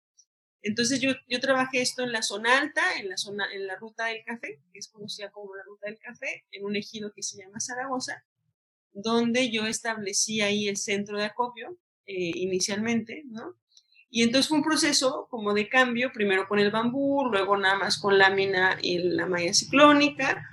Entonces 0.62 1.02
yo, 1.02 1.14
yo 1.28 1.40
trabajé 1.40 1.82
esto 1.82 2.04
en 2.04 2.12
la 2.12 2.22
zona 2.22 2.60
alta, 2.60 2.84
en 3.00 3.10
la 3.10 3.18
zona, 3.18 3.52
en 3.52 3.66
la 3.66 3.78
ruta 3.78 4.06
del 4.06 4.24
café, 4.24 4.62
que 4.72 4.78
es 4.78 4.90
conocida 4.90 5.32
como 5.32 5.56
la 5.56 5.64
ruta 5.64 5.88
del 5.88 5.98
café, 5.98 6.46
en 6.52 6.64
un 6.64 6.76
ejido 6.76 7.12
que 7.14 7.24
se 7.24 7.40
llama 7.40 7.60
Zaragoza, 7.60 8.24
donde 8.92 9.50
yo 9.50 9.66
establecí 9.66 10.42
ahí 10.42 10.68
el 10.68 10.78
centro 10.78 11.18
de 11.18 11.26
acopio 11.26 11.80
eh, 12.06 12.32
inicialmente, 12.36 13.24
¿no? 13.26 13.56
Y 14.12 14.22
entonces 14.22 14.50
fue 14.50 14.60
un 14.60 14.64
proceso 14.64 15.28
como 15.32 15.56
de 15.56 15.68
cambio, 15.68 16.12
primero 16.14 16.48
con 16.48 16.60
el 16.60 16.70
bambú, 16.70 17.26
luego 17.26 17.58
nada 17.58 17.80
más 17.80 17.98
con 17.98 18.20
lámina 18.20 18.78
y 18.84 19.00
la 19.00 19.26
malla 19.26 19.52
ciclónica, 19.52 20.46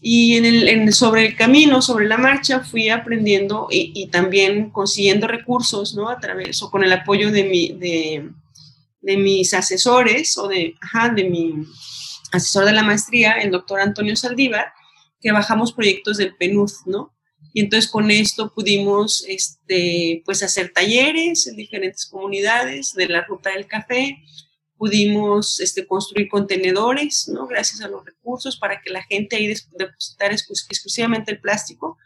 y 0.00 0.36
en 0.36 0.46
el, 0.46 0.92
sobre 0.94 1.26
el 1.26 1.36
camino, 1.36 1.82
sobre 1.82 2.08
la 2.08 2.16
marcha, 2.16 2.60
fui 2.60 2.88
aprendiendo 2.88 3.68
y, 3.70 3.92
y, 3.94 4.06
también 4.06 4.70
consiguiendo 4.70 5.26
recursos, 5.26 5.94
¿no? 5.94 6.08
A 6.08 6.18
través 6.18 6.62
o 6.62 6.70
con 6.70 6.82
el 6.82 6.92
apoyo 6.92 7.30
de 7.30 7.44
mi, 7.44 7.72
de, 7.72 8.30
de 9.02 9.16
mis 9.18 9.52
asesores 9.52 10.38
o 10.38 10.48
de, 10.48 10.74
de 11.14 11.24
mi 11.24 11.54
asesor 12.32 12.64
de 12.64 12.72
la 12.72 12.82
maestría, 12.82 13.32
el 13.32 13.50
doctor 13.50 13.80
Antonio 13.80 14.16
Saldívar, 14.16 14.72
que 15.20 15.32
bajamos 15.32 15.72
proyectos 15.72 16.16
del 16.16 16.34
PNUD, 16.34 16.70
¿no? 16.86 17.14
Y 17.52 17.60
entonces 17.60 17.90
con 17.90 18.10
esto 18.10 18.52
pudimos, 18.54 19.24
este, 19.28 20.22
pues 20.24 20.42
hacer 20.42 20.72
talleres 20.72 21.46
en 21.46 21.56
diferentes 21.56 22.06
comunidades 22.06 22.94
de 22.94 23.08
la 23.08 23.24
ruta 23.24 23.50
del 23.50 23.66
café, 23.66 24.18
pudimos 24.80 25.60
este, 25.60 25.86
construir 25.86 26.30
contenedores, 26.30 27.28
¿no? 27.28 27.46
Gracias 27.46 27.82
a 27.82 27.88
los 27.88 28.02
recursos 28.02 28.56
para 28.56 28.80
que 28.80 28.88
la 28.88 29.02
gente 29.02 29.36
ahí 29.36 29.46
depositara 29.76 30.32
exclusivamente 30.34 31.32
el 31.32 31.40
plástico, 31.40 31.98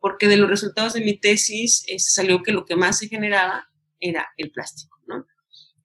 porque 0.00 0.26
de 0.26 0.36
los 0.36 0.50
resultados 0.50 0.94
de 0.94 1.02
mi 1.02 1.16
tesis 1.16 1.84
eh, 1.86 2.00
salió 2.00 2.42
que 2.42 2.50
lo 2.50 2.64
que 2.64 2.74
más 2.74 2.98
se 2.98 3.06
generaba 3.06 3.70
era 4.00 4.26
el 4.36 4.50
plástico 4.50 4.96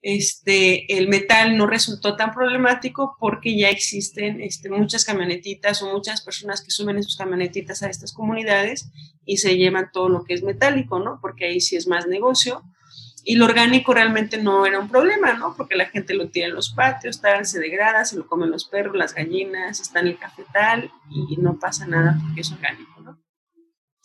este, 0.01 0.97
el 0.97 1.07
metal 1.07 1.55
no 1.57 1.67
resultó 1.67 2.15
tan 2.15 2.33
problemático 2.33 3.15
porque 3.19 3.55
ya 3.55 3.69
existen 3.69 4.41
este, 4.41 4.69
muchas 4.69 5.05
camionetitas 5.05 5.81
o 5.83 5.91
muchas 5.91 6.21
personas 6.21 6.61
que 6.61 6.71
suben 6.71 6.97
en 6.97 7.03
sus 7.03 7.15
camionetitas 7.15 7.83
a 7.83 7.89
estas 7.89 8.11
comunidades 8.11 8.89
y 9.25 9.37
se 9.37 9.57
llevan 9.57 9.91
todo 9.93 10.09
lo 10.09 10.23
que 10.23 10.33
es 10.33 10.41
metálico, 10.41 10.99
¿no? 10.99 11.19
Porque 11.21 11.45
ahí 11.45 11.61
sí 11.61 11.75
es 11.75 11.87
más 11.87 12.07
negocio. 12.07 12.63
Y 13.23 13.35
lo 13.35 13.45
orgánico 13.45 13.93
realmente 13.93 14.41
no 14.41 14.65
era 14.65 14.79
un 14.79 14.89
problema, 14.89 15.33
¿no? 15.33 15.55
Porque 15.55 15.75
la 15.75 15.85
gente 15.85 16.13
lo 16.13 16.29
tira 16.29 16.47
en 16.47 16.55
los 16.55 16.71
patios, 16.71 17.21
tal, 17.21 17.45
se 17.45 17.59
degrada, 17.59 18.03
se 18.05 18.17
lo 18.17 18.25
comen 18.25 18.49
los 18.49 18.65
perros, 18.65 18.95
las 18.95 19.13
gallinas, 19.13 19.79
está 19.79 19.99
en 19.99 20.07
el 20.07 20.17
cafetal 20.17 20.91
y 21.09 21.37
no 21.37 21.59
pasa 21.59 21.85
nada 21.85 22.17
porque 22.23 22.41
es 22.41 22.51
orgánico, 22.51 23.01
¿no? 23.01 23.21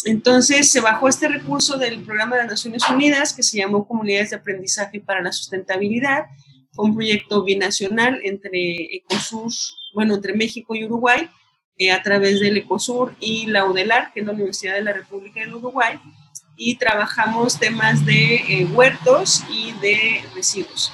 Entonces 0.04 0.70
se 0.70 0.80
bajó 0.80 1.08
este 1.08 1.26
recurso 1.28 1.78
del 1.78 2.02
programa 2.04 2.36
de 2.36 2.42
las 2.42 2.52
Naciones 2.52 2.88
Unidas 2.88 3.32
que 3.32 3.42
se 3.42 3.58
llamó 3.58 3.88
Comunidades 3.88 4.30
de 4.30 4.36
Aprendizaje 4.36 5.00
para 5.00 5.22
la 5.22 5.32
Sustentabilidad. 5.32 6.26
Fue 6.72 6.84
un 6.84 6.94
proyecto 6.94 7.42
binacional 7.42 8.20
entre 8.22 8.96
Ecosur, 8.96 9.50
bueno, 9.94 10.14
entre 10.14 10.34
México 10.34 10.74
y 10.74 10.84
Uruguay, 10.84 11.28
eh, 11.78 11.90
a 11.90 12.02
través 12.02 12.40
del 12.40 12.56
Ecosur 12.56 13.14
y 13.18 13.46
la 13.46 13.64
UDELAR, 13.64 14.12
que 14.12 14.20
es 14.20 14.26
la 14.26 14.32
Universidad 14.32 14.74
de 14.74 14.82
la 14.82 14.92
República 14.92 15.40
del 15.40 15.54
Uruguay, 15.54 15.98
y 16.56 16.76
trabajamos 16.76 17.58
temas 17.58 18.04
de 18.04 18.36
eh, 18.36 18.64
huertos 18.72 19.44
y 19.50 19.72
de 19.80 20.24
residuos. 20.34 20.92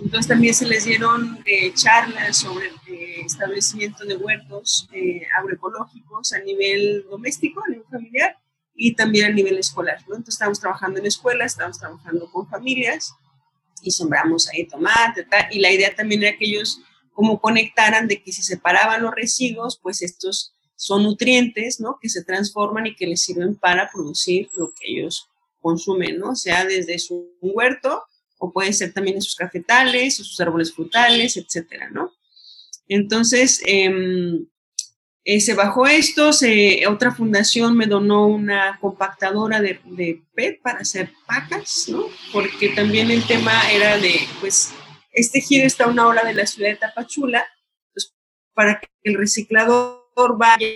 Entonces 0.00 0.28
también 0.28 0.54
se 0.54 0.66
les 0.66 0.84
dieron 0.84 1.42
eh, 1.44 1.72
charlas 1.74 2.36
sobre 2.36 2.68
eh, 2.86 3.22
establecimiento 3.24 4.04
de 4.04 4.16
huertos 4.16 4.88
eh, 4.92 5.22
agroecológicos 5.36 6.32
a 6.32 6.38
nivel 6.40 7.04
doméstico, 7.10 7.62
a 7.64 7.70
nivel 7.70 7.84
familiar 7.90 8.38
y 8.76 8.94
también 8.94 9.26
a 9.26 9.34
nivel 9.34 9.58
escolar. 9.58 9.98
¿no? 10.06 10.14
Entonces 10.14 10.34
estamos 10.34 10.60
trabajando 10.60 11.00
en 11.00 11.06
escuelas, 11.06 11.52
estamos 11.52 11.78
trabajando 11.78 12.30
con 12.30 12.48
familias 12.48 13.12
y 13.82 13.90
sembramos 13.90 14.48
ahí 14.48 14.66
tomate 14.68 15.26
y 15.50 15.60
la 15.60 15.72
idea 15.72 15.94
también 15.94 16.22
era 16.22 16.36
que 16.36 16.46
ellos 16.46 16.80
como 17.12 17.40
conectaran 17.40 18.06
de 18.06 18.22
que 18.22 18.30
si 18.32 18.42
separaban 18.42 19.02
los 19.02 19.12
residuos, 19.12 19.80
pues 19.82 20.02
estos 20.02 20.54
son 20.78 21.02
nutrientes, 21.02 21.80
¿no? 21.80 21.98
Que 22.00 22.08
se 22.08 22.22
transforman 22.22 22.86
y 22.86 22.94
que 22.94 23.08
les 23.08 23.22
sirven 23.22 23.56
para 23.56 23.90
producir 23.90 24.48
lo 24.54 24.70
que 24.70 24.92
ellos 24.92 25.28
consumen, 25.60 26.20
¿no? 26.20 26.36
Sea 26.36 26.64
desde 26.64 27.00
su 27.00 27.32
huerto 27.42 28.04
o 28.38 28.52
puede 28.52 28.72
ser 28.72 28.92
también 28.92 29.16
en 29.16 29.22
sus 29.22 29.34
cafetales, 29.34 30.20
o 30.20 30.24
sus 30.24 30.40
árboles 30.40 30.72
frutales, 30.72 31.36
etcétera, 31.36 31.90
¿no? 31.90 32.12
Entonces, 32.86 33.60
em, 33.66 34.46
eh, 35.24 35.40
se 35.40 35.54
bajó 35.54 35.88
esto, 35.88 36.32
se, 36.32 36.86
otra 36.86 37.12
fundación 37.12 37.76
me 37.76 37.86
donó 37.86 38.28
una 38.28 38.78
compactadora 38.80 39.60
de, 39.60 39.80
de, 39.84 40.22
PET 40.32 40.62
para 40.62 40.78
hacer 40.78 41.10
pacas, 41.26 41.86
¿no? 41.88 42.06
Porque 42.32 42.68
también 42.68 43.10
el 43.10 43.26
tema 43.26 43.52
era 43.72 43.98
de, 43.98 44.14
pues, 44.40 44.70
este 45.12 45.40
giro 45.40 45.66
está 45.66 45.84
a 45.84 45.88
una 45.88 46.06
hora 46.06 46.22
de 46.22 46.34
la 46.34 46.46
ciudad 46.46 46.70
de 46.70 46.76
Tapachula, 46.76 47.44
pues, 47.92 48.14
para 48.54 48.78
que 48.78 48.86
el 49.02 49.18
reciclador 49.18 49.97
vaya, 50.26 50.66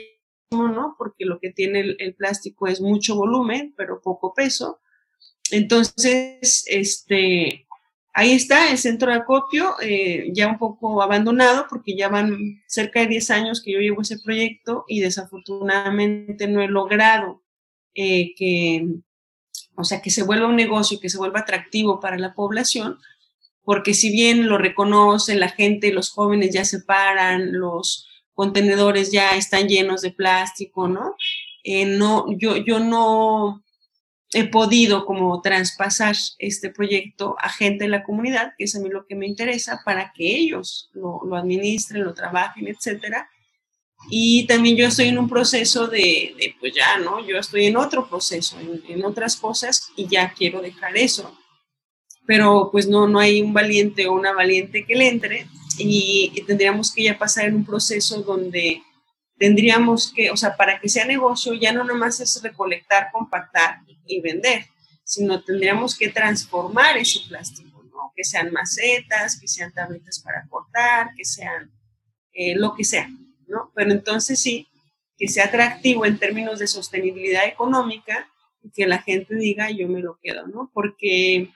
¿no? 0.51 0.95
Porque 0.99 1.25
lo 1.25 1.39
que 1.39 1.51
tiene 1.51 1.97
el, 1.99 2.15
plástico 2.15 2.67
es 2.67 2.81
mucho 2.81 3.17
volumen, 3.17 3.75
pero 3.77 4.01
poco 4.01 4.35
peso. 4.35 4.81
Entonces, 5.51 6.65
este, 6.69 7.67
ahí 8.13 8.33
está 8.33 8.71
el 8.71 8.79
centro 8.79 9.11
de 9.11 9.19
acopio, 9.19 9.75
eh, 9.81 10.31
ya 10.33 10.49
un 10.49 10.59
poco 10.59 11.03
abandonado 11.03 11.67
porque 11.69 11.97
ya 11.97 12.09
van 12.09 12.63
cerca 12.67 13.01
de 13.01 13.07
10 13.09 13.31
años 13.31 13.63
que 13.63 13.73
yo 13.73 13.81
llevo 13.81 14.03
ese 14.03 14.19
proyecto 14.19 14.85
y 14.89 15.01
desafortunadamente 15.01 16.49
no 16.49 16.63
he 16.63 16.69
logrado 16.69 17.43
eh, 17.95 18.35
que, 18.37 18.87
o 19.77 19.85
sea, 19.85 20.01
que 20.03 20.11
se 20.11 20.23
vuelva 20.23 20.49
un 20.49 20.57
negocio, 20.57 21.01
que 21.01 21.11
se 21.11 21.19
vuelva 21.19 21.41
atractivo 21.41 22.01
para 22.01 22.19
la 22.19 22.35
población, 22.35 22.99
porque 23.65 23.95
si 23.95 24.11
bien 24.11 24.49
lo 24.49 24.59
reconocen 24.59 25.41
la 25.41 25.49
gente, 25.49 25.93
los 25.93 26.11
jóvenes 26.11 26.51
ya 26.53 26.65
se 26.65 26.81
paran, 26.81 27.53
los 27.53 28.09
contenedores 28.35 29.13
ya 29.13 29.37
están 29.37 29.69
llenos 29.69 30.03
de 30.03 30.13
plástico, 30.13 30.89
¿no? 30.89 31.17
Eh, 31.65 31.87
no, 31.87 32.27
yo, 32.39 32.57
yo 32.57 32.81
no, 32.81 33.63
he 34.33 34.45
podido 34.45 35.05
como 35.05 35.41
traspasar 35.43 36.17
este 36.39 36.71
proyecto 36.71 37.37
a 37.39 37.51
gente 37.51 37.85
de 37.85 37.91
la 37.91 38.03
comunidad, 38.03 38.55
que 38.57 38.65
es 38.65 38.75
a 38.75 38.81
mí 38.81 38.89
lo 38.89 39.07
que 39.07 39.15
me 39.15 39.27
interesa, 39.27 39.83
para 39.85 40.13
que 40.13 40.37
ellos 40.37 40.91
lo, 40.95 41.21
lo 41.25 41.37
administren, 41.37 42.03
lo 42.03 42.15
trabajen, 42.15 42.67
etcétera. 42.67 43.29
Y 44.11 44.47
también 44.47 44.77
yo 44.77 44.89
estoy 44.89 45.09
en 45.09 45.19
un 45.19 45.29
proceso 45.29 45.87
de, 45.87 46.35
de 46.37 46.57
pues 46.59 46.75
ya, 46.75 46.99
¿no? 46.99 47.25
Yo 47.25 47.37
estoy 47.37 47.67
en 47.67 47.77
otro 47.77 48.09
proceso, 48.09 48.59
en, 48.59 48.83
en, 48.89 49.05
otras 49.05 49.37
cosas 49.37 49.91
y 49.97 50.09
ya 50.09 50.33
quiero 50.33 50.61
dejar 50.61 50.97
eso. 50.97 51.37
Pero 52.27 52.71
pues 52.73 52.89
no, 52.89 53.07
no 53.07 53.21
hay 53.21 53.43
un 53.43 53.53
valiente 53.53 54.09
o 54.09 54.15
una 54.15 54.33
valiente 54.33 54.85
que 54.87 54.97
le 54.97 55.09
entre 55.09 55.47
y, 55.79 56.33
tendríamos 56.47 56.93
que 56.93 57.05
ya 57.05 57.19
pasar 57.19 57.47
en 57.47 57.57
un 57.57 57.65
proceso 57.65 58.23
donde 58.23 58.83
tendríamos 59.39 60.13
que, 60.13 60.31
o 60.31 60.37
sea, 60.37 60.57
para 60.57 60.81
que 60.81 60.89
sea 60.89 61.05
negocio 61.05 61.55
ya 61.55 61.73
no 61.73 61.85
nomás 61.85 62.21
es 62.21 62.41
recolectar, 62.43 63.11
compactar 63.13 63.81
y 64.07 64.21
vender, 64.21 64.67
sino 65.05 65.43
tendríamos 65.43 65.97
que 65.97 66.09
transformar 66.09 66.97
ese 66.97 67.21
plástico, 67.29 67.83
¿no? 67.85 68.13
Que 68.15 68.25
sean 68.25 68.53
macetas, 68.53 69.39
que 69.41 69.49
sean 69.49 69.73
tabletas 69.73 70.21
para 70.21 70.47
cortar, 70.49 71.11
que 71.17 71.25
sean 71.25 71.73
eh, 72.33 72.55
lo 72.57 72.75
que 72.75 72.85
sea, 72.85 73.09
¿no? 73.47 73.73
Pero 73.75 73.93
entonces 73.93 74.39
sí, 74.39 74.69
que 75.19 75.29
sea 75.29 75.47
atractivo 75.47 76.07
en 76.07 76.19
términos 76.19 76.59
de 76.59 76.67
sostenibilidad 76.67 77.47
económica 77.47 78.29
y 78.63 78.71
que 78.71 78.87
la 78.87 78.99
gente 79.03 79.35
diga 79.35 79.71
yo 79.71 79.89
me 79.89 80.01
lo 80.01 80.19
quedo, 80.23 80.47
¿no? 80.47 80.71
Porque, 80.73 81.51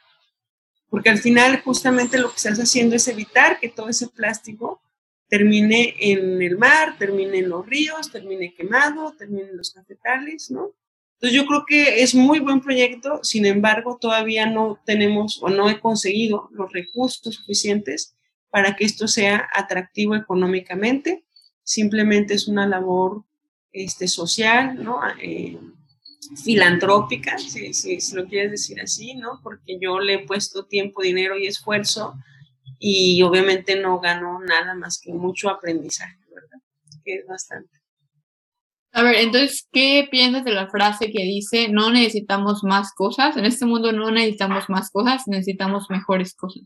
porque 0.97 1.11
al 1.11 1.19
final 1.19 1.61
justamente 1.61 2.17
lo 2.17 2.31
que 2.31 2.37
estás 2.37 2.59
haciendo 2.59 2.97
es 2.97 3.07
evitar 3.07 3.61
que 3.61 3.69
todo 3.69 3.91
ese 3.91 4.09
plástico 4.09 4.81
termine 5.29 5.95
en 6.01 6.41
el 6.41 6.57
mar, 6.57 6.97
termine 6.97 7.41
en 7.41 7.51
los 7.51 7.67
ríos, 7.67 8.11
termine 8.11 8.55
quemado, 8.55 9.13
termine 9.13 9.51
en 9.51 9.59
los 9.59 9.75
cafetales, 9.75 10.51
¿no? 10.51 10.73
Entonces 11.17 11.37
yo 11.37 11.45
creo 11.45 11.65
que 11.67 12.03
es 12.03 12.15
muy 12.15 12.39
buen 12.41 12.63
proyecto, 12.63 13.21
sin 13.23 13.45
embargo 13.45 13.99
todavía 14.01 14.47
no 14.47 14.81
tenemos 14.87 15.39
o 15.43 15.51
no 15.51 15.69
he 15.69 15.81
conseguido 15.81 16.49
los 16.51 16.73
recursos 16.73 17.35
suficientes 17.35 18.17
para 18.49 18.75
que 18.75 18.87
esto 18.87 19.07
sea 19.07 19.51
atractivo 19.53 20.17
económicamente. 20.17 21.27
Simplemente 21.63 22.33
es 22.33 22.49
una 22.49 22.67
labor 22.67 23.23
este, 23.71 24.09
social, 24.09 24.83
¿no? 24.83 25.01
Eh, 25.21 25.59
filantrópica, 26.43 27.39
si, 27.39 27.73
si, 27.73 28.01
si, 28.01 28.17
lo 28.17 28.27
quieres 28.27 28.51
decir 28.53 28.81
así, 28.81 29.15
¿no? 29.15 29.41
Porque 29.43 29.79
yo 29.81 30.01
le 30.01 30.15
he 30.15 30.27
puesto 30.27 30.67
tiempo, 30.67 31.03
dinero 31.03 31.39
y 31.39 31.47
esfuerzo 31.47 32.15
y 32.79 33.23
obviamente 33.23 33.81
no 33.81 34.01
gano 34.01 34.39
nada 34.41 34.75
más 34.75 35.01
que 35.03 35.13
mucho 35.13 35.49
aprendizaje, 35.49 36.19
¿verdad? 36.29 36.59
Que 37.05 37.15
es 37.17 37.27
bastante. 37.27 37.71
A 38.93 39.03
ver, 39.03 39.17
entonces, 39.17 39.69
¿qué 39.73 40.09
piensas 40.11 40.45
de 40.45 40.53
la 40.53 40.71
frase 40.71 41.11
que 41.11 41.23
dice, 41.23 41.69
no 41.69 41.91
necesitamos 41.91 42.65
más 42.65 42.95
cosas? 42.95 43.37
En 43.37 43.45
este 43.45 43.67
mundo 43.67 43.93
no 43.93 44.11
necesitamos 44.11 44.71
más 44.71 44.91
cosas, 44.91 45.25
necesitamos 45.27 45.91
mejores 45.91 46.35
cosas. 46.35 46.63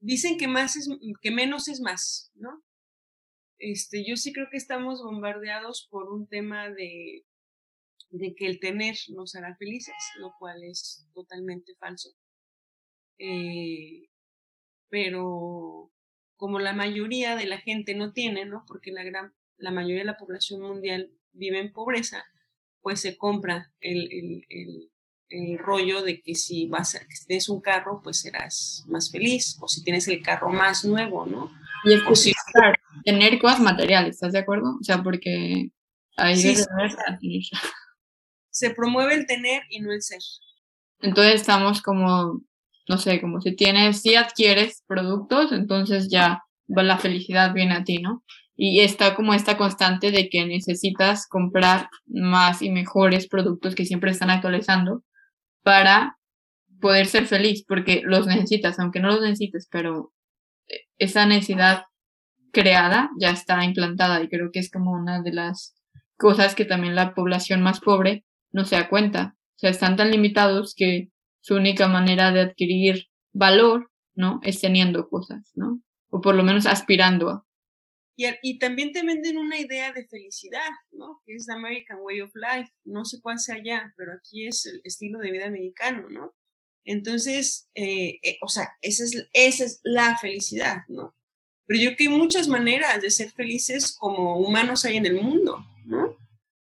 Dicen 0.00 0.36
que, 0.36 0.48
más 0.48 0.76
es, 0.76 0.88
que 1.22 1.30
menos 1.30 1.68
es 1.68 1.80
más, 1.80 2.30
¿no? 2.34 2.62
Este, 3.58 4.04
yo 4.06 4.16
sí 4.16 4.32
creo 4.32 4.48
que 4.50 4.56
estamos 4.56 5.02
bombardeados 5.02 5.88
por 5.90 6.12
un 6.12 6.26
tema 6.26 6.68
de, 6.68 7.24
de 8.12 8.34
que 8.34 8.46
el 8.46 8.60
tener 8.60 8.94
nos 9.08 9.34
hará 9.34 9.56
felices, 9.56 9.94
lo 10.18 10.34
cual 10.38 10.62
es 10.62 11.06
totalmente 11.14 11.74
falso. 11.80 12.10
Eh, 13.18 14.08
pero 14.88 15.90
como 16.36 16.58
la 16.58 16.74
mayoría 16.74 17.36
de 17.36 17.46
la 17.46 17.58
gente 17.58 17.94
no 17.94 18.12
tiene, 18.12 18.44
¿no? 18.44 18.64
Porque 18.66 18.92
la 18.92 19.02
gran, 19.02 19.32
la 19.56 19.70
mayoría 19.70 20.00
de 20.00 20.06
la 20.06 20.18
población 20.18 20.60
mundial 20.60 21.10
vive 21.32 21.58
en 21.58 21.72
pobreza, 21.72 22.24
pues 22.82 23.00
se 23.00 23.16
compra 23.16 23.72
el, 23.80 24.12
el, 24.12 24.46
el, 24.50 24.92
el 25.30 25.58
rollo 25.58 26.02
de 26.02 26.20
que 26.20 26.34
si 26.34 26.66
vas 26.66 26.94
a, 26.94 26.98
si 27.08 27.26
tienes 27.26 27.48
un 27.48 27.62
carro, 27.62 28.02
pues 28.02 28.20
serás 28.20 28.84
más 28.88 29.10
feliz, 29.10 29.56
o 29.60 29.68
si 29.68 29.82
tienes 29.82 30.06
el 30.08 30.22
carro 30.22 30.50
más 30.50 30.84
nuevo, 30.84 31.24
¿no? 31.24 31.50
Y 31.84 31.94
es 31.94 32.20
si, 32.20 32.34
tener 33.04 33.38
cosas 33.38 33.60
materiales, 33.60 34.16
¿estás 34.16 34.32
de 34.32 34.40
acuerdo? 34.40 34.76
O 34.78 34.84
sea, 34.84 35.02
porque 35.02 35.70
ahí 36.16 36.36
sí, 36.36 36.56
se, 36.56 36.66
se 38.52 38.70
promueve 38.70 39.14
el 39.14 39.26
tener 39.26 39.62
y 39.70 39.80
no 39.80 39.92
el 39.92 40.02
ser. 40.02 40.20
Entonces 41.00 41.34
estamos 41.34 41.82
como 41.82 42.42
no 42.88 42.98
sé, 42.98 43.20
como 43.20 43.40
si 43.40 43.54
tienes, 43.54 44.02
si 44.02 44.14
adquieres 44.14 44.82
productos, 44.86 45.52
entonces 45.52 46.08
ya 46.10 46.42
la 46.68 46.98
felicidad 46.98 47.52
viene 47.52 47.74
a 47.74 47.84
ti, 47.84 47.98
¿no? 47.98 48.24
Y 48.54 48.80
está 48.80 49.14
como 49.14 49.34
esta 49.34 49.56
constante 49.56 50.10
de 50.10 50.28
que 50.28 50.44
necesitas 50.46 51.26
comprar 51.26 51.88
más 52.06 52.62
y 52.62 52.70
mejores 52.70 53.28
productos 53.28 53.74
que 53.74 53.84
siempre 53.84 54.10
están 54.10 54.30
actualizando 54.30 55.02
para 55.62 56.18
poder 56.80 57.06
ser 57.06 57.26
feliz, 57.26 57.64
porque 57.66 58.02
los 58.04 58.26
necesitas, 58.26 58.78
aunque 58.78 59.00
no 59.00 59.08
los 59.08 59.20
necesites, 59.20 59.68
pero 59.70 60.12
esa 60.98 61.26
necesidad 61.26 61.84
creada 62.52 63.10
ya 63.18 63.30
está 63.30 63.64
implantada 63.64 64.22
y 64.22 64.28
creo 64.28 64.50
que 64.52 64.58
es 64.58 64.70
como 64.70 64.92
una 64.92 65.22
de 65.22 65.32
las 65.32 65.74
cosas 66.16 66.54
que 66.54 66.64
también 66.64 66.94
la 66.94 67.14
población 67.14 67.62
más 67.62 67.80
pobre 67.80 68.24
no 68.52 68.64
se 68.64 68.76
da 68.76 68.88
cuenta. 68.88 69.36
O 69.56 69.58
sea, 69.58 69.70
están 69.70 69.96
tan 69.96 70.10
limitados 70.10 70.74
que 70.74 71.10
su 71.40 71.54
única 71.54 71.88
manera 71.88 72.32
de 72.32 72.40
adquirir 72.40 73.06
valor, 73.32 73.90
¿no? 74.14 74.40
Es 74.42 74.60
teniendo 74.60 75.08
cosas, 75.08 75.50
¿no? 75.54 75.82
O 76.10 76.20
por 76.20 76.34
lo 76.34 76.42
menos 76.42 76.66
aspirando 76.66 77.30
a. 77.30 77.46
Y, 78.16 78.26
y 78.42 78.58
también 78.58 78.92
te 78.92 79.02
venden 79.02 79.38
una 79.38 79.58
idea 79.58 79.92
de 79.92 80.06
felicidad, 80.06 80.70
¿no? 80.90 81.22
Que 81.24 81.34
es 81.34 81.46
the 81.46 81.52
American 81.52 81.98
Way 82.02 82.20
of 82.20 82.32
Life. 82.34 82.70
No 82.84 83.04
sé 83.04 83.20
cuál 83.22 83.38
sea 83.38 83.56
allá, 83.56 83.92
pero 83.96 84.12
aquí 84.12 84.46
es 84.46 84.66
el 84.66 84.80
estilo 84.84 85.18
de 85.18 85.32
vida 85.32 85.46
americano, 85.46 86.08
¿no? 86.10 86.34
Entonces, 86.84 87.70
eh, 87.74 88.18
eh, 88.22 88.38
o 88.42 88.48
sea, 88.48 88.70
esa 88.80 89.04
es, 89.04 89.28
esa 89.32 89.64
es 89.64 89.80
la 89.84 90.18
felicidad, 90.18 90.82
¿no? 90.88 91.14
Pero 91.66 91.80
yo 91.80 91.86
creo 91.90 91.96
que 91.96 92.04
hay 92.04 92.18
muchas 92.18 92.48
maneras 92.48 93.00
de 93.00 93.10
ser 93.10 93.30
felices 93.30 93.96
como 93.98 94.38
humanos 94.38 94.84
hay 94.84 94.96
en 94.96 95.06
el 95.06 95.14
mundo, 95.14 95.64
¿no? 95.86 96.16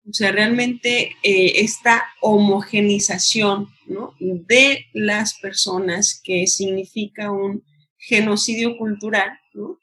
O 0.07 0.13
sea, 0.13 0.31
realmente 0.31 1.15
eh, 1.23 1.53
esta 1.55 2.03
homogenización 2.21 3.69
¿no? 3.87 4.13
de 4.19 4.85
las 4.93 5.33
personas 5.39 6.21
que 6.23 6.47
significa 6.47 7.31
un 7.31 7.63
genocidio 7.97 8.77
cultural, 8.77 9.31
¿no? 9.53 9.79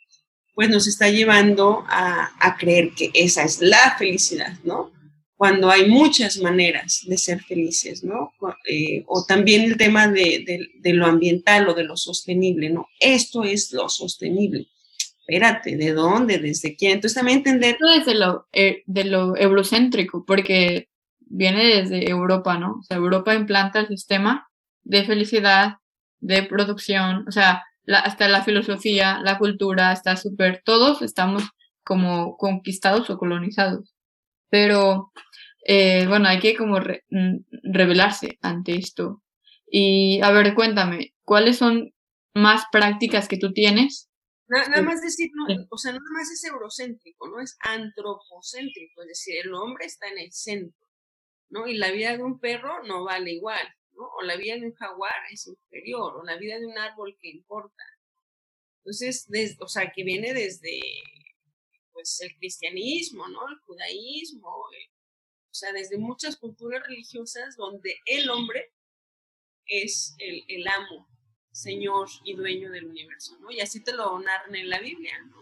pues 0.54 0.68
nos 0.68 0.86
está 0.86 1.08
llevando 1.08 1.84
a, 1.88 2.30
a, 2.38 2.56
creer 2.56 2.92
que 2.94 3.10
esa 3.14 3.42
es 3.42 3.60
la 3.60 3.96
felicidad, 3.98 4.58
¿no? 4.64 4.92
cuando 5.42 5.72
hay 5.72 5.88
muchas 5.88 6.38
maneras 6.38 7.00
de 7.04 7.18
ser 7.18 7.42
felices, 7.42 8.04
¿no? 8.04 8.32
Eh, 8.64 9.02
o 9.08 9.24
también 9.24 9.62
el 9.62 9.76
tema 9.76 10.06
de, 10.06 10.68
de, 10.80 10.92
lo 10.92 11.04
ambiental 11.04 11.68
o 11.68 11.74
de 11.74 11.82
lo 11.82 11.96
sostenible, 11.96 12.70
¿no? 12.70 12.86
Esto 13.00 13.42
es 13.42 13.72
lo 13.72 13.88
sostenible. 13.88 14.68
Espérate, 15.26 15.76
¿de 15.76 15.92
dónde? 15.92 16.38
¿Desde 16.38 16.76
quién? 16.76 16.92
Entonces 16.92 17.14
también 17.14 17.38
entender... 17.38 17.78
Desde 17.80 18.14
lo, 18.14 18.48
eh, 18.52 18.82
de 18.86 19.04
lo 19.04 19.36
eurocéntrico, 19.36 20.24
porque 20.24 20.88
viene 21.20 21.64
desde 21.64 22.10
Europa, 22.10 22.58
¿no? 22.58 22.78
O 22.80 22.82
sea, 22.82 22.96
Europa 22.96 23.34
implanta 23.34 23.80
el 23.80 23.88
sistema 23.88 24.48
de 24.82 25.04
felicidad, 25.04 25.76
de 26.20 26.42
producción, 26.42 27.24
o 27.28 27.32
sea, 27.32 27.62
hasta 27.86 28.28
la 28.28 28.42
filosofía, 28.42 29.20
la 29.22 29.38
cultura, 29.38 29.92
está 29.92 30.16
súper, 30.16 30.62
todos 30.64 31.02
estamos 31.02 31.42
como 31.84 32.36
conquistados 32.36 33.08
o 33.10 33.18
colonizados. 33.18 33.94
Pero, 34.50 35.12
eh, 35.66 36.06
bueno, 36.08 36.28
hay 36.28 36.40
que 36.40 36.56
como 36.56 36.78
mm, 36.78 37.36
revelarse 37.62 38.38
ante 38.42 38.76
esto. 38.76 39.22
Y, 39.70 40.20
a 40.22 40.30
ver, 40.30 40.54
cuéntame, 40.54 41.14
¿cuáles 41.24 41.58
son 41.58 41.92
más 42.34 42.64
prácticas 42.70 43.28
que 43.28 43.38
tú 43.38 43.52
tienes? 43.52 44.10
Nada, 44.52 44.82
más 44.82 45.00
decir, 45.00 45.30
no, 45.32 45.46
o 45.70 45.78
sea, 45.78 45.92
nada 45.92 46.04
más 46.12 46.30
es 46.30 46.44
eurocéntrico, 46.44 47.26
no 47.26 47.40
es 47.40 47.56
antropocéntrico, 47.60 49.00
es 49.00 49.08
decir, 49.08 49.36
el 49.42 49.54
hombre 49.54 49.86
está 49.86 50.08
en 50.08 50.18
el 50.18 50.30
centro, 50.30 50.86
¿no? 51.48 51.66
Y 51.66 51.78
la 51.78 51.90
vida 51.90 52.14
de 52.14 52.22
un 52.22 52.38
perro 52.38 52.82
no 52.82 53.02
vale 53.02 53.32
igual, 53.32 53.66
¿no? 53.92 54.06
O 54.18 54.20
la 54.20 54.36
vida 54.36 54.56
de 54.56 54.66
un 54.66 54.74
jaguar 54.74 55.14
es 55.30 55.46
inferior, 55.46 56.18
o 56.18 56.22
la 56.22 56.36
vida 56.36 56.58
de 56.58 56.66
un 56.66 56.76
árbol 56.76 57.16
que 57.18 57.30
importa. 57.30 57.82
Entonces, 58.80 59.26
o 59.58 59.68
sea, 59.68 59.90
que 59.90 60.04
viene 60.04 60.34
desde 60.34 60.80
pues 61.90 62.20
el 62.20 62.36
cristianismo, 62.36 63.26
¿no? 63.28 63.48
El 63.48 63.58
judaísmo, 63.60 64.66
eh, 64.76 64.90
o 65.50 65.54
sea, 65.54 65.72
desde 65.72 65.96
muchas 65.96 66.36
culturas 66.36 66.86
religiosas 66.86 67.56
donde 67.56 67.96
el 68.04 68.28
hombre 68.28 68.74
es 69.64 70.14
el, 70.18 70.44
el, 70.48 70.68
amo, 70.68 71.08
señor 71.52 72.08
y 72.24 72.34
dueño 72.34 72.70
del 72.70 72.86
universo, 72.86 73.36
¿no? 73.40 73.50
Y 73.50 73.60
así 73.60 73.82
te 73.84 73.94
lo 73.94 74.18
narran 74.18 74.54
en 74.54 74.70
la 74.70 74.80
Biblia, 74.80 75.12
¿no? 75.26 75.36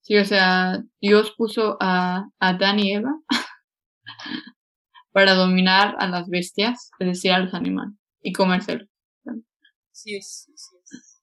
Sí, 0.00 0.16
o 0.16 0.24
sea, 0.24 0.82
Dios 1.00 1.34
puso 1.36 1.76
a 1.80 2.28
Adán 2.38 2.78
y 2.78 2.94
Eva 2.94 3.20
para 5.12 5.34
dominar 5.34 5.96
a 5.98 6.06
las 6.06 6.28
bestias, 6.28 6.90
es 6.98 7.06
decir, 7.06 7.32
a 7.32 7.40
los 7.40 7.52
animales, 7.52 7.94
y 8.22 8.32
comérselos. 8.32 8.88
Sí, 9.92 10.16
es, 10.16 10.48
sí, 10.54 10.76
es. 10.82 11.20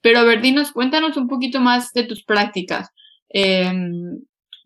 Pero 0.00 0.20
a 0.20 0.24
ver, 0.24 0.40
dinos, 0.40 0.72
cuéntanos 0.72 1.16
un 1.16 1.28
poquito 1.28 1.60
más 1.60 1.92
de 1.92 2.04
tus 2.04 2.24
prácticas. 2.24 2.90
Em, 3.28 4.22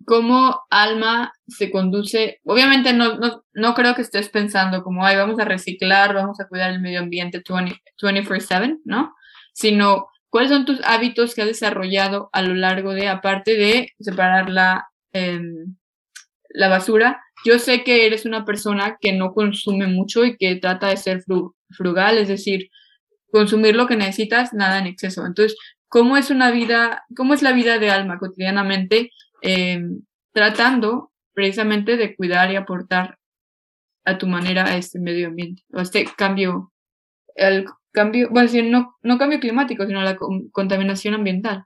cómo 0.07 0.61
Alma 0.71 1.33
se 1.47 1.71
conduce. 1.71 2.41
Obviamente 2.45 2.93
no, 2.93 3.19
no, 3.19 3.45
no, 3.53 3.75
creo 3.75 3.95
que 3.95 4.03
estés 4.03 4.29
pensando 4.29 4.83
como, 4.83 5.05
ay, 5.05 5.17
vamos 5.17 5.39
a 5.39 5.45
reciclar, 5.45 6.15
vamos 6.15 6.41
a 6.41 6.49
cuidar 6.49 6.71
el 6.71 6.81
medio 6.81 7.01
ambiente 7.01 7.43
24/7, 7.43 8.79
¿no? 8.85 9.15
Sino, 9.53 10.09
¿cuáles 10.31 10.51
son 10.51 10.65
tus 10.65 10.81
hábitos 10.85 11.35
que 11.35 11.43
has 11.43 11.49
desarrollado 11.49 12.31
a 12.33 12.43
lo 12.43 12.55
largo 12.55 12.93
de, 12.95 13.09
aparte 13.09 13.57
de 13.57 13.89
separar 14.01 14.51
la, 14.51 14.89
em, 15.13 15.77
la 16.51 16.69
basura? 16.69 17.21
Yo 17.45 17.59
sé 17.59 17.85
que 17.85 18.07
eres 18.07 18.25
una 18.25 18.45
persona 18.45 18.97
que 19.01 19.13
no 19.13 19.33
consume 19.33 19.87
mucho 19.87 20.25
y 20.25 20.37
que 20.37 20.57
trata 20.57 20.89
de 20.89 20.97
ser 20.97 21.23
frugal, 21.71 22.19
es 22.19 22.29
decir, 22.29 22.71
consumir 23.31 23.77
lo 23.77 23.87
que 23.87 23.97
necesitas, 23.97 24.53
nada 24.55 24.79
en 24.79 24.87
exceso. 24.87 25.25
Entonces, 25.27 25.57
cómo 25.89 26.17
es 26.17 26.31
una 26.31 26.51
vida, 26.51 27.05
cómo 27.17 27.35
es 27.35 27.43
la 27.43 27.53
vida 27.53 27.79
de 27.79 27.91
alma 27.91 28.19
cotidianamente, 28.19 29.11
em, 29.43 30.03
tratando 30.33 31.13
precisamente 31.33 31.97
de 31.97 32.17
cuidar 32.17 32.51
y 32.51 32.57
aportar 32.57 33.19
a 34.05 34.19
tu 34.19 34.27
manera 34.27 34.65
a 34.65 34.77
este 34.77 34.99
medio 34.99 35.29
ambiente, 35.29 35.63
o 35.73 35.79
a 35.79 35.83
este 35.83 36.05
cambio, 36.17 36.73
el 37.35 37.67
cambio, 37.93 38.29
bueno, 38.31 38.51
no, 38.65 38.97
no 39.03 39.19
cambio 39.19 39.41
climático, 39.41 39.87
sino 39.87 40.03
la 40.03 40.17
contaminación 40.53 41.15
ambiental. 41.15 41.65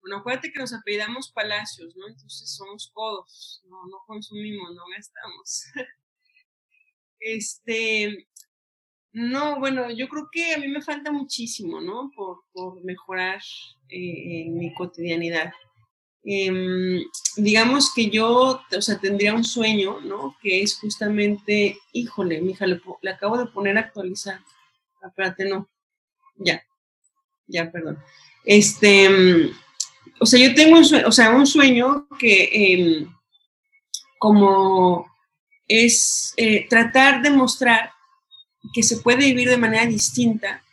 Bueno, 0.00 0.18
acuérdate 0.18 0.52
que 0.52 0.58
nos 0.58 0.72
apellidamos 0.72 1.32
palacios, 1.32 1.96
¿no? 1.96 2.06
Entonces 2.06 2.54
somos 2.54 2.90
codos, 2.92 3.62
no, 3.68 3.86
no 3.86 3.98
consumimos, 4.06 4.74
no 4.74 4.82
gastamos. 4.94 5.64
este, 7.20 8.28
no, 9.12 9.60
bueno, 9.60 9.90
yo 9.90 10.08
creo 10.08 10.28
que 10.30 10.54
a 10.54 10.58
mí 10.58 10.68
me 10.68 10.82
falta 10.82 11.12
muchísimo, 11.12 11.80
¿no? 11.80 12.10
Por, 12.14 12.84
mejorar 12.84 13.40
eh, 13.88 14.46
en 14.46 14.58
mi 14.58 14.74
cotidianidad. 14.74 15.52
Em, 16.24 17.02
digamos 17.36 17.92
que 17.94 18.08
yo, 18.08 18.60
o 18.76 18.80
sea, 18.80 18.98
tendría 18.98 19.34
un 19.34 19.44
sueño, 19.44 20.00
¿no? 20.00 20.36
Que 20.42 20.62
es 20.62 20.78
justamente, 20.78 21.78
híjole, 21.92 22.40
mija, 22.40 22.66
le, 22.66 22.80
acabo 23.10 23.36
de 23.36 23.46
poner 23.46 23.76
a 23.76 23.80
actualizar. 23.80 24.40
Espérate, 25.06 25.44
no. 25.44 25.68
Ya, 26.36 26.62
ya, 27.46 27.70
perdón. 27.70 27.98
Este, 28.44 29.04
em, 29.04 29.52
o 30.18 30.26
sea, 30.26 30.40
yo 30.40 30.54
tengo 30.54 30.78
un 30.78 30.84
sueño, 30.84 31.08
o 31.08 31.12
sea, 31.12 31.30
un 31.30 31.46
sueño 31.46 32.08
que 32.18 32.48
em, 32.52 33.14
como 34.18 35.06
es 35.68 36.32
eh, 36.38 36.66
tratar 36.68 37.22
de 37.22 37.30
mostrar 37.30 37.90
que 38.72 38.82
se 38.82 38.96
puede 38.98 39.26
vivir 39.26 39.48
de 39.48 39.58
manera 39.58 39.84
distinta 39.86 40.63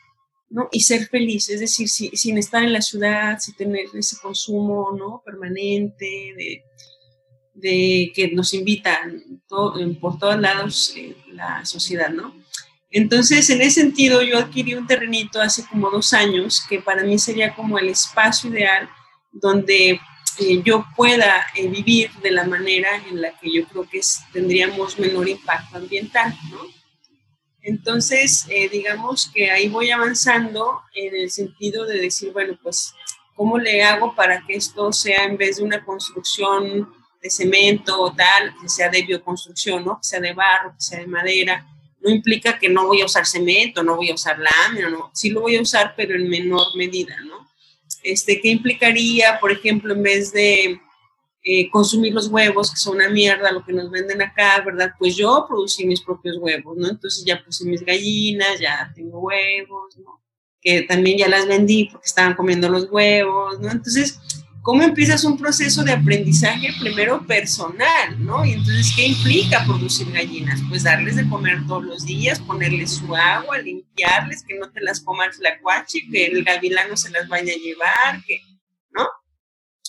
¿no? 0.52 0.68
y 0.72 0.82
ser 0.82 1.08
feliz, 1.08 1.50
es 1.50 1.62
decir, 1.62 1.90
sin 1.90 2.38
estar 2.38 2.64
en 2.64 2.74
la 2.74 2.82
ciudad, 2.82 3.40
sin 3.40 3.56
tener 3.56 3.86
ese 3.94 4.18
consumo 4.22 4.92
¿no? 4.96 5.22
permanente 5.26 6.06
de, 6.38 6.64
de 7.54 8.12
que 8.14 8.32
nos 8.32 8.54
invitan 8.54 9.24
por 9.48 10.20
todos 10.20 10.40
lados 10.40 10.94
eh, 10.96 11.16
la 11.32 11.66
sociedad, 11.66 12.10
¿no? 12.10 12.36
Entonces, 12.94 13.50
en 13.50 13.62
ese 13.62 13.82
sentido, 13.82 14.22
yo 14.22 14.38
adquirí 14.38 14.74
un 14.74 14.86
terrenito 14.86 15.40
hace 15.40 15.66
como 15.66 15.90
dos 15.90 16.12
años 16.12 16.62
que 16.68 16.82
para 16.82 17.04
mí 17.04 17.18
sería 17.18 17.56
como 17.56 17.80
el 17.80 17.88
espacio 17.88 18.50
ideal 18.50 18.90
donde 19.32 19.92
eh, 20.40 20.62
yo 20.66 20.86
pueda 20.98 21.46
eh, 21.56 21.70
vivir 21.70 22.12
de 22.22 22.32
la 22.32 22.44
manera 22.44 22.90
en 23.10 23.22
la 23.22 23.32
que 23.40 23.54
yo 23.54 23.66
creo 23.66 23.88
que 23.90 24.02
tendríamos 24.34 25.00
menor 25.00 25.30
impacto 25.30 25.78
ambiental, 25.78 26.36
¿no? 26.50 26.81
Entonces, 27.64 28.46
eh, 28.50 28.70
digamos 28.70 29.30
que 29.34 29.52
ahí 29.52 29.70
voy 29.70 29.92
avanzando 29.92 30.82
en 30.94 31.16
el 31.16 31.30
sentido 31.30 31.86
de 31.86 32.00
decir, 32.00 32.32
bueno, 32.34 32.58
pues, 32.62 32.94
¿cómo 33.36 33.58
le 33.58 33.84
hago 33.84 34.16
para 34.16 34.46
que 34.46 34.56
esto 34.56 34.92
sea 34.92 35.26
en 35.26 35.38
vez 35.38 35.58
de 35.58 35.64
una 35.64 35.84
construcción 35.86 36.92
de 37.22 37.30
cemento 37.30 38.02
o 38.02 38.14
tal, 38.14 38.54
que 38.60 38.68
sea 38.68 38.90
de 38.90 39.04
bioconstrucción, 39.04 39.86
¿no? 39.86 39.98
Que 39.98 40.08
sea 40.08 40.20
de 40.20 40.34
barro, 40.34 40.72
que 40.72 40.82
sea 40.82 41.00
de 41.00 41.08
madera. 41.08 41.68
No 42.02 42.10
implica 42.10 42.58
que 42.58 42.68
no 42.68 42.88
voy 42.88 43.02
a 43.02 43.06
usar 43.06 43.28
cemento, 43.28 43.84
no 43.84 43.96
voy 43.96 44.10
a 44.10 44.16
usar 44.16 44.40
lámina, 44.40 44.90
no. 44.90 45.12
Sí 45.14 45.30
lo 45.30 45.42
voy 45.42 45.56
a 45.56 45.62
usar, 45.62 45.94
pero 45.96 46.16
en 46.16 46.28
menor 46.28 46.76
medida, 46.76 47.16
¿no? 47.22 47.48
Este, 48.02 48.42
¿qué 48.42 48.50
implicaría, 48.50 49.40
por 49.40 49.52
ejemplo, 49.52 49.94
en 49.94 50.02
vez 50.02 50.32
de 50.32 50.82
eh, 51.44 51.70
consumir 51.72 52.14
los 52.14 52.28
huevos, 52.28 52.70
que 52.70 52.78
son 52.78 52.98
una 52.98 53.10
mierda, 53.10 53.52
lo 53.52 53.66
que 53.66 53.74
nos 53.74 53.90
venden 53.90 54.22
acá, 54.22 54.62
¿verdad? 54.64 54.92
Pues 55.00 55.16
yo 55.16 55.46
producí 55.48 55.86
mis 55.86 56.02
propios 56.02 56.38
huevos, 56.38 56.78
¿no? 56.78 56.88
Entonces 56.88 57.26
ya 57.26 57.44
puse 57.44 57.66
mis 57.66 57.84
gallinas, 57.84 58.60
ya 58.60 58.92
tengo 58.96 59.20
huevos, 59.20 59.98
¿no? 59.98 60.22
Que 60.62 60.84
también 60.84 61.18
ya 61.18 61.28
las 61.28 61.48
vendí 61.48 61.86
porque 61.92 62.06
estaban 62.06 62.36
comiendo 62.36 62.70
los 62.70 62.92
huevos, 62.92 63.60
¿no? 63.60 63.72
Entonces, 63.72 64.20
¿cómo 64.62 64.84
empiezas 64.84 65.24
un 65.24 65.36
proceso 65.36 65.84
de 65.84 65.94
aprendizaje 65.94 66.70
primero 66.80 67.26
personal, 67.26 68.24
¿no? 68.24 68.46
Y 68.46 68.52
entonces, 68.52 68.94
¿qué 68.96 69.08
implica 69.08 69.66
producir 69.66 70.12
gallinas? 70.12 70.62
Pues 70.70 70.84
darles 70.84 71.16
de 71.16 71.28
comer 71.28 71.66
todos 71.66 71.84
los 71.84 72.06
días, 72.06 72.40
ponerles 72.40 72.92
su 72.92 73.16
agua, 73.16 73.58
limpiarles, 73.58 74.44
que 74.48 74.60
no 74.60 74.72
te 74.72 74.82
las 74.82 75.00
comas 75.00 75.40
la 75.40 75.60
cuachi, 75.60 76.08
que 76.12 76.28
el 76.28 76.44
gavilano 76.44 76.96
se 76.96 77.10
las 77.10 77.28
vaya 77.28 77.52
a 77.52 77.58
llevar, 77.58 78.24
que, 78.28 78.42
¿no? 78.92 79.08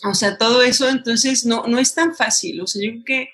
O 0.05 0.15
sea, 0.15 0.37
todo 0.37 0.63
eso 0.63 0.89
entonces 0.89 1.47
no, 1.47 1.67
no 1.67 1.79
es 1.79 1.95
tan 1.95 2.15
fácil. 2.15 2.61
O 2.61 2.67
sea, 2.67 2.83
yo 2.85 2.91
creo 2.93 3.05
que 3.05 3.29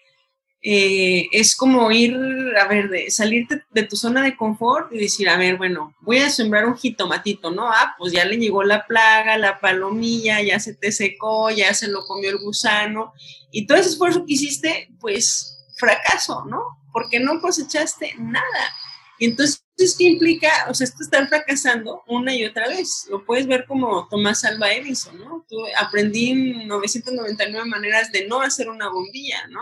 eh, 0.61 1.29
es 1.33 1.55
como 1.55 1.91
ir, 1.93 2.17
a 2.61 2.67
ver, 2.67 2.91
de 2.91 3.11
salirte 3.11 3.63
de 3.71 3.85
tu 3.85 3.97
zona 3.97 4.23
de 4.23 4.37
confort 4.37 4.93
y 4.93 4.99
decir, 4.99 5.29
a 5.29 5.37
ver, 5.37 5.57
bueno, 5.57 5.95
voy 6.01 6.19
a 6.19 6.31
sembrar 6.31 6.67
un 6.67 6.77
jitomatito, 6.77 7.51
¿no? 7.51 7.69
Ah, 7.69 7.95
pues 7.97 8.13
ya 8.13 8.25
le 8.25 8.37
llegó 8.37 8.65
la 8.65 8.87
plaga, 8.87 9.39
la 9.39 9.61
palomilla, 9.61 10.43
ya 10.43 10.59
se 10.59 10.75
te 10.75 10.91
secó, 10.91 11.51
ya 11.51 11.73
se 11.75 11.89
lo 11.89 12.05
comió 12.05 12.31
el 12.31 12.39
gusano. 12.39 13.13
Y 13.53 13.67
todo 13.67 13.79
ese 13.79 13.91
esfuerzo 13.91 14.27
que 14.27 14.35
hiciste, 14.35 14.89
pues 15.01 15.65
fracaso, 15.79 16.45
¿no? 16.47 16.61
Porque 16.93 17.21
no 17.21 17.41
cosechaste 17.41 18.15
nada. 18.19 18.75
Y 19.19 19.27
entonces 19.27 19.63
¿qué 19.97 20.05
implica? 20.05 20.49
O 20.69 20.75
sea, 20.75 20.87
esto 20.87 21.03
estar 21.03 21.29
fracasando 21.29 22.03
una 22.07 22.35
y 22.35 22.45
otra 22.45 22.69
vez. 22.69 23.07
Lo 23.11 23.25
puedes 23.25 23.47
ver 23.47 23.65
como 23.67 24.09
Tomás 24.09 24.45
Alba 24.45 24.73
Edison, 24.73 25.19
¿no? 25.19 25.45
Tú, 25.49 25.57
aprendí 25.81 26.33
999 26.67 27.69
maneras 27.69 28.11
de 28.11 28.27
no 28.27 28.41
hacer 28.41 28.69
una 28.69 28.89
bombilla, 28.89 29.47
¿no? 29.49 29.61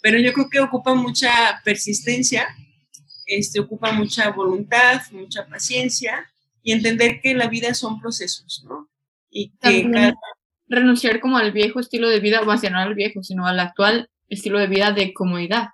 Pero 0.00 0.18
yo 0.18 0.32
creo 0.32 0.48
que 0.48 0.60
ocupa 0.60 0.94
mucha 0.94 1.60
persistencia, 1.64 2.48
este, 3.26 3.60
ocupa 3.60 3.92
mucha 3.92 4.30
voluntad, 4.30 5.02
mucha 5.10 5.46
paciencia 5.46 6.30
y 6.62 6.72
entender 6.72 7.20
que 7.20 7.34
la 7.34 7.48
vida 7.48 7.74
son 7.74 8.00
procesos, 8.00 8.64
¿no? 8.66 8.88
Y 9.30 9.50
que 9.58 10.14
renunciar 10.68 11.20
como 11.20 11.36
al 11.36 11.52
viejo 11.52 11.80
estilo 11.80 12.08
de 12.08 12.20
vida, 12.20 12.40
o 12.40 12.58
sea, 12.58 12.70
no 12.70 12.78
al 12.78 12.94
viejo, 12.94 13.22
sino 13.22 13.46
al 13.46 13.60
actual 13.60 14.08
estilo 14.28 14.58
de 14.58 14.66
vida 14.66 14.92
de 14.92 15.12
comodidad, 15.12 15.68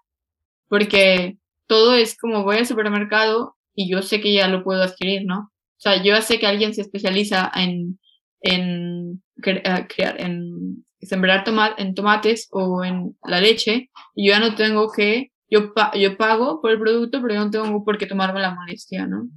porque 0.69 1.39
todo 1.67 1.95
es 1.95 2.17
como 2.17 2.45
voy 2.45 2.57
al 2.57 2.67
supermercado 2.67 3.57
y 3.75 3.91
yo 3.91 4.03
sé 4.03 4.21
que 4.21 4.33
ya 4.33 4.49
lo 4.49 4.65
puedo 4.65 4.83
adquirir, 4.83 5.25
¿no? 5.25 5.39
O 5.41 5.81
sea, 5.83 6.03
yo 6.03 6.21
sé 6.23 6.39
que 6.39 6.47
alguien 6.47 6.75
se 6.75 6.83
especializa 6.83 7.51
en, 7.55 7.99
en 8.41 9.23
eh, 9.45 9.87
crear, 9.89 10.21
en 10.21 10.85
sembrar 11.01 11.45
en 11.79 11.95
tomates 11.95 12.49
o 12.53 12.85
en 12.85 13.17
la 13.25 13.41
leche 13.41 13.91
y 14.15 14.29
yo 14.29 14.35
ya 14.35 14.41
no 14.41 14.55
tengo 14.55 14.93
que, 14.93 15.33
yo, 15.51 15.73
yo 15.99 16.17
pago 16.17 16.61
por 16.61 16.71
el 16.71 16.79
producto, 16.79 17.21
pero 17.21 17.35
yo 17.35 17.45
no 17.45 17.51
tengo 17.51 17.85
por 17.85 17.99
qué 17.99 18.07
tomarme 18.07 18.41
la 18.41 18.55
molestia, 18.55 19.07
¿no? 19.07 19.29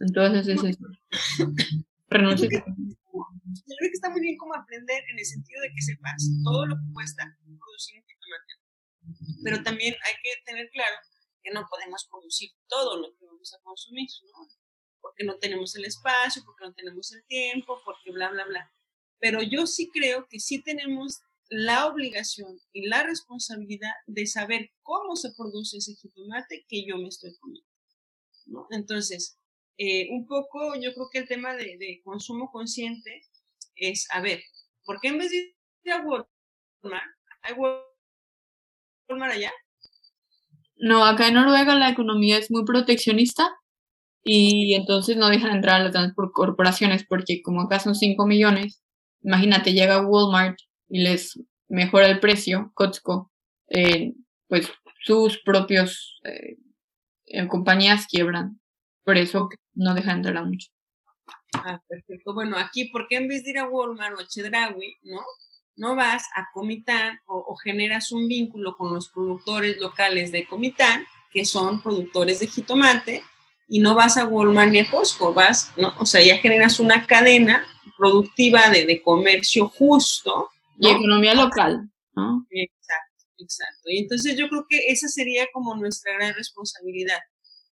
Entonces 0.00 0.48
es 0.48 0.64
eso. 0.64 0.84
Renuncia. 2.10 2.48
Yo 2.48 3.74
creo 3.78 3.90
que 3.90 3.94
está 3.94 4.10
muy 4.10 4.20
bien 4.20 4.36
como 4.36 4.54
aprender 4.54 5.02
en 5.12 5.18
el 5.18 5.24
sentido 5.24 5.60
de 5.62 5.68
que 5.68 5.82
sepas 5.82 6.28
todo 6.42 6.66
lo 6.66 6.74
que 6.74 6.92
cuesta 6.92 7.22
producir 7.44 8.02
un 8.02 8.06
tomate. 8.20 9.42
Pero 9.44 9.62
también 9.62 9.94
hay 9.94 10.14
que 10.22 10.30
tener 10.44 10.68
claro 10.70 10.96
que 11.44 11.52
no 11.52 11.66
podemos 11.68 12.06
producir 12.10 12.50
todo 12.68 12.96
lo 12.96 13.14
que 13.14 13.26
vamos 13.26 13.52
a 13.54 13.62
consumir, 13.62 14.08
¿no? 14.32 14.48
Porque 15.00 15.24
no 15.24 15.38
tenemos 15.38 15.76
el 15.76 15.84
espacio, 15.84 16.42
porque 16.44 16.64
no 16.64 16.72
tenemos 16.72 17.12
el 17.12 17.24
tiempo, 17.26 17.80
porque 17.84 18.10
bla, 18.10 18.30
bla, 18.30 18.46
bla. 18.46 18.72
Pero 19.20 19.42
yo 19.42 19.66
sí 19.66 19.90
creo 19.92 20.26
que 20.26 20.40
sí 20.40 20.62
tenemos 20.62 21.20
la 21.48 21.86
obligación 21.86 22.58
y 22.72 22.86
la 22.88 23.02
responsabilidad 23.02 23.92
de 24.06 24.26
saber 24.26 24.72
cómo 24.82 25.14
se 25.14 25.32
produce 25.36 25.76
ese 25.76 25.94
jitomate 25.94 26.64
que 26.66 26.86
yo 26.86 26.96
me 26.96 27.08
estoy 27.08 27.36
comiendo. 27.36 27.68
Entonces, 28.70 29.38
eh, 29.76 30.08
un 30.10 30.26
poco 30.26 30.74
yo 30.76 30.94
creo 30.94 31.08
que 31.12 31.18
el 31.18 31.28
tema 31.28 31.54
de, 31.54 31.76
de, 31.78 32.00
consumo 32.02 32.50
consciente 32.50 33.22
es, 33.76 34.06
a 34.10 34.20
ver, 34.20 34.42
¿por 34.84 35.00
qué 35.00 35.08
en 35.08 35.18
vez 35.18 35.30
de 35.30 35.36
ir 35.36 35.92
a 35.92 36.00
Walmart, 36.02 37.10
hay 37.42 37.54
Walmart 37.54 39.34
allá? 39.34 39.52
No, 40.76 41.04
acá 41.04 41.28
en 41.28 41.34
Noruega 41.34 41.74
la 41.74 41.90
economía 41.90 42.38
es 42.38 42.50
muy 42.50 42.64
proteccionista 42.64 43.50
y 44.22 44.74
entonces 44.74 45.16
no 45.16 45.28
dejan 45.28 45.56
entrar 45.56 45.80
a 45.80 45.90
las 45.90 46.14
corporaciones 46.14 47.04
porque 47.06 47.42
como 47.42 47.62
acá 47.62 47.78
son 47.78 47.94
5 47.94 48.26
millones, 48.26 48.82
imagínate, 49.22 49.72
llega 49.72 50.06
Walmart 50.06 50.58
y 50.88 51.02
les 51.02 51.38
mejora 51.68 52.08
el 52.08 52.20
precio, 52.20 52.70
Costco, 52.74 53.30
eh, 53.68 54.12
pues 54.48 54.70
sus 55.04 55.38
propios 55.42 56.20
eh, 56.24 56.56
compañías 57.48 58.06
quiebran. 58.06 58.60
Por 59.04 59.18
eso 59.18 59.48
no 59.74 59.94
dejan 59.94 60.18
entrar 60.18 60.38
a 60.38 60.44
mucho. 60.44 60.68
Ah, 61.54 61.80
perfecto. 61.88 62.34
Bueno, 62.34 62.56
aquí, 62.56 62.88
¿por 62.88 63.06
qué 63.06 63.16
en 63.16 63.28
vez 63.28 63.44
de 63.44 63.50
ir 63.50 63.58
a 63.58 63.68
Walmart 63.68 64.18
o 64.18 64.24
Chedraui, 64.26 64.96
no? 65.02 65.20
No 65.76 65.96
vas 65.96 66.24
a 66.36 66.48
Comitán 66.52 67.18
o, 67.26 67.56
generas 67.56 68.12
un 68.12 68.28
vínculo 68.28 68.76
con 68.76 68.94
los 68.94 69.08
productores 69.08 69.78
locales 69.78 70.30
de 70.32 70.46
Comitán, 70.46 71.04
que 71.32 71.44
son 71.44 71.82
productores 71.82 72.40
de 72.40 72.46
jitomate, 72.46 73.24
y 73.68 73.80
no 73.80 73.94
vas 73.94 74.16
a 74.16 74.26
Walmart 74.26 74.70
ni 74.70 74.80
a 74.80 74.90
Costco, 74.90 75.32
vas, 75.32 75.72
¿no? 75.76 75.94
O 75.98 76.06
sea, 76.06 76.22
ya 76.22 76.36
generas 76.38 76.78
una 76.78 77.06
cadena 77.06 77.66
productiva 77.96 78.68
de, 78.68 78.86
de 78.86 79.02
comercio 79.02 79.68
justo. 79.68 80.50
Y 80.78 80.88
economía 80.88 81.34
local, 81.34 81.88
¿no? 82.14 82.46
Exacto, 82.50 83.24
exacto. 83.38 83.90
Y 83.90 83.98
entonces 83.98 84.36
yo 84.36 84.48
creo 84.48 84.66
que 84.68 84.88
esa 84.88 85.08
sería 85.08 85.46
como 85.52 85.74
nuestra 85.76 86.12
gran 86.14 86.34
responsabilidad. 86.34 87.18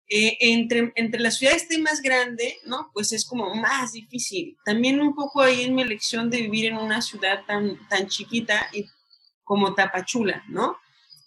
Eh, 0.06 0.36
entre, 0.40 0.92
entre 0.96 1.20
las 1.20 1.38
ciudades 1.38 1.66
más 1.80 2.02
grande, 2.02 2.58
¿no? 2.66 2.90
Pues 2.92 3.12
es 3.12 3.24
como 3.24 3.54
más 3.54 3.92
difícil. 3.92 4.56
También 4.64 5.00
un 5.00 5.14
poco 5.14 5.40
ahí 5.40 5.62
en 5.62 5.74
mi 5.74 5.82
elección 5.82 6.28
de 6.28 6.42
vivir 6.42 6.66
en 6.66 6.76
una 6.76 7.00
ciudad 7.00 7.44
tan, 7.46 7.78
tan 7.88 8.06
chiquita 8.08 8.68
y, 8.72 8.86
como 9.44 9.74
Tapachula, 9.74 10.44
¿no? 10.48 10.76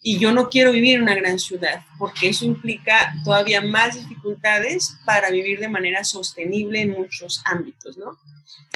Y 0.10 0.20
yo 0.20 0.32
no 0.32 0.48
quiero 0.48 0.72
vivir 0.72 0.96
en 0.96 1.02
una 1.02 1.16
gran 1.16 1.38
ciudad, 1.38 1.86
porque 2.00 2.30
eso 2.30 2.46
implica 2.46 3.14
todavía 3.26 3.60
más 3.60 3.96
dificultades 3.96 4.96
para 5.06 5.30
vivir 5.30 5.60
de 5.60 5.68
manera 5.68 6.06
sostenible 6.06 6.80
en 6.80 6.92
muchos 6.92 7.42
ámbitos, 7.44 7.98
¿no? 7.98 8.18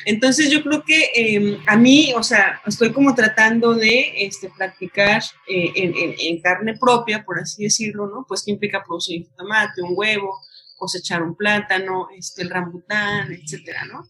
Entonces 0.04 0.52
yo 0.52 0.62
creo 0.62 0.84
que 0.84 1.10
em, 1.16 1.58
a 1.68 1.78
mí, 1.78 2.12
o 2.18 2.22
sea, 2.22 2.60
estoy 2.66 2.92
como 2.92 3.16
tratando 3.16 3.74
de 3.74 4.26
este, 4.26 4.50
practicar 4.50 5.24
eh, 5.48 5.72
en, 5.74 6.42
carne 6.42 6.78
propia, 6.78 7.24
por 7.24 7.40
así 7.40 7.64
decirlo, 7.64 8.08
¿no? 8.08 8.26
Pues 8.28 8.44
que 8.44 8.52
implica 8.52 8.84
producir 8.84 9.22
un 9.22 9.34
tomate, 9.38 9.82
un 9.82 9.94
huevo, 9.96 10.38
cosechar 10.76 11.24
un 11.24 11.38
plátano, 11.38 12.10
este, 12.14 12.42
el 12.42 12.50
rambután, 12.50 13.32
etcétera, 13.32 13.86
¿no? 13.86 14.06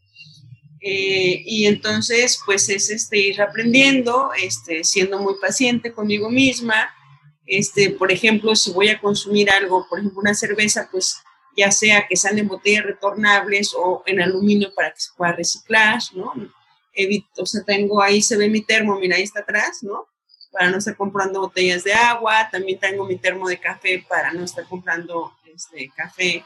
Eh, 0.82 1.44
y 1.46 1.68
entonces, 1.68 2.40
pues 2.48 2.68
es 2.70 2.90
este, 2.90 3.20
ir 3.20 3.44
aprendiendo, 3.44 4.32
este, 4.34 4.84
siendo 4.84 5.20
muy 5.20 5.36
paciente 5.40 5.92
conmigo 5.92 6.28
misma. 6.28 6.90
Este, 7.52 7.90
por 7.90 8.14
ejemplo, 8.14 8.56
si 8.56 8.72
voy 8.72 8.88
a 8.88 9.02
consumir 9.02 9.52
algo, 9.52 9.86
por 9.90 10.00
ejemplo, 10.00 10.22
una 10.22 10.34
cerveza, 10.34 10.88
pues 10.90 11.22
ya 11.58 11.70
sea 11.70 12.08
que 12.08 12.16
sean 12.16 12.40
en 12.40 12.48
botellas 12.48 12.86
retornables 12.86 13.74
o 13.76 14.04
en 14.06 14.22
aluminio 14.22 14.74
para 14.74 14.94
que 14.94 15.02
se 15.02 15.10
pueda 15.18 15.34
reciclar, 15.34 16.00
¿no? 16.14 16.32
Evito, 16.94 17.44
o 17.44 17.46
sea, 17.46 17.62
tengo 17.66 18.02
ahí, 18.02 18.22
se 18.22 18.38
ve 18.38 18.48
mi 18.48 18.62
termo, 18.62 18.98
mira, 18.98 19.18
ahí 19.18 19.24
está 19.24 19.42
atrás, 19.42 19.84
¿no? 19.84 20.08
Para 20.54 20.70
no 20.70 20.78
estar 20.78 20.96
comprando 20.96 21.42
botellas 21.42 21.84
de 21.84 21.94
agua, 21.94 22.48
también 22.50 22.80
tengo 22.80 23.04
mi 23.04 23.18
termo 23.18 23.50
de 23.50 23.60
café 23.60 24.06
para 24.08 24.32
no 24.32 24.46
estar 24.46 24.64
comprando 24.64 25.34
este, 25.54 25.92
café 25.94 26.46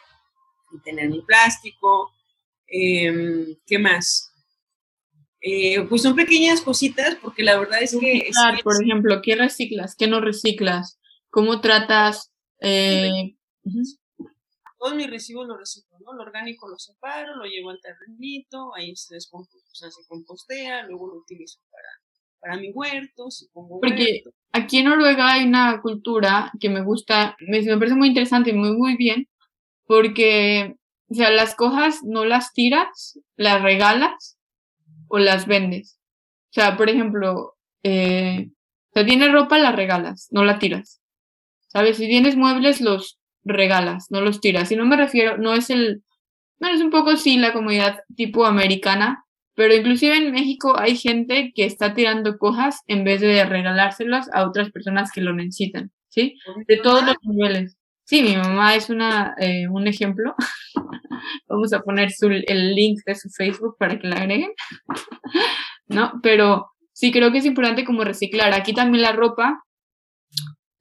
y 0.71 0.79
tener 0.83 1.07
mi 1.09 1.21
plástico. 1.21 2.11
Em, 2.65 3.55
¿Qué 3.67 3.77
más? 3.77 4.31
Eh, 5.47 5.83
pues 5.87 6.01
son 6.01 6.15
pequeñas 6.15 6.59
cositas 6.61 7.17
porque 7.21 7.43
la 7.43 7.59
verdad 7.59 7.83
es 7.83 7.95
que... 7.99 8.31
por 8.63 8.83
ejemplo, 8.83 9.21
¿qué 9.21 9.35
reciclas? 9.35 9.95
¿Qué 9.95 10.07
no 10.07 10.19
reciclas? 10.19 10.99
¿Cómo 11.29 11.61
tratas? 11.61 12.31
Eh, 12.61 13.35
todos 14.79 14.95
mis 14.95 15.07
recibos 15.07 15.47
los 15.47 15.59
reciclo, 15.59 15.99
¿no? 15.99 16.13
Lo 16.13 16.23
orgánico 16.23 16.67
lo 16.67 16.79
separo, 16.79 17.35
lo 17.35 17.45
llevo 17.45 17.69
al 17.69 17.79
terrenito, 17.79 18.73
ahí 18.73 18.95
se 18.95 19.13
descompostea, 19.13 19.91
se 19.91 20.07
compostea, 20.07 20.87
luego 20.87 21.09
lo 21.09 21.17
utilizo 21.17 21.59
para, 21.69 21.89
para 22.39 22.57
mi 22.59 22.71
huerto, 22.71 23.29
si 23.29 23.47
pongo 23.49 23.79
Porque 23.81 24.23
aquí 24.51 24.79
en 24.79 24.85
Noruega 24.85 25.31
hay 25.31 25.45
una 25.45 25.79
cultura 25.79 26.51
que 26.59 26.69
me 26.69 26.81
gusta, 26.81 27.37
me, 27.39 27.61
me 27.61 27.77
parece 27.77 27.95
muy 27.95 28.07
interesante 28.07 28.49
y 28.49 28.53
muy, 28.53 28.75
muy 28.75 28.97
bien, 28.97 29.29
porque, 29.85 30.75
o 31.07 31.13
sea, 31.13 31.29
las 31.29 31.53
cojas 31.53 31.99
no 32.03 32.25
las 32.25 32.51
tiras, 32.53 33.19
las 33.35 33.61
regalas 33.61 34.34
o 35.07 35.19
las 35.19 35.47
vendes. 35.47 35.99
O 36.49 36.53
sea, 36.53 36.77
por 36.77 36.89
ejemplo, 36.89 37.55
eh, 37.83 38.49
si 38.93 39.05
tienes 39.05 39.31
ropa, 39.31 39.57
la 39.59 39.71
regalas, 39.71 40.27
no 40.31 40.43
la 40.43 40.59
tiras. 40.59 41.01
¿Sabes? 41.67 41.97
Si 41.97 42.07
tienes 42.07 42.35
muebles, 42.37 42.81
los 42.81 43.19
regalas, 43.43 44.07
no 44.09 44.21
los 44.21 44.39
tiras. 44.41 44.71
Y 44.71 44.75
no 44.75 44.85
me 44.85 44.97
refiero, 44.97 45.37
no 45.37 45.53
es 45.53 45.69
el, 45.69 46.03
no 46.59 46.69
es 46.69 46.81
un 46.81 46.89
poco 46.89 47.17
sí 47.17 47.37
la 47.37 47.53
comunidad 47.53 47.99
tipo 48.15 48.45
americana, 48.45 49.25
pero 49.55 49.73
inclusive 49.73 50.17
en 50.17 50.31
México 50.31 50.77
hay 50.77 50.97
gente 50.97 51.51
que 51.55 51.65
está 51.65 51.93
tirando 51.93 52.37
cosas 52.37 52.81
en 52.87 53.03
vez 53.03 53.21
de 53.21 53.45
regalárselas 53.45 54.29
a 54.33 54.45
otras 54.47 54.71
personas 54.71 55.11
que 55.11 55.21
lo 55.21 55.33
necesitan, 55.33 55.91
¿sí? 56.09 56.37
De 56.67 56.77
todos 56.77 57.05
los 57.05 57.15
niveles. 57.23 57.77
Sí, 58.05 58.21
mi 58.21 58.35
mamá 58.37 58.75
es 58.75 58.89
una, 58.89 59.35
eh, 59.39 59.67
un 59.67 59.87
ejemplo. 59.87 60.35
Vamos 61.47 61.73
a 61.73 61.81
poner 61.81 62.11
su, 62.11 62.27
el 62.27 62.75
link 62.75 62.99
de 63.05 63.15
su 63.15 63.29
Facebook 63.29 63.75
para 63.77 63.99
que 63.99 64.07
la 64.07 64.17
agreguen. 64.17 64.51
¿No? 65.87 66.13
Pero 66.23 66.71
sí 66.93 67.11
creo 67.11 67.31
que 67.31 67.39
es 67.39 67.45
importante 67.45 67.83
como 67.83 68.03
reciclar. 68.03 68.53
Aquí 68.53 68.73
también 68.73 69.01
la 69.01 69.11
ropa 69.11 69.63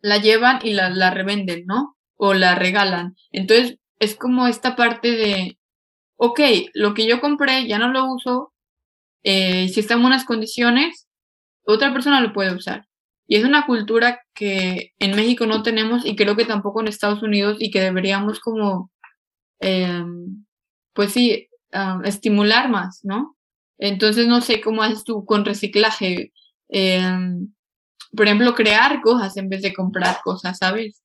la 0.01 0.18
llevan 0.18 0.61
y 0.62 0.75
la, 0.75 0.91
la 0.91 1.11
revenden, 1.11 1.64
¿no? 1.66 1.95
o 2.16 2.35
la 2.35 2.55
regalan. 2.55 3.16
Entonces, 3.33 3.79
es 3.99 4.16
como 4.16 4.47
esta 4.47 4.77
parte 4.77 5.12
de, 5.12 5.59
ok, 6.16 6.41
lo 6.75 6.95
que 6.95 7.07
yo 7.07 7.20
compré 7.20 7.66
ya 7.66 7.79
no 7.79 7.93
lo 7.93 8.07
uso, 8.12 8.53
eh, 9.22 9.68
si 9.68 9.81
está 9.81 9.95
en 9.95 10.03
buenas 10.03 10.25
condiciones, 10.25 11.09
otra 11.66 11.93
persona 11.93 12.20
lo 12.20 12.33
puede 12.33 12.55
usar. 12.55 12.87
Y 13.27 13.37
es 13.37 13.45
una 13.45 13.66
cultura 13.66 14.20
que 14.35 14.93
en 14.99 15.16
México 15.16 15.47
no 15.47 15.62
tenemos 15.62 16.05
y 16.05 16.16
creo 16.16 16.37
que 16.37 16.45
tampoco 16.45 16.81
en 16.81 16.89
Estados 16.89 17.22
Unidos 17.22 17.57
y 17.61 17.70
que 17.70 17.81
deberíamos 17.81 18.41
como, 18.41 18.91
em, 19.61 20.45
pues 20.95 21.12
sí, 21.12 21.49
estimular 22.05 22.68
más, 22.70 23.01
¿no? 23.05 23.37
Entonces 23.79 24.27
no 24.29 24.41
sé 24.41 24.61
cómo 24.61 24.83
haces 24.83 25.05
tú 25.05 25.25
con 25.25 25.45
reciclaje. 25.45 26.33
Em, 26.68 27.53
por 28.16 28.27
ejemplo, 28.27 28.55
crear 28.55 29.01
cosas 29.03 29.37
en 29.37 29.49
vez 29.49 29.62
de 29.62 29.75
comprar 29.75 30.18
cosas, 30.25 30.59
¿sabes? 30.59 31.03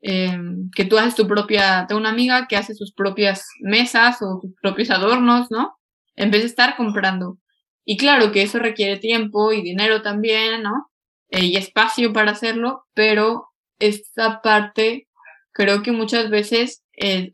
Em, 0.00 0.70
que 0.76 0.84
tú 0.84 0.98
haces 0.98 1.16
tu 1.16 1.26
propia, 1.26 1.86
tengo 1.88 2.00
una 2.00 2.10
amiga 2.10 2.46
que 2.48 2.56
hace 2.56 2.74
sus 2.74 2.92
propias 2.92 3.46
mesas 3.60 4.22
o 4.22 4.40
sus 4.40 4.52
propios 4.62 4.90
adornos, 4.90 5.50
¿no? 5.50 5.76
En 6.16 6.30
vez 6.30 6.42
de 6.42 6.48
estar 6.48 6.76
comprando. 6.76 7.38
Y 7.84 7.96
claro 7.96 8.32
que 8.32 8.42
eso 8.42 8.58
requiere 8.60 8.98
tiempo 8.98 9.52
y 9.52 9.62
dinero 9.62 10.02
también, 10.02 10.62
¿no? 10.62 10.90
Eh, 11.30 11.44
y 11.44 11.56
espacio 11.56 12.12
para 12.12 12.32
hacerlo, 12.32 12.86
pero 12.94 13.48
esta 13.78 14.40
parte 14.40 15.08
creo 15.52 15.82
que 15.82 15.92
muchas 15.92 16.30
veces 16.30 16.84
eh, 16.96 17.32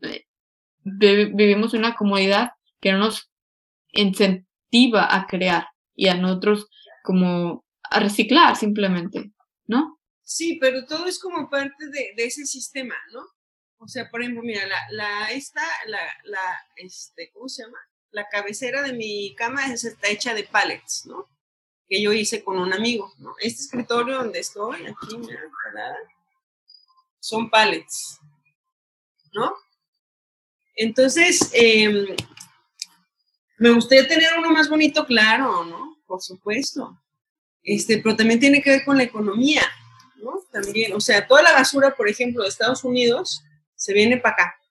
vivimos 0.83 1.73
una 1.73 1.95
comodidad 1.95 2.51
que 2.81 2.91
no 2.91 2.99
nos 2.99 3.31
incentiva 3.91 5.15
a 5.15 5.25
crear 5.27 5.67
y 5.95 6.09
a 6.09 6.15
nosotros 6.15 6.67
como 7.03 7.63
a 7.83 7.99
reciclar 7.99 8.55
simplemente, 8.57 9.31
¿no? 9.65 9.99
Sí, 10.23 10.57
pero 10.59 10.85
todo 10.85 11.05
es 11.05 11.19
como 11.19 11.49
parte 11.49 11.87
de, 11.87 12.13
ese 12.17 12.45
sistema, 12.45 12.95
¿no? 13.13 13.21
O 13.77 13.87
sea, 13.87 14.09
por 14.09 14.21
ejemplo, 14.21 14.41
mira, 14.43 14.65
la, 14.65 14.77
la, 14.91 15.31
esta, 15.31 15.61
la, 15.87 15.99
la, 16.23 16.59
este, 16.77 17.29
¿cómo 17.31 17.47
se 17.47 17.63
llama? 17.63 17.77
La 18.11 18.27
cabecera 18.27 18.81
de 18.81 18.93
mi 18.93 19.35
cama 19.35 19.71
está 19.71 20.09
hecha 20.09 20.33
de 20.33 20.43
pallets, 20.43 21.05
¿no? 21.05 21.29
Que 21.87 22.01
yo 22.01 22.13
hice 22.13 22.43
con 22.43 22.57
un 22.57 22.73
amigo, 22.73 23.13
¿no? 23.19 23.35
Este 23.39 23.61
escritorio 23.61 24.17
donde 24.17 24.39
estoy, 24.39 24.85
aquí, 24.87 25.17
son 27.19 27.49
pallets, 27.49 28.19
¿no? 29.33 29.53
Entonces, 30.75 31.49
eh, 31.53 32.15
me 33.57 33.71
gustaría 33.71 34.07
tener 34.07 34.29
uno 34.37 34.51
más 34.51 34.69
bonito, 34.69 35.05
claro, 35.05 35.63
¿no? 35.63 35.97
Por 36.05 36.21
supuesto. 36.21 37.01
Este, 37.63 37.97
pero 37.99 38.15
también 38.15 38.39
tiene 38.39 38.61
que 38.61 38.69
ver 38.69 38.85
con 38.85 38.97
la 38.97 39.03
economía, 39.03 39.63
¿no? 40.17 40.41
También, 40.51 40.93
o 40.93 40.99
sea, 40.99 41.25
toda 41.25 41.41
la 41.41 41.53
basura, 41.53 41.95
por 41.95 42.07
ejemplo, 42.07 42.43
de 42.43 42.49
Estados 42.49 42.83
Unidos 42.83 43.43
se 43.75 43.93
viene 43.93 44.17
para 44.17 44.35
acá, 44.35 44.61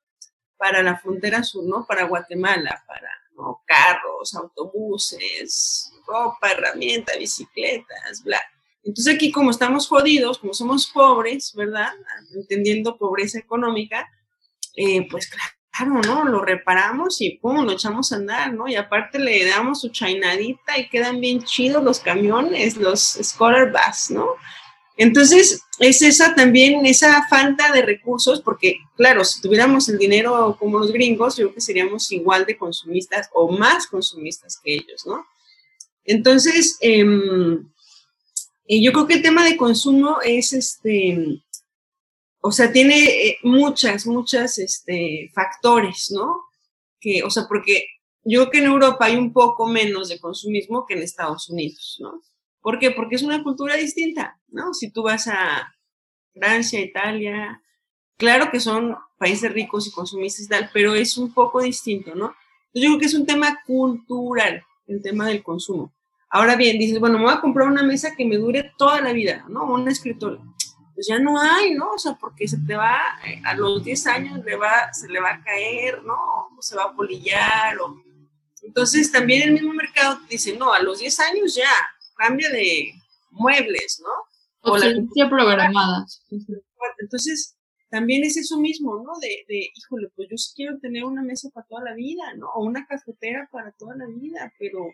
para 0.57 0.83
la 0.83 0.99
frontera 0.99 1.43
sur, 1.43 1.65
¿no? 1.65 1.87
Para 1.87 2.05
Guatemala, 2.05 2.85
para 2.87 3.11
carros, 3.66 4.35
autobuses, 4.35 5.93
ropa, 6.07 6.53
herramientas, 6.53 7.18
bicicletas, 7.18 8.22
bla. 8.22 8.41
Entonces 8.82 9.14
aquí 9.14 9.32
como 9.32 9.51
estamos 9.51 9.89
jodidos, 9.89 10.39
como 10.39 10.53
somos 10.53 10.87
pobres, 10.87 11.53
¿verdad? 11.55 11.93
Entendiendo 12.35 12.99
pobreza 12.99 13.39
económica, 13.39 14.09
eh, 14.76 15.09
pues 15.11 15.28
claro, 15.28 16.03
¿no? 16.03 16.24
Lo 16.24 16.43
reparamos 16.43 17.20
y 17.20 17.39
pum, 17.39 17.64
lo 17.64 17.72
echamos 17.72 18.12
a 18.12 18.16
andar, 18.16 18.53
¿no? 18.53 18.68
Y 18.68 18.76
aparte 18.76 19.18
le 19.18 19.47
damos 19.47 19.80
su 19.80 19.89
chainadita 19.89 20.78
y 20.78 20.89
quedan 20.89 21.20
bien 21.20 21.43
chidos 21.45 21.82
los 21.82 22.01
camiones, 22.01 22.76
los 22.76 23.01
scholar 23.22 23.72
bus, 23.72 24.11
¿no? 24.11 24.37
Entonces, 24.97 25.62
es 25.80 26.03
esa 26.03 26.34
también, 26.34 26.86
esa 26.86 27.26
falta 27.28 27.72
de 27.72 27.82
recursos, 27.82 28.40
porque 28.40 28.76
claro, 28.97 29.24
si 29.24 29.40
tuviéramos 29.40 29.88
el 29.88 29.99
dinero 29.99 30.57
como 30.59 30.78
los 30.78 30.92
gringos, 30.92 31.36
yo 31.36 31.47
creo 31.47 31.55
que 31.55 31.61
seríamos 31.61 32.11
igual 32.12 32.47
de 32.47 32.57
consumistas 32.57 33.28
o 33.32 33.51
más 33.51 33.88
consumistas 33.88 34.61
que 34.62 34.74
ellos, 34.74 35.05
¿no? 35.05 35.26
Entonces, 36.05 36.78
em, 36.80 37.68
yo 38.68 38.92
creo 38.92 39.07
que 39.07 39.14
el 39.14 39.22
tema 39.22 39.45
de 39.45 39.57
consumo 39.57 40.18
es 40.22 40.53
este, 40.53 41.42
o 42.40 42.53
sea, 42.53 42.70
tiene 42.70 43.05
eh, 43.05 43.38
muchas, 43.42 44.07
muchas 44.07 44.59
este, 44.59 45.30
factores, 45.34 46.11
¿no? 46.11 46.36
Que, 47.01 47.22
o 47.22 47.30
sea, 47.30 47.47
porque 47.49 47.86
yo 48.22 48.40
creo 48.40 48.51
que 48.51 48.59
en 48.59 48.64
Europa 48.66 49.07
hay 49.07 49.16
un 49.16 49.32
poco 49.32 49.66
menos 49.66 50.09
de 50.09 50.20
consumismo 50.20 50.86
que 50.86 50.95
en 50.95 51.03
Estados 51.03 51.49
Unidos, 51.49 51.97
¿no? 52.01 52.22
¿Por 52.61 52.78
qué? 52.78 52.90
Porque 52.90 53.16
es 53.16 53.22
una 53.22 53.42
cultura 53.42 53.76
distinta, 53.76 54.40
¿no? 54.55 54.72
Si 54.72 54.90
tú 54.90 55.02
vas 55.02 55.28
a 55.28 55.74
Francia, 56.32 56.80
Italia, 56.80 57.61
claro 58.16 58.50
que 58.50 58.61
son 58.61 58.96
países 59.18 59.52
ricos 59.52 59.86
y 59.86 59.92
consumistas 59.92 60.48
tal, 60.48 60.70
pero 60.72 60.94
es 60.94 61.18
un 61.18 61.32
poco 61.32 61.61
distinto, 61.61 62.14
¿no? 62.14 62.34
Yo 62.72 62.88
creo 62.88 62.98
que 62.98 63.07
es 63.07 63.14
un 63.14 63.26
tema 63.26 63.61
cultural, 63.66 64.64
el 64.86 65.02
tema 65.02 65.28
del 65.28 65.42
consumo. 65.42 65.92
Ahora 66.28 66.57
bien, 66.57 66.78
dices, 66.78 66.98
bueno, 66.98 67.18
me 67.18 67.24
voy 67.24 67.34
a 67.34 67.40
comprar 67.40 67.68
una 67.68 67.82
mesa 67.82 68.16
que 68.16 68.24
me 68.24 68.36
dure 68.36 68.72
toda 68.76 69.00
la 69.00 69.12
vida, 69.12 69.44
¿no? 69.48 69.64
Un 69.64 69.88
escritorio 69.88 70.42
pues 70.94 71.09
ya 71.09 71.18
no 71.18 71.40
hay, 71.40 71.74
¿no? 71.74 71.90
O 71.90 71.98
sea, 71.98 72.14
porque 72.14 72.46
se 72.46 72.59
te 72.59 72.76
va, 72.76 73.00
eh, 73.26 73.40
a 73.44 73.55
los 73.55 73.82
10 73.82 74.07
años 74.07 74.44
le 74.44 74.57
va, 74.57 74.92
se 74.92 75.09
le 75.09 75.20
va 75.20 75.32
a 75.32 75.42
caer, 75.42 76.02
¿no? 76.05 76.14
O 76.57 76.62
se 76.62 76.76
va 76.76 76.84
a 76.84 76.94
polillar, 76.94 77.78
o... 77.80 78.00
Entonces 78.62 79.11
también 79.11 79.42
el 79.42 79.52
mismo 79.52 79.72
mercado 79.72 80.20
dice, 80.28 80.57
no, 80.57 80.72
a 80.72 80.80
los 80.80 81.00
10 81.00 81.20
años 81.20 81.55
ya, 81.55 81.70
cambia 82.16 82.48
de 82.48 82.94
muebles, 83.30 84.00
¿no? 84.02 84.09
O 84.65 84.77
la 84.77 85.29
programada. 85.29 86.07
Entonces, 86.99 87.57
también 87.91 88.25
es 88.25 88.37
eso 88.37 88.59
mismo, 88.59 88.97
¿no? 88.97 89.12
De, 89.21 89.45
de, 89.49 89.71
híjole, 89.75 90.09
pues 90.17 90.29
yo 90.31 90.37
sí 90.37 90.53
quiero 90.57 90.79
tener 90.79 91.05
una 91.05 91.23
mesa 91.23 91.49
para 91.51 91.67
toda 91.67 91.85
la 91.85 91.95
vida, 91.95 92.35
¿no? 92.37 92.49
O 92.55 92.65
una 92.65 92.87
cafetera 92.87 93.49
para 93.53 93.73
toda 93.73 93.95
la 93.97 94.07
vida, 94.07 94.53
pero 94.59 94.87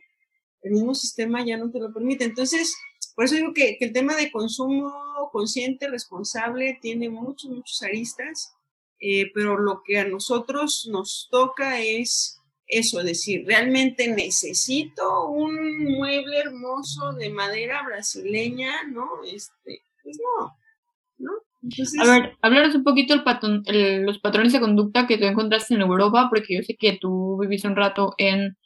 el 0.62 0.72
mismo 0.72 0.94
sistema 0.94 1.44
ya 1.44 1.56
no 1.56 1.70
te 1.70 1.78
lo 1.78 1.92
permite. 1.92 2.24
Entonces, 2.24 2.74
por 3.14 3.24
eso 3.24 3.36
digo 3.36 3.52
que, 3.54 3.76
el 3.80 3.92
tema 3.92 4.16
de 4.16 4.30
consumo 4.30 4.92
consciente, 5.32 5.88
responsable, 5.88 6.78
tiene 6.80 7.08
muchos, 7.08 7.50
muchos 7.50 7.82
aristas, 7.82 8.52
eh, 9.00 9.30
pero 9.34 9.58
lo 9.58 9.82
que 9.84 9.98
a 9.98 10.08
nosotros 10.08 10.88
nos 10.90 11.28
toca 11.30 11.80
es 11.80 12.39
eso, 12.70 13.00
es 13.00 13.06
decir, 13.06 13.44
realmente 13.46 14.08
necesito 14.08 15.26
un 15.26 15.84
mueble 15.84 16.38
hermoso 16.38 17.12
de 17.12 17.30
madera 17.30 17.82
brasileña, 17.84 18.84
¿no? 18.90 19.06
Este, 19.24 19.82
pues 20.02 20.18
no, 20.22 20.56
¿no? 21.18 21.32
a 22.02 22.10
ver, 22.10 22.38
hablaros 22.40 22.74
un 22.74 22.84
poquito 22.84 23.14
el 23.14 24.02
los 24.06 24.18
patrones 24.20 24.52
de 24.54 24.60
conducta 24.60 25.06
que 25.06 25.18
tú 25.18 25.24
encontraste 25.24 25.74
en 25.74 25.82
Europa, 25.82 26.28
porque 26.30 26.56
yo 26.56 26.62
sé 26.62 26.76
que 26.76 26.98
tú 26.98 27.38
viviste 27.38 27.68
un 27.68 27.76
rato 27.76 28.14
en 28.16 28.56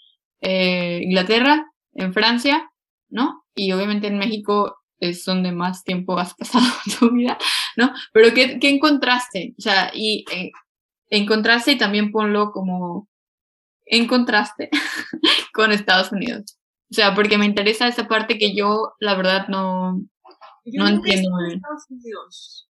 eh, 0.41 1.01
Inglaterra, 1.03 1.67
en 1.95 2.13
Francia, 2.13 2.71
¿no? 3.09 3.45
y 3.55 3.73
obviamente 3.73 4.09
en 4.09 4.19
México 4.19 4.79
es 4.99 5.25
donde 5.25 5.53
más 5.53 5.85
tiempo 5.85 6.19
has 6.19 6.35
pasado 6.35 6.65
tu 6.99 7.11
vida, 7.11 7.39
¿no? 7.77 7.93
Pero 8.13 8.35
¿qué, 8.35 8.59
qué 8.59 8.71
encontraste? 8.71 9.55
O 9.59 9.61
sea, 9.61 9.91
y 9.95 10.25
eh, 10.33 10.51
encontraste 11.11 11.73
y 11.73 11.79
también 11.79 12.11
ponlo 12.11 12.53
como 12.53 13.09
en 13.87 14.07
contraste 14.07 14.71
con 15.53 15.73
Estados 15.73 16.13
Unidos. 16.13 16.59
O 16.91 16.95
sea, 16.95 17.15
porque 17.15 17.39
me 17.39 17.47
interesa 17.47 17.89
esa 17.89 18.07
parte 18.07 18.39
que 18.39 18.55
yo, 18.55 18.93
la 19.01 19.15
verdad, 19.15 19.49
no, 19.49 20.01
no 20.65 20.89
entiendo 20.89 21.31
muy 21.31 21.47
bien. 21.47 21.63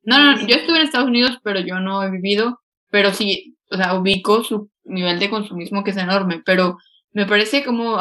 No, 0.04 0.20
no, 0.20 0.48
yo 0.48 0.56
estuve 0.56 0.78
en 0.78 0.84
Estados 0.84 1.08
Unidos, 1.08 1.38
pero 1.44 1.60
yo 1.60 1.80
no 1.80 2.02
he 2.02 2.10
vivido, 2.10 2.62
pero 2.90 3.14
sí, 3.14 3.58
o 3.70 3.78
sea, 3.78 3.96
ubico 3.96 4.44
su 4.44 4.70
nivel 4.86 5.20
de 5.20 5.30
consumismo 5.30 5.84
que 5.84 5.92
es 5.92 5.98
enorme, 5.98 6.42
pero 6.46 6.78
me 7.12 7.26
parece 7.26 7.64
como 7.64 7.98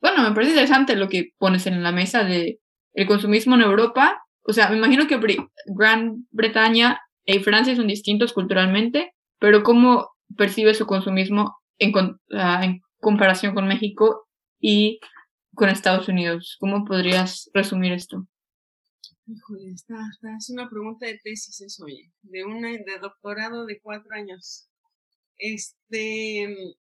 bueno, 0.00 0.22
me 0.22 0.34
parece 0.34 0.52
interesante 0.52 0.96
lo 0.96 1.08
que 1.08 1.30
pones 1.38 1.66
en 1.66 1.82
la 1.82 1.90
mesa 1.90 2.24
de 2.24 2.60
el 2.92 3.06
consumismo 3.06 3.54
en 3.54 3.62
Europa. 3.62 4.22
O 4.42 4.52
sea, 4.52 4.68
me 4.68 4.76
imagino 4.76 5.06
que 5.06 5.18
Gran 5.66 6.26
Bretaña 6.30 7.00
y 7.24 7.38
Francia 7.38 7.74
son 7.74 7.86
distintos 7.86 8.34
culturalmente, 8.34 9.14
pero 9.38 9.62
¿cómo 9.62 10.10
percibe 10.36 10.74
su 10.74 10.84
consumismo 10.86 11.56
en, 11.78 11.92
en 12.62 12.80
comparación 13.00 13.54
con 13.54 13.68
México 13.68 14.28
y 14.60 15.00
con 15.54 15.68
Estados 15.68 16.08
Unidos? 16.08 16.56
¿Cómo 16.60 16.84
podrías 16.84 17.50
resumir 17.54 17.92
esto? 17.92 18.26
Híjole, 19.26 19.72
está, 19.72 19.96
es 20.36 20.50
una 20.50 20.68
pregunta 20.68 21.06
de 21.06 21.18
tesis 21.22 21.60
eso, 21.60 21.84
oye, 21.84 22.12
de 22.22 22.44
una 22.44 22.70
de 22.70 22.98
doctorado 23.00 23.64
de 23.64 23.80
cuatro 23.80 24.10
años. 24.12 24.68
Este, 25.38 26.76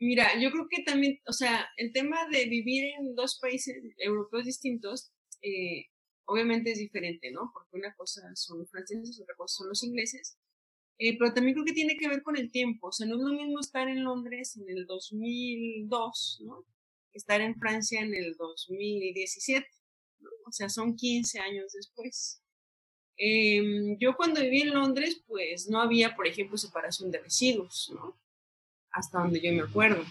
Mira, 0.00 0.38
yo 0.38 0.50
creo 0.50 0.66
que 0.68 0.82
también, 0.82 1.20
o 1.26 1.32
sea, 1.32 1.66
el 1.76 1.92
tema 1.92 2.28
de 2.28 2.46
vivir 2.46 2.84
en 2.98 3.14
dos 3.14 3.38
países 3.40 3.76
europeos 3.96 4.44
distintos, 4.44 5.12
eh, 5.40 5.86
obviamente 6.26 6.72
es 6.72 6.78
diferente, 6.78 7.30
¿no? 7.30 7.50
Porque 7.54 7.76
una 7.76 7.94
cosa 7.94 8.20
son 8.34 8.58
los 8.58 8.70
franceses, 8.70 9.20
otra 9.20 9.34
cosa 9.36 9.56
son 9.56 9.68
los 9.68 9.82
ingleses, 9.82 10.36
eh, 10.98 11.16
pero 11.18 11.32
también 11.32 11.54
creo 11.54 11.64
que 11.64 11.72
tiene 11.72 11.96
que 11.96 12.08
ver 12.08 12.22
con 12.22 12.36
el 12.36 12.50
tiempo, 12.50 12.88
o 12.88 12.92
sea, 12.92 13.06
no 13.06 13.16
es 13.16 13.22
lo 13.22 13.32
mismo 13.32 13.60
estar 13.60 13.88
en 13.88 14.04
Londres 14.04 14.56
en 14.56 14.68
el 14.68 14.86
2002, 14.86 16.42
¿no? 16.44 16.64
Estar 17.12 17.40
en 17.40 17.56
Francia 17.56 18.00
en 18.00 18.14
el 18.14 18.36
2017, 18.36 19.66
¿no? 20.20 20.30
O 20.46 20.52
sea, 20.52 20.68
son 20.68 20.96
15 20.96 21.38
años 21.40 21.72
después. 21.72 22.42
Em, 23.16 23.96
yo 23.98 24.16
cuando 24.16 24.40
viví 24.40 24.62
en 24.62 24.74
Londres, 24.74 25.22
pues 25.26 25.68
no 25.68 25.80
había, 25.80 26.16
por 26.16 26.26
ejemplo, 26.26 26.58
separación 26.58 27.10
de 27.10 27.18
residuos, 27.20 27.92
¿no? 27.94 28.18
hasta 28.94 29.18
donde 29.18 29.40
yo 29.40 29.52
me 29.52 29.62
acuerdo. 29.62 30.02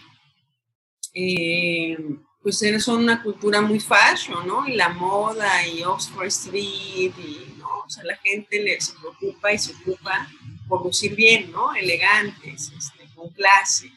Eh, 1.14 1.96
pues 2.42 2.62
son 2.84 3.04
una 3.04 3.22
cultura 3.22 3.60
muy 3.62 3.80
fashion, 3.80 4.46
¿no? 4.46 4.68
Y 4.68 4.74
la 4.74 4.90
moda 4.90 5.66
y 5.66 5.82
Oxford 5.82 6.26
Street 6.26 7.12
y, 7.16 7.54
¿no? 7.56 7.68
O 7.86 7.88
sea, 7.88 8.04
la 8.04 8.16
gente 8.16 8.62
le, 8.62 8.78
se 8.80 8.92
preocupa 8.92 9.52
y 9.52 9.58
se 9.58 9.72
ocupa 9.72 10.28
por 10.68 10.84
lucir 10.84 11.14
bien, 11.14 11.50
¿no? 11.50 11.74
Elegantes, 11.74 12.72
este, 12.76 13.08
con 13.14 13.30
clase. 13.30 13.90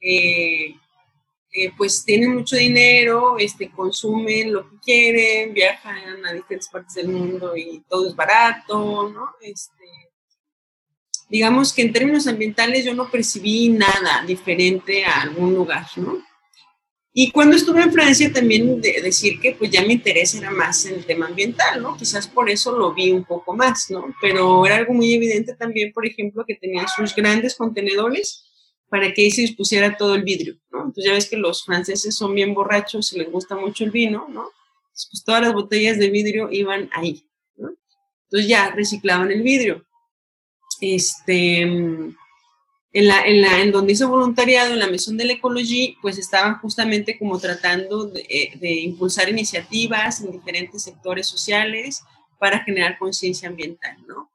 Eh, 0.00 0.74
eh, 1.52 1.72
pues 1.76 2.04
tienen 2.04 2.34
mucho 2.34 2.56
dinero, 2.56 3.38
este, 3.38 3.70
consumen 3.70 4.52
lo 4.52 4.68
que 4.68 4.76
quieren, 4.78 5.54
viajan 5.54 6.24
a 6.26 6.32
diferentes 6.32 6.68
partes 6.68 6.94
del 6.94 7.08
mundo 7.08 7.56
y 7.56 7.82
todo 7.88 8.06
es 8.08 8.14
barato, 8.14 9.08
¿no? 9.08 9.30
Este, 9.40 9.84
digamos 11.30 11.72
que 11.72 11.82
en 11.82 11.92
términos 11.92 12.26
ambientales 12.26 12.84
yo 12.84 12.94
no 12.94 13.10
percibí 13.10 13.70
nada 13.70 14.22
diferente 14.26 15.06
a 15.06 15.22
algún 15.22 15.54
lugar, 15.54 15.86
¿no? 15.96 16.22
Y 17.18 17.30
cuando 17.30 17.56
estuve 17.56 17.80
en 17.80 17.90
Francia 17.90 18.30
también 18.30 18.78
de 18.78 19.00
decir 19.00 19.40
que 19.40 19.52
pues 19.52 19.70
ya 19.70 19.80
me 19.86 19.94
interesa 19.94 20.36
era 20.36 20.50
más 20.50 20.84
el 20.84 21.02
tema 21.06 21.28
ambiental, 21.28 21.80
¿no? 21.80 21.96
Quizás 21.96 22.28
por 22.28 22.50
eso 22.50 22.76
lo 22.76 22.92
vi 22.92 23.10
un 23.10 23.24
poco 23.24 23.56
más, 23.56 23.90
¿no? 23.90 24.14
Pero 24.20 24.66
era 24.66 24.76
algo 24.76 24.92
muy 24.92 25.14
evidente 25.14 25.54
también, 25.54 25.94
por 25.94 26.04
ejemplo, 26.04 26.44
que 26.46 26.56
tenían 26.56 26.84
sus 26.94 27.16
grandes 27.16 27.54
contenedores 27.54 28.44
para 28.90 29.14
que 29.14 29.22
ahí 29.22 29.30
se 29.30 29.40
dispusiera 29.40 29.96
todo 29.96 30.14
el 30.14 30.24
vidrio, 30.24 30.58
¿no? 30.70 30.80
Entonces 30.80 31.06
ya 31.06 31.12
ves 31.14 31.30
que 31.30 31.38
los 31.38 31.64
franceses 31.64 32.14
son 32.14 32.34
bien 32.34 32.52
borrachos 32.52 33.10
y 33.14 33.18
les 33.20 33.32
gusta 33.32 33.56
mucho 33.56 33.84
el 33.84 33.92
vino, 33.92 34.26
¿no? 34.28 34.50
Pues 34.90 35.22
todas 35.24 35.40
las 35.40 35.54
botellas 35.54 35.98
de 35.98 36.10
vidrio 36.10 36.50
iban 36.52 36.90
ahí, 36.92 37.26
Entonces 37.56 38.46
ya 38.46 38.72
reciclaban 38.72 39.30
el 39.30 39.40
vidrio. 39.40 39.86
Este, 40.82 41.62
en, 42.92 43.08
la, 43.08 43.26
en, 43.26 43.42
la, 43.42 43.60
en 43.60 43.72
donde 43.72 43.92
hice 43.92 44.04
voluntariado, 44.04 44.72
en 44.72 44.78
la 44.78 44.88
Mesón 44.88 45.16
de 45.16 45.24
la 45.24 45.34
Ecología, 45.34 45.94
pues 46.00 46.18
estaban 46.18 46.58
justamente 46.60 47.18
como 47.18 47.38
tratando 47.38 48.06
de, 48.06 48.26
eh, 48.28 48.52
de 48.58 48.72
impulsar 48.72 49.28
iniciativas 49.28 50.20
en 50.20 50.32
diferentes 50.32 50.82
sectores 50.82 51.26
sociales 51.26 52.02
para 52.38 52.64
generar 52.64 52.98
conciencia 52.98 53.48
ambiental, 53.48 53.96
¿no? 54.06 54.30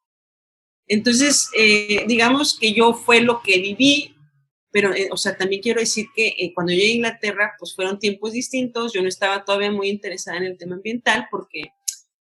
Entonces, 0.92 1.50
eh, 1.58 2.04
digamos 2.06 2.58
que 2.60 2.74
yo 2.74 2.94
fue 2.94 3.22
lo 3.22 3.42
que 3.42 3.60
viví, 3.60 4.14
pero, 4.72 4.94
eh, 4.94 5.08
o 5.10 5.16
sea, 5.16 5.38
también 5.38 5.62
quiero 5.62 5.80
decir 5.80 6.08
que 6.14 6.36
eh, 6.38 6.54
cuando 6.54 6.74
llegué 6.74 6.88
a 6.92 6.96
Inglaterra, 6.96 7.54
pues 7.58 7.74
fueron 7.74 7.98
tiempos 7.98 8.34
distintos, 8.34 8.92
yo 8.92 9.02
no 9.02 9.08
estaba 9.08 9.46
todavía 9.46 9.72
muy 9.72 9.88
interesada 9.88 10.38
en 10.38 10.44
el 10.44 10.58
tema 10.58 10.76
ambiental 10.76 11.30
porque 11.32 11.72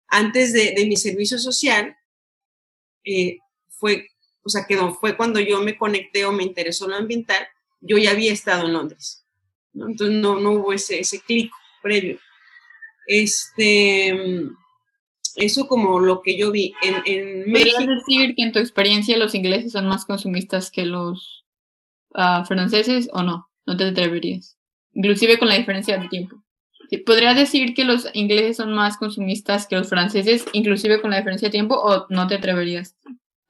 antes 0.07 0.53
de, 0.53 0.73
de 0.77 0.85
mi 0.85 0.95
servicio 0.95 1.37
social, 1.39 1.97
fue, 3.67 4.07
o 4.43 4.49
sea, 4.49 4.65
que 4.67 4.77
fue 4.99 5.15
cuando 5.15 5.39
yo 5.39 5.61
me 5.61 5.77
conecté 5.77 6.25
o 6.25 6.31
me 6.31 6.43
interesó 6.43 6.87
lo 6.87 6.95
ambiental, 6.95 7.47
yo 7.81 7.97
ya 7.97 8.11
había 8.11 8.33
estado 8.33 8.67
en 8.67 8.73
Londres, 8.73 9.25
¿no? 9.73 9.87
Entonces 9.87 10.17
no, 10.17 10.39
no 10.39 10.51
hubo 10.51 10.73
ese, 10.73 10.99
ese 10.99 11.21
clic 11.21 11.51
previo. 11.81 12.19
Este, 13.07 14.13
eso 15.35 15.67
como 15.67 15.99
lo 15.99 16.21
que 16.21 16.37
yo 16.37 16.51
vi 16.51 16.73
en, 16.81 16.95
en 17.05 17.51
México. 17.51 17.83
decir 17.85 18.35
que 18.35 18.43
en 18.43 18.51
tu 18.51 18.59
experiencia 18.59 19.17
los 19.17 19.35
ingleses 19.35 19.71
son 19.71 19.87
más 19.87 20.05
consumistas 20.05 20.71
que 20.71 20.85
los 20.85 21.45
uh, 22.11 22.45
franceses 22.45 23.09
o 23.13 23.23
no? 23.23 23.49
No 23.65 23.77
te 23.77 23.85
atreverías. 23.85 24.57
Inclusive 24.93 25.39
con 25.39 25.47
la 25.47 25.55
diferencia 25.55 25.97
de 25.97 26.07
tiempo. 26.07 26.43
¿Podrías 27.05 27.35
decir 27.35 27.73
que 27.73 27.85
los 27.85 28.07
ingleses 28.13 28.57
son 28.57 28.73
más 28.73 28.97
consumistas 28.97 29.65
que 29.67 29.77
los 29.77 29.89
franceses, 29.89 30.45
inclusive 30.53 31.01
con 31.01 31.09
la 31.09 31.17
diferencia 31.17 31.47
de 31.47 31.53
tiempo, 31.53 31.75
o 31.75 32.05
no 32.09 32.27
te 32.27 32.35
atreverías 32.35 32.95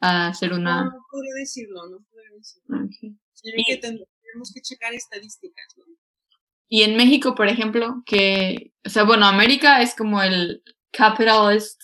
a 0.04 0.28
hacer 0.28 0.54
una...? 0.54 0.84
No, 0.84 0.92
no 0.92 1.06
podría 1.10 1.34
decirlo, 1.40 1.90
no 1.90 1.98
podría 2.10 2.32
decirlo. 2.36 2.86
Okay. 2.86 3.18
y... 3.56 3.64
que 3.66 3.78
tenemos 3.78 4.52
que 4.54 4.62
checar 4.62 4.94
estadísticas, 4.94 5.76
¿no? 5.78 5.86
Y 6.68 6.82
en 6.82 6.96
México, 6.96 7.36
por 7.36 7.48
ejemplo, 7.48 8.02
que, 8.06 8.74
o 8.84 8.90
sea, 8.90 9.04
bueno, 9.04 9.28
América 9.28 9.82
es 9.82 9.96
como 9.96 10.24
el, 10.24 10.64
capitalist, 10.94 11.82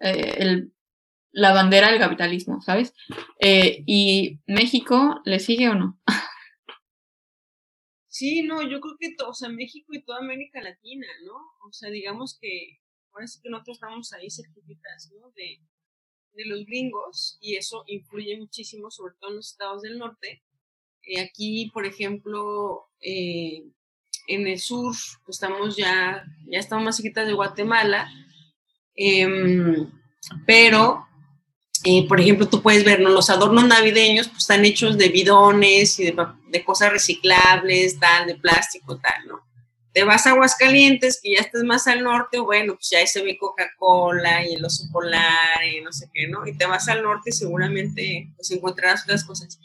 eh, 0.00 0.36
el, 0.38 0.72
la 1.32 1.52
bandera 1.52 1.90
del 1.90 1.98
capitalismo, 1.98 2.62
¿sabes? 2.62 2.94
Eh, 3.40 3.82
¿Y 3.86 4.40
México 4.46 5.20
le 5.24 5.40
sigue 5.40 5.68
o 5.68 5.74
no? 5.74 6.00
Sí, 8.08 8.44
no, 8.44 8.62
yo 8.62 8.80
creo 8.80 8.96
que 8.98 9.16
o 9.26 9.34
sea, 9.34 9.48
México 9.48 9.92
y 9.92 10.04
toda 10.04 10.20
América 10.20 10.62
Latina, 10.62 11.08
¿no? 11.26 11.34
O 11.66 11.72
sea, 11.72 11.90
digamos 11.90 12.38
que 12.40 12.78
ahora 13.12 13.26
sí 13.26 13.40
que 13.42 13.50
nosotros 13.50 13.76
estamos 13.76 14.12
ahí 14.12 14.30
certificados, 14.30 15.10
¿no? 15.20 15.32
De, 15.32 15.60
de 16.34 16.46
los 16.46 16.64
gringos 16.66 17.38
y 17.40 17.56
eso 17.56 17.84
influye 17.86 18.36
muchísimo, 18.38 18.90
sobre 18.90 19.14
todo 19.20 19.30
en 19.30 19.36
los 19.36 19.50
estados 19.50 19.82
del 19.82 19.98
norte. 19.98 20.42
Eh, 21.02 21.20
aquí, 21.20 21.70
por 21.72 21.86
ejemplo, 21.86 22.88
en 23.00 24.46
el 24.46 24.58
sur, 24.58 24.94
pues 25.24 25.36
estamos 25.36 25.76
ya, 25.76 26.24
ya 26.46 26.58
estamos 26.58 26.84
más 26.84 26.96
cerquitas 26.96 27.26
de 27.26 27.34
Guatemala, 27.34 28.10
Em, 28.96 29.90
pero, 30.46 31.06
eh, 31.84 32.06
por 32.06 32.20
ejemplo, 32.20 32.48
tú 32.48 32.62
puedes 32.62 32.84
ver, 32.84 33.00
¿no? 33.00 33.10
Los 33.10 33.30
adornos 33.30 33.66
navideños 33.66 34.28
pues, 34.28 34.42
están 34.42 34.64
hechos 34.64 34.96
de 34.96 35.08
bidones 35.08 35.98
y 35.98 36.04
de, 36.04 36.64
cosas 36.64 36.92
reciclables, 36.92 37.98
tal, 37.98 38.26
de 38.26 38.36
plástico, 38.36 38.98
tal, 38.98 39.26
¿no? 39.26 39.40
Te 39.94 40.02
vas 40.02 40.26
a 40.26 40.30
Aguascalientes, 40.30 41.20
que 41.22 41.34
ya 41.36 41.40
estás 41.40 41.62
más 41.62 41.86
al 41.86 42.02
norte, 42.02 42.40
bueno, 42.40 42.74
pues 42.74 42.90
ya 42.90 42.98
ahí 42.98 43.06
se 43.06 43.22
ve 43.22 43.38
Coca-Cola 43.38 44.44
y 44.44 44.54
el 44.54 44.64
oso 44.64 44.84
polar 44.92 45.64
y 45.72 45.80
no 45.82 45.92
sé 45.92 46.10
qué, 46.12 46.26
¿no? 46.26 46.44
Y 46.46 46.56
te 46.56 46.66
vas 46.66 46.88
al 46.88 47.04
norte, 47.04 47.30
seguramente 47.30 48.28
pues 48.34 48.50
encontrarás 48.50 49.04
otras 49.04 49.24
cosas. 49.24 49.56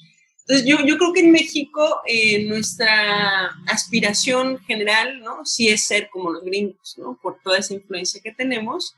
Entonces, 0.42 0.68
yo, 0.68 0.78
yo 0.86 0.98
creo 1.00 1.14
que 1.14 1.22
en 1.22 1.32
México 1.32 2.02
eh, 2.06 2.48
nuestra 2.48 3.48
aspiración 3.68 4.60
general, 4.60 5.20
¿no? 5.22 5.46
Sí 5.46 5.68
es 5.68 5.86
ser 5.86 6.10
como 6.12 6.32
los 6.32 6.44
gringos, 6.44 6.96
¿no? 7.00 7.20
Por 7.22 7.40
toda 7.44 7.58
esa 7.58 7.74
influencia 7.74 8.22
que 8.24 8.32
tenemos 8.32 8.96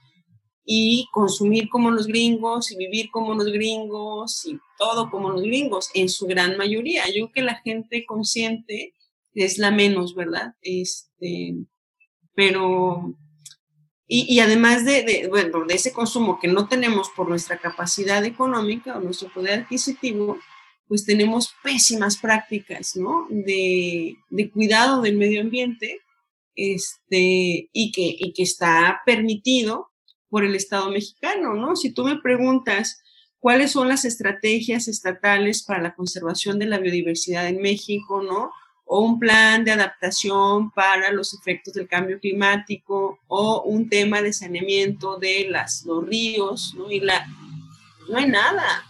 y 0.66 1.08
consumir 1.12 1.70
como 1.70 1.92
los 1.92 2.08
gringos 2.08 2.72
y 2.72 2.78
vivir 2.78 3.10
como 3.10 3.34
los 3.34 3.48
gringos 3.48 4.46
y 4.46 4.60
todo 4.78 5.10
como 5.10 5.32
los 5.32 5.42
gringos, 5.44 5.90
en 5.94 6.10
su 6.10 6.26
gran 6.28 6.58
mayoría. 6.58 7.08
Yo 7.08 7.14
creo 7.14 7.32
que 7.32 7.42
la 7.42 7.56
gente 7.56 8.06
consciente 8.06 8.94
es 9.34 9.58
la 9.58 9.72
menos, 9.72 10.16
¿verdad? 10.16 10.56
Este, 10.62 11.56
pero, 12.36 13.16
y, 14.08 14.40
además 14.40 14.86
de, 14.86 15.04
de, 15.04 15.28
bueno, 15.30 15.66
de 15.66 15.76
ese 15.76 15.94
consumo 15.94 16.40
que 16.40 16.48
no 16.48 16.68
tenemos 16.68 17.10
por 17.16 17.30
nuestra 17.30 17.58
capacidad 17.58 18.24
económica 18.26 18.98
o 18.98 19.02
nuestro 19.02 19.32
poder 19.34 19.62
adquisitivo, 19.62 20.38
pues 20.88 21.06
tenemos 21.06 21.54
pésimas 21.64 22.18
prácticas, 22.18 22.98
¿no? 22.98 23.28
De, 23.30 24.18
de 24.30 24.52
cuidado 24.52 25.02
del 25.02 25.18
medio 25.18 25.42
ambiente, 25.42 26.02
este, 26.56 27.70
y 27.72 27.92
que, 27.94 28.16
y 28.20 28.34
que 28.34 28.44
está 28.44 29.02
permitido 29.06 29.92
por 30.30 30.44
el 30.44 30.56
Estado 30.56 30.90
mexicano, 30.92 31.54
¿no? 31.54 31.76
Si 31.76 31.94
tú 31.94 32.04
me 32.04 32.20
preguntas 32.20 33.02
cuáles 33.40 33.72
son 33.72 33.88
las 33.88 34.06
estrategias 34.06 34.88
estatales 34.88 35.64
para 35.64 35.82
la 35.82 35.96
conservación 35.96 36.60
de 36.60 36.68
la 36.68 36.80
biodiversidad 36.80 37.48
en 37.48 37.62
México, 37.62 38.22
¿no? 38.22 38.52
O 38.94 39.00
un 39.00 39.20
plan 39.20 39.64
de 39.64 39.72
adaptación 39.72 40.70
para 40.72 41.12
los 41.12 41.34
efectos 41.34 41.74
del 41.74 41.88
cambio 41.88 42.20
climático, 42.20 43.20
o 43.28 43.62
un 43.62 43.88
tema 43.90 44.22
de 44.22 44.34
saneamiento 44.34 45.18
de 45.18 45.48
las, 45.50 45.86
los 45.86 46.06
ríos, 46.06 46.74
¿no? 46.78 46.92
Y 46.92 47.00
la, 47.00 47.26
no 48.10 48.18
hay 48.18 48.28
nada. 48.28 48.84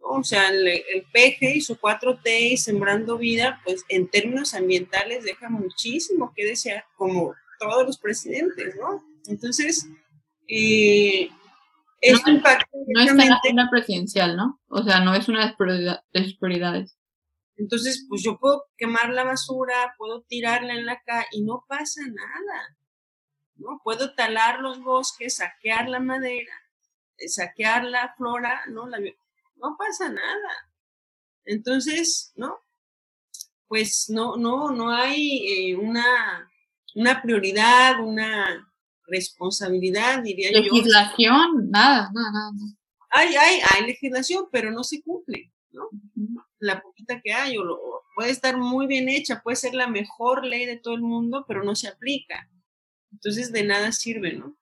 ¿no? 0.00 0.18
O 0.18 0.24
sea, 0.24 0.48
el, 0.48 0.68
el 0.68 1.02
PG 1.12 1.56
y 1.56 1.60
su 1.62 1.76
4T 1.76 2.52
y 2.52 2.56
Sembrando 2.58 3.16
Vida, 3.16 3.60
pues 3.64 3.84
en 3.88 4.06
términos 4.08 4.52
ambientales 4.52 5.24
deja 5.24 5.48
muchísimo 5.48 6.32
que 6.36 6.44
desear, 6.44 6.84
como 6.96 7.34
todos 7.58 7.86
los 7.86 7.98
presidentes, 7.98 8.76
¿no? 8.76 9.02
Entonces, 9.28 9.88
eh, 10.48 11.30
es 12.00 12.22
no, 12.26 12.32
impacto 12.32 12.66
no 12.94 13.00
es 13.02 13.14
la 13.14 13.34
agenda 13.34 13.68
presidencial, 13.70 14.36
¿no? 14.36 14.60
O 14.68 14.82
sea, 14.82 15.00
no 15.00 15.14
es 15.14 15.28
una 15.28 15.56
de 16.12 16.24
sus 16.24 16.36
prioridades. 16.36 16.96
Entonces, 17.56 18.04
pues 18.08 18.22
yo 18.22 18.38
puedo 18.38 18.64
quemar 18.76 19.10
la 19.10 19.24
basura, 19.24 19.94
puedo 19.96 20.22
tirarla 20.22 20.74
en 20.74 20.86
la 20.86 21.00
calle 21.02 21.26
y 21.32 21.42
no 21.42 21.64
pasa 21.66 22.02
nada. 22.02 22.76
¿no? 23.56 23.80
Puedo 23.82 24.14
talar 24.14 24.60
los 24.60 24.82
bosques, 24.82 25.36
saquear 25.36 25.88
la 25.88 26.00
madera, 26.00 26.52
eh, 27.16 27.28
saquear 27.28 27.84
la 27.84 28.14
flora, 28.16 28.62
¿no? 28.68 28.86
La, 28.86 28.98
no 28.98 29.76
pasa 29.78 30.10
nada. 30.10 30.70
Entonces, 31.44 32.32
¿no? 32.36 32.58
Pues 33.68 34.06
no, 34.10 34.36
no, 34.36 34.70
no 34.70 34.90
hay 34.90 35.70
eh, 35.70 35.76
una, 35.76 36.50
una 36.94 37.22
prioridad, 37.22 38.00
una, 38.00 38.66
responsabilidad, 39.06 40.22
diría 40.22 40.50
yo. 40.52 40.60
Legislación, 40.60 41.70
nada, 41.70 42.10
nada, 42.12 42.30
nada. 42.32 42.76
Hay, 43.10 43.34
hay, 43.34 43.60
hay 43.70 43.86
legislación, 43.86 44.46
pero 44.50 44.70
no 44.70 44.84
se 44.84 45.02
cumple, 45.02 45.52
¿no? 45.70 45.88
La 46.58 46.80
poquita 46.80 47.20
que 47.22 47.32
hay, 47.32 47.56
o, 47.58 47.64
lo, 47.64 47.78
puede 48.14 48.30
estar 48.30 48.56
muy 48.56 48.86
bien 48.86 49.08
hecha, 49.08 49.42
puede 49.42 49.56
ser 49.56 49.74
la 49.74 49.88
mejor 49.88 50.44
ley 50.44 50.66
de 50.66 50.78
todo 50.78 50.94
el 50.94 51.02
mundo, 51.02 51.44
pero 51.46 51.62
no 51.64 51.74
se 51.74 51.88
aplica. 51.88 52.48
Entonces, 53.12 53.52
de 53.52 53.64
nada 53.64 53.92
sirve, 53.92 54.32
¿no? 54.32 54.56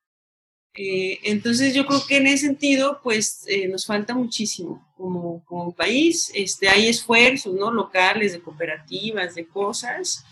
Eh, 0.76 1.20
entonces, 1.22 1.72
yo 1.72 1.86
creo 1.86 2.04
que 2.06 2.16
en 2.16 2.26
ese 2.26 2.46
sentido, 2.46 3.00
pues, 3.02 3.44
eh, 3.46 3.68
nos 3.68 3.86
falta 3.86 4.14
muchísimo 4.14 4.84
como, 4.96 5.44
como 5.44 5.72
país. 5.72 6.32
Este, 6.34 6.68
hay 6.68 6.88
esfuerzos, 6.88 7.54
¿no? 7.54 7.70
Locales, 7.70 8.32
de 8.32 8.40
cooperativas, 8.40 9.36
de 9.36 9.46
cosas, 9.46 10.24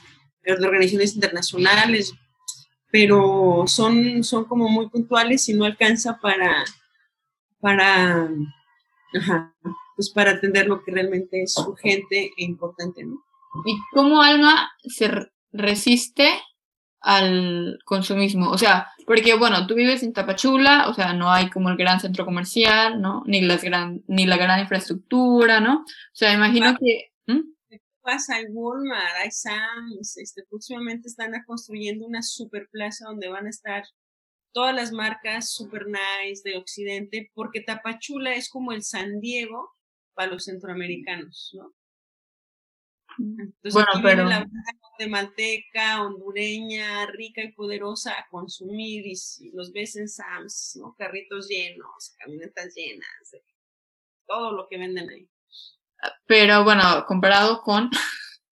de 0.43 0.53
organizaciones 0.53 1.15
internacionales, 1.15 2.13
pero 2.91 3.65
son, 3.67 4.23
son 4.25 4.45
como 4.45 4.69
muy 4.69 4.89
puntuales 4.89 5.49
y 5.49 5.55
no 5.55 5.65
alcanza 5.65 6.19
para, 6.19 6.65
para, 7.61 8.29
pues 9.97 10.11
para 10.11 10.33
atender 10.33 10.67
lo 10.67 10.83
que 10.83 10.93
realmente 10.93 11.43
es 11.43 11.57
urgente 11.59 12.33
e 12.37 12.45
importante, 12.45 13.05
¿no? 13.05 13.23
¿Y 13.67 13.77
cómo 13.93 14.23
Alma 14.23 14.71
se 14.83 15.11
resiste 15.53 16.29
al 17.01 17.79
consumismo? 17.85 18.51
O 18.51 18.59
sea, 18.59 18.89
porque 19.07 19.35
bueno, 19.35 19.67
tú 19.67 19.75
vives 19.75 20.03
en 20.03 20.13
Tapachula, 20.13 20.89
o 20.89 20.95
sea, 20.95 21.13
no 21.13 21.31
hay 21.31 21.51
como 21.51 21.69
el 21.69 21.77
gran 21.77 22.01
centro 22.01 22.25
comercial, 22.25 23.01
¿no? 23.01 23.23
Ni, 23.27 23.43
las 23.43 23.63
gran, 23.63 24.03
ni 24.07 24.27
la 24.27 24.37
gran 24.37 24.61
infraestructura, 24.61 25.61
¿no? 25.61 25.81
O 25.81 26.15
sea, 26.15 26.33
imagino 26.33 26.75
que 26.79 27.13
pasa? 28.03 28.37
Hay 28.37 28.47
Walmart, 28.51 29.17
hay 29.23 29.31
Sam's, 29.31 30.17
este, 30.19 30.43
próximamente 30.49 31.09
están 31.09 31.33
construyendo 31.47 32.07
una 32.07 32.23
super 32.23 32.69
plaza 32.71 33.07
donde 33.07 33.29
van 33.29 33.47
a 33.47 33.51
estar 33.51 33.85
todas 34.53 34.75
las 34.75 34.93
marcas 34.93 35.53
super 35.53 35.87
nice 35.87 36.43
de 36.45 36.59
Occidente, 36.59 37.31
porque 37.35 37.63
Tapachula 37.63 38.35
es 38.35 38.51
como 38.51 38.73
el 38.73 38.83
San 38.83 39.21
Diego 39.21 39.71
para 40.15 40.33
los 40.33 40.45
centroamericanos, 40.45 41.51
¿no? 41.55 41.75
Entonces, 43.19 43.75
bueno, 43.75 43.89
pero... 44.03 44.25
la 44.25 44.47
guatemalteca, 44.81 46.03
hondureña, 46.03 47.07
rica 47.07 47.43
y 47.43 47.53
poderosa 47.53 48.13
a 48.13 48.27
consumir 48.31 49.07
y 49.07 49.51
los 49.53 49.73
ves 49.73 49.97
en 49.97 50.09
Sams, 50.09 50.79
¿no? 50.81 50.95
Carritos 50.99 51.49
llenos, 51.49 52.15
camionetas 52.19 52.75
llenas, 52.75 53.37
todo 54.27 54.53
lo 54.53 54.67
que 54.69 54.79
venden 54.79 55.11
ahí. 55.11 55.29
Pero 56.27 56.65
bueno, 56.65 57.05
comparado 57.07 57.61
con 57.63 57.91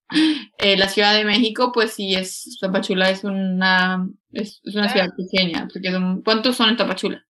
eh, 0.57 0.77
la 0.77 0.87
Ciudad 0.87 1.15
de 1.15 1.25
México, 1.25 1.71
pues 1.73 1.93
sí, 1.93 2.15
es, 2.15 2.57
Tapachula 2.59 3.09
es 3.09 3.23
una, 3.23 4.07
es, 4.31 4.61
una 4.63 4.89
ciudad 4.89 5.09
pequeña. 5.15 5.67
Porque 5.71 5.91
¿Cuántos 6.23 6.55
son 6.55 6.69
en 6.69 6.77
Tapachula? 6.77 7.25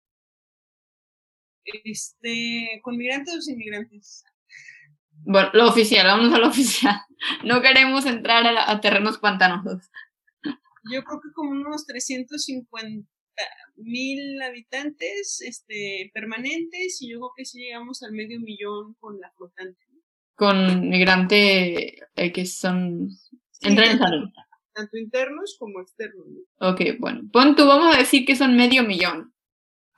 Este, 1.65 2.79
¿Con 2.83 2.97
migrantes 2.97 3.35
o 3.35 3.41
sin 3.41 3.57
migrantes? 3.57 4.23
Bueno, 5.23 5.49
lo 5.53 5.69
oficial, 5.69 6.07
vamos 6.07 6.33
a 6.33 6.39
lo 6.39 6.47
oficial. 6.47 6.95
No 7.45 7.61
queremos 7.61 8.07
entrar 8.07 8.43
a, 8.47 8.81
terrenos 8.81 9.19
pantanosos. 9.19 9.91
Yo 10.91 11.03
creo 11.03 11.21
que 11.21 11.31
como 11.35 11.51
unos 11.51 11.85
350 11.85 13.07
mil 13.75 14.41
habitantes 14.41 15.39
este, 15.41 16.09
permanentes 16.15 16.99
y 16.99 17.11
yo 17.11 17.19
creo 17.19 17.31
que 17.37 17.45
si 17.45 17.59
llegamos 17.59 18.01
al 18.01 18.13
medio 18.13 18.39
millón 18.39 18.95
con 18.99 19.19
la 19.19 19.31
flotante. 19.37 19.79
Con 20.33 20.89
migrante 20.89 21.99
eh, 22.15 22.31
que 22.33 22.45
son... 22.47 23.09
entran 23.61 23.99
tanto, 23.99 24.31
tanto 24.73 24.97
internos 24.97 25.57
como 25.59 25.81
externos. 25.81 26.25
Ok, 26.59 26.81
bueno. 26.99 27.21
Pon 27.31 27.55
tú, 27.55 27.67
vamos 27.67 27.95
a 27.95 27.99
decir 27.99 28.25
que 28.25 28.35
son 28.35 28.55
medio 28.57 28.83
millón. 28.83 29.31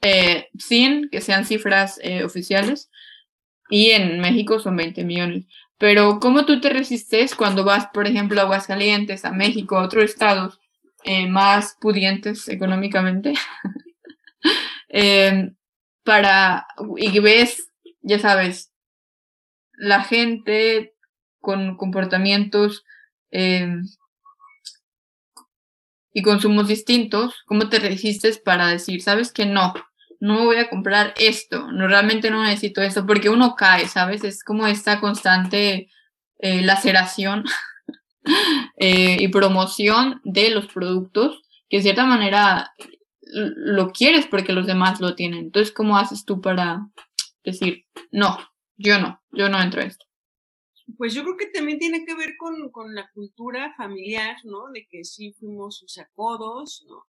Eh, 0.06 0.50
sin 0.60 1.10
que 1.10 1.22
sean 1.22 1.46
cifras 1.46 1.98
eh, 2.04 2.26
oficiales 2.26 2.92
y 3.70 3.92
en 3.92 4.20
México 4.20 4.60
son 4.60 4.76
20 4.76 5.06
millones. 5.06 5.46
Pero 5.78 6.20
¿cómo 6.20 6.46
tú 6.46 6.60
te 6.60 6.70
resistes 6.70 7.36
cuando 7.36 7.64
vas, 7.64 7.88
por 7.88 8.06
ejemplo, 8.06 8.40
a 8.40 8.44
Aguascalientes, 8.44 9.24
a 9.24 9.32
México, 9.32 9.78
a 9.78 9.84
otros 9.84 10.04
estados 10.04 10.60
eh, 11.06 11.28
más 11.28 11.78
pudientes 11.80 12.48
económicamente? 12.50 13.34
Em, 14.96 15.56
para, 16.04 16.68
y 16.98 17.20
ves, 17.20 17.68
ya 18.02 18.20
sabes, 18.20 18.72
la 19.72 20.04
gente 20.04 20.94
con 21.40 21.78
comportamientos 21.78 22.86
em, 23.32 23.84
y 26.14 26.22
consumos 26.22 26.68
distintos, 26.68 27.42
¿cómo 27.48 27.70
te 27.70 27.80
resistes 27.80 28.38
para 28.38 28.68
decir, 28.68 29.02
sabes 29.02 29.32
que 29.32 29.48
no, 29.48 29.74
no 30.24 30.46
voy 30.46 30.56
a 30.56 30.70
comprar 30.70 31.14
esto, 31.18 31.70
no, 31.74 31.86
realmente 31.86 32.32
no 32.32 32.42
necesito 32.42 32.82
esto, 32.82 33.06
porque 33.06 33.28
uno 33.28 33.56
cae, 33.56 33.90
¿sabes? 33.90 34.24
Es 34.24 34.42
como 34.42 34.66
esta 34.66 35.02
constante 35.02 35.90
eh, 36.40 36.62
laceración 36.62 37.44
eh, 38.78 39.18
y 39.20 39.28
promoción 39.28 40.22
de 40.24 40.50
los 40.52 40.68
productos, 40.68 41.42
que 41.68 41.76
de 41.78 41.84
cierta 41.84 42.06
manera 42.06 42.72
lo 43.22 43.92
quieres 43.92 44.26
porque 44.26 44.54
los 44.54 44.66
demás 44.66 45.02
lo 45.02 45.14
tienen. 45.14 45.40
Entonces, 45.40 45.74
¿cómo 45.74 45.98
haces 45.98 46.24
tú 46.24 46.40
para 46.40 46.88
decir, 47.44 47.84
no, 48.10 48.38
yo 48.78 49.02
no, 49.02 49.22
yo 49.34 49.50
no 49.50 49.62
entro 49.62 49.82
a 49.82 49.86
esto? 49.86 50.06
Pues 50.98 51.14
yo 51.14 51.24
creo 51.24 51.36
que 51.36 51.48
también 51.48 51.80
tiene 51.80 52.06
que 52.06 52.16
ver 52.16 52.36
con, 52.38 52.72
con 52.72 52.96
la 52.96 53.10
cultura 53.14 53.74
familiar, 53.76 54.38
¿no? 54.46 54.72
De 54.72 54.88
que 54.90 55.04
sí 55.04 55.34
fuimos, 55.34 55.84
o 55.84 55.88
sea, 55.90 56.08
codos, 56.16 56.86
¿no? 56.88 57.08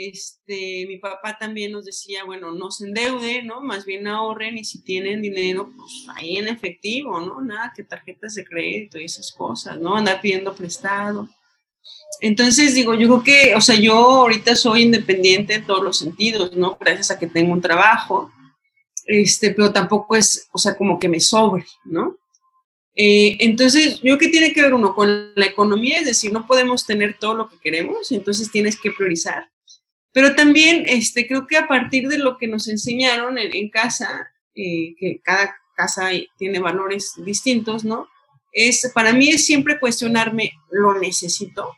Este, 0.00 0.86
mi 0.86 0.98
papá 0.98 1.36
también 1.36 1.72
nos 1.72 1.84
decía, 1.84 2.22
bueno, 2.22 2.52
no 2.52 2.70
se 2.70 2.86
endeude, 2.86 3.42
¿no? 3.42 3.60
Más 3.60 3.84
bien 3.84 4.06
ahorren 4.06 4.56
y 4.56 4.64
si 4.64 4.80
tienen 4.84 5.20
dinero, 5.20 5.72
pues 5.76 6.06
ahí 6.14 6.36
en 6.36 6.46
efectivo, 6.46 7.18
¿no? 7.18 7.40
Nada 7.40 7.72
que 7.74 7.82
tarjetas 7.82 8.36
de 8.36 8.44
crédito 8.44 9.00
y 9.00 9.06
esas 9.06 9.32
cosas, 9.32 9.76
¿no? 9.80 9.96
Andar 9.96 10.20
pidiendo 10.20 10.54
prestado. 10.54 11.28
Entonces, 12.20 12.76
digo, 12.76 12.94
yo 12.94 13.08
creo 13.08 13.24
que, 13.24 13.54
o 13.56 13.60
sea, 13.60 13.74
yo 13.74 13.96
ahorita 13.96 14.54
soy 14.54 14.82
independiente 14.82 15.54
en 15.54 15.66
todos 15.66 15.82
los 15.82 15.98
sentidos, 15.98 16.56
¿no? 16.56 16.78
Gracias 16.80 17.10
a 17.10 17.18
que 17.18 17.26
tengo 17.26 17.52
un 17.52 17.60
trabajo, 17.60 18.30
este, 19.04 19.50
pero 19.50 19.72
tampoco 19.72 20.14
es, 20.14 20.48
o 20.52 20.58
sea, 20.58 20.76
como 20.76 21.00
que 21.00 21.08
me 21.08 21.18
sobre, 21.18 21.66
¿no? 21.84 22.16
Eh, 22.94 23.36
entonces, 23.40 23.96
yo 23.96 24.16
creo 24.16 24.18
que 24.18 24.28
tiene 24.28 24.52
que 24.52 24.62
ver 24.62 24.74
uno 24.74 24.94
con 24.94 25.32
la 25.34 25.46
economía, 25.46 25.98
es 25.98 26.06
decir, 26.06 26.32
no 26.32 26.46
podemos 26.46 26.86
tener 26.86 27.18
todo 27.18 27.34
lo 27.34 27.48
que 27.48 27.58
queremos, 27.58 28.12
entonces 28.12 28.48
tienes 28.52 28.78
que 28.80 28.92
priorizar. 28.92 29.50
Pero 30.12 30.34
también 30.34 30.84
este, 30.86 31.26
creo 31.26 31.46
que 31.46 31.56
a 31.56 31.68
partir 31.68 32.08
de 32.08 32.18
lo 32.18 32.38
que 32.38 32.48
nos 32.48 32.68
enseñaron 32.68 33.38
en, 33.38 33.70
casa, 33.70 34.30
eh, 34.54 34.94
que 34.98 35.20
cada 35.22 35.54
casa 35.76 36.10
tiene 36.38 36.58
valores 36.58 37.12
distintos, 37.24 37.84
¿no? 37.84 38.08
Es, 38.52 38.90
para 38.94 39.12
mí 39.12 39.28
es 39.28 39.46
siempre 39.46 39.78
cuestionarme, 39.78 40.52
¿lo 40.70 40.98
necesito? 40.98 41.76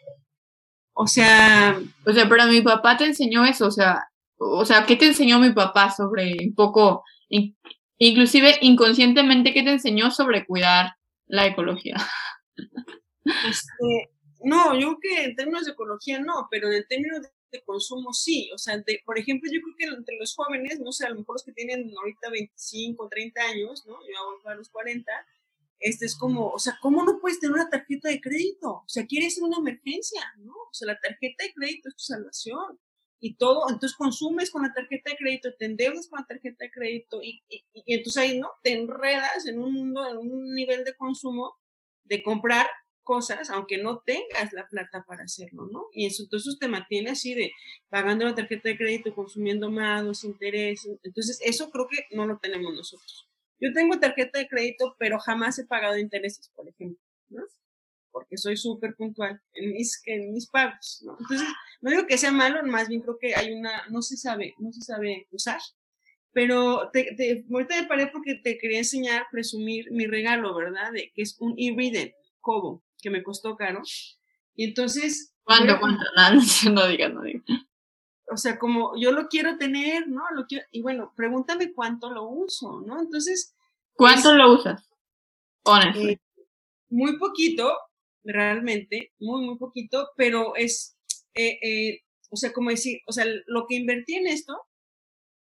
O 0.94 1.06
sea... 1.06 1.78
O 2.06 2.12
sea, 2.12 2.28
pero 2.28 2.46
mi 2.46 2.62
papá 2.62 2.96
te 2.96 3.04
enseñó 3.04 3.44
eso, 3.44 3.66
o 3.66 3.70
sea, 3.70 4.10
o 4.38 4.64
sea, 4.64 4.86
¿qué 4.86 4.96
te 4.96 5.06
enseñó 5.06 5.38
mi 5.38 5.50
papá 5.52 5.90
sobre 5.90 6.36
un 6.42 6.54
poco, 6.54 7.04
inclusive 7.98 8.56
inconscientemente, 8.62 9.52
qué 9.52 9.62
te 9.62 9.72
enseñó 9.72 10.10
sobre 10.10 10.46
cuidar 10.46 10.94
la 11.26 11.46
ecología? 11.46 11.96
Este, 13.22 14.10
no, 14.42 14.74
yo 14.74 14.96
creo 14.96 14.98
que 14.98 15.24
en 15.24 15.36
términos 15.36 15.66
de 15.66 15.72
ecología 15.72 16.18
no, 16.20 16.48
pero 16.50 16.72
en 16.72 16.84
términos 16.88 17.20
de 17.20 17.28
de 17.50 17.62
consumo 17.62 18.12
sí, 18.12 18.50
o 18.52 18.58
sea, 18.58 18.82
por 19.04 19.18
ejemplo, 19.18 19.50
yo 19.52 19.60
creo 19.60 19.76
que 19.76 19.96
entre 19.96 20.16
los 20.16 20.34
jóvenes, 20.34 20.80
no 20.80 20.92
sé, 20.92 21.06
a 21.06 21.10
lo 21.10 21.16
mejor 21.16 21.34
los 21.34 21.44
que 21.44 21.52
tienen 21.52 21.92
ahorita 21.96 22.30
25, 22.30 23.08
30 23.08 23.42
años, 23.42 23.86
¿no? 23.86 23.94
Yo 24.00 24.40
voy 24.42 24.52
a 24.52 24.56
los 24.56 24.70
40, 24.70 25.10
este 25.80 26.06
es 26.06 26.16
como, 26.16 26.50
o 26.50 26.58
sea, 26.58 26.78
¿cómo 26.80 27.02
no 27.04 27.18
puedes 27.20 27.40
tener 27.40 27.54
una 27.54 27.70
tarjeta 27.70 28.08
de 28.08 28.20
crédito? 28.20 28.70
O 28.70 28.88
sea, 28.88 29.06
quieres 29.06 29.38
una 29.38 29.58
emergencia, 29.58 30.22
¿no? 30.38 30.52
O 30.52 30.72
sea, 30.72 30.86
la 30.86 31.00
tarjeta 31.00 31.44
de 31.44 31.52
crédito 31.54 31.88
es 31.88 31.96
tu 31.96 32.04
salvación. 32.04 32.78
Y 33.22 33.34
todo, 33.34 33.68
entonces 33.68 33.96
consumes 33.98 34.50
con 34.50 34.62
la 34.62 34.72
tarjeta 34.72 35.10
de 35.10 35.16
crédito, 35.18 35.54
te 35.58 35.66
endeudas 35.66 36.08
con 36.08 36.20
la 36.20 36.26
tarjeta 36.26 36.64
de 36.64 36.70
crédito 36.70 37.20
y, 37.22 37.42
y, 37.50 37.64
y 37.74 37.94
entonces 37.94 38.22
ahí, 38.22 38.38
¿no? 38.38 38.50
Te 38.62 38.72
enredas 38.72 39.46
en 39.46 39.60
un 39.60 39.74
mundo, 39.74 40.08
en 40.08 40.16
un 40.16 40.54
nivel 40.54 40.84
de 40.84 40.94
consumo 40.94 41.54
de 42.04 42.22
comprar 42.22 42.66
cosas, 43.10 43.50
aunque 43.50 43.76
no 43.76 43.98
tengas 43.98 44.52
la 44.52 44.68
plata 44.68 45.04
para 45.04 45.24
hacerlo, 45.24 45.66
¿no? 45.66 45.88
Y 45.92 46.06
eso 46.06 46.22
entonces 46.22 46.56
te 46.60 46.68
mantiene 46.68 47.10
así 47.10 47.34
de 47.34 47.50
pagando 47.88 48.24
la 48.24 48.36
tarjeta 48.36 48.68
de 48.68 48.76
crédito, 48.76 49.12
consumiendo 49.12 49.68
más, 49.68 50.04
los 50.04 50.22
intereses. 50.22 50.96
Entonces, 51.02 51.40
eso 51.42 51.72
creo 51.72 51.88
que 51.88 52.06
no 52.14 52.24
lo 52.24 52.38
tenemos 52.38 52.72
nosotros. 52.72 53.28
Yo 53.58 53.72
tengo 53.72 53.98
tarjeta 53.98 54.38
de 54.38 54.46
crédito, 54.46 54.94
pero 54.96 55.18
jamás 55.18 55.58
he 55.58 55.66
pagado 55.66 55.98
intereses, 55.98 56.52
por 56.54 56.68
ejemplo, 56.68 57.02
¿no? 57.30 57.42
Porque 58.12 58.36
soy 58.36 58.56
súper 58.56 58.94
puntual 58.94 59.42
en 59.54 59.72
mis, 59.72 60.00
en 60.06 60.32
mis 60.32 60.48
pagos, 60.48 61.02
¿no? 61.04 61.16
Entonces, 61.18 61.48
no 61.80 61.90
digo 61.90 62.06
que 62.06 62.16
sea 62.16 62.30
malo, 62.30 62.64
más 62.64 62.86
bien 62.88 63.00
creo 63.00 63.18
que 63.18 63.34
hay 63.34 63.50
una, 63.50 63.88
no 63.88 64.02
se 64.02 64.16
sabe, 64.16 64.54
no 64.58 64.72
se 64.72 64.82
sabe 64.82 65.26
usar. 65.32 65.60
Pero 66.32 66.90
te, 66.92 67.12
te, 67.16 67.44
ahorita 67.50 67.82
me 67.82 67.88
paré 67.88 68.06
porque 68.06 68.36
te 68.36 68.56
quería 68.56 68.78
enseñar, 68.78 69.26
presumir 69.32 69.90
mi 69.90 70.06
regalo, 70.06 70.54
¿verdad? 70.54 70.92
De 70.92 71.10
que 71.12 71.22
es 71.22 71.36
un 71.40 71.56
e-reader, 71.58 72.14
Kobo 72.40 72.84
que 73.00 73.10
me 73.10 73.22
costó 73.22 73.56
caro. 73.56 73.82
Y 74.54 74.64
entonces... 74.64 75.34
¿Cuánto? 75.42 75.78
¿Cuánto? 75.80 76.04
No, 76.64 76.72
no 76.72 76.86
digas, 76.86 77.12
no 77.12 77.22
digas. 77.22 77.44
O 78.32 78.36
sea, 78.36 78.58
como 78.58 78.92
yo 78.96 79.12
lo 79.12 79.28
quiero 79.28 79.56
tener, 79.58 80.08
¿no? 80.08 80.22
Lo 80.34 80.46
quiero, 80.46 80.64
y 80.70 80.82
bueno, 80.82 81.12
pregúntame 81.16 81.72
cuánto 81.72 82.10
lo 82.10 82.24
uso, 82.28 82.80
¿no? 82.86 83.00
Entonces... 83.00 83.54
¿Cuánto 83.94 84.34
lo 84.34 84.54
usas? 84.54 84.88
Honestamente. 85.64 86.12
Eh, 86.12 86.44
muy 86.90 87.18
poquito, 87.18 87.72
realmente, 88.24 89.12
muy, 89.18 89.44
muy 89.44 89.58
poquito, 89.58 90.10
pero 90.16 90.54
es, 90.56 90.96
eh, 91.34 91.58
eh, 91.62 92.00
o 92.30 92.36
sea, 92.36 92.52
como 92.52 92.70
decir, 92.70 93.00
o 93.06 93.12
sea, 93.12 93.24
lo 93.46 93.66
que 93.66 93.76
invertí 93.76 94.14
en 94.14 94.26
esto, 94.26 94.56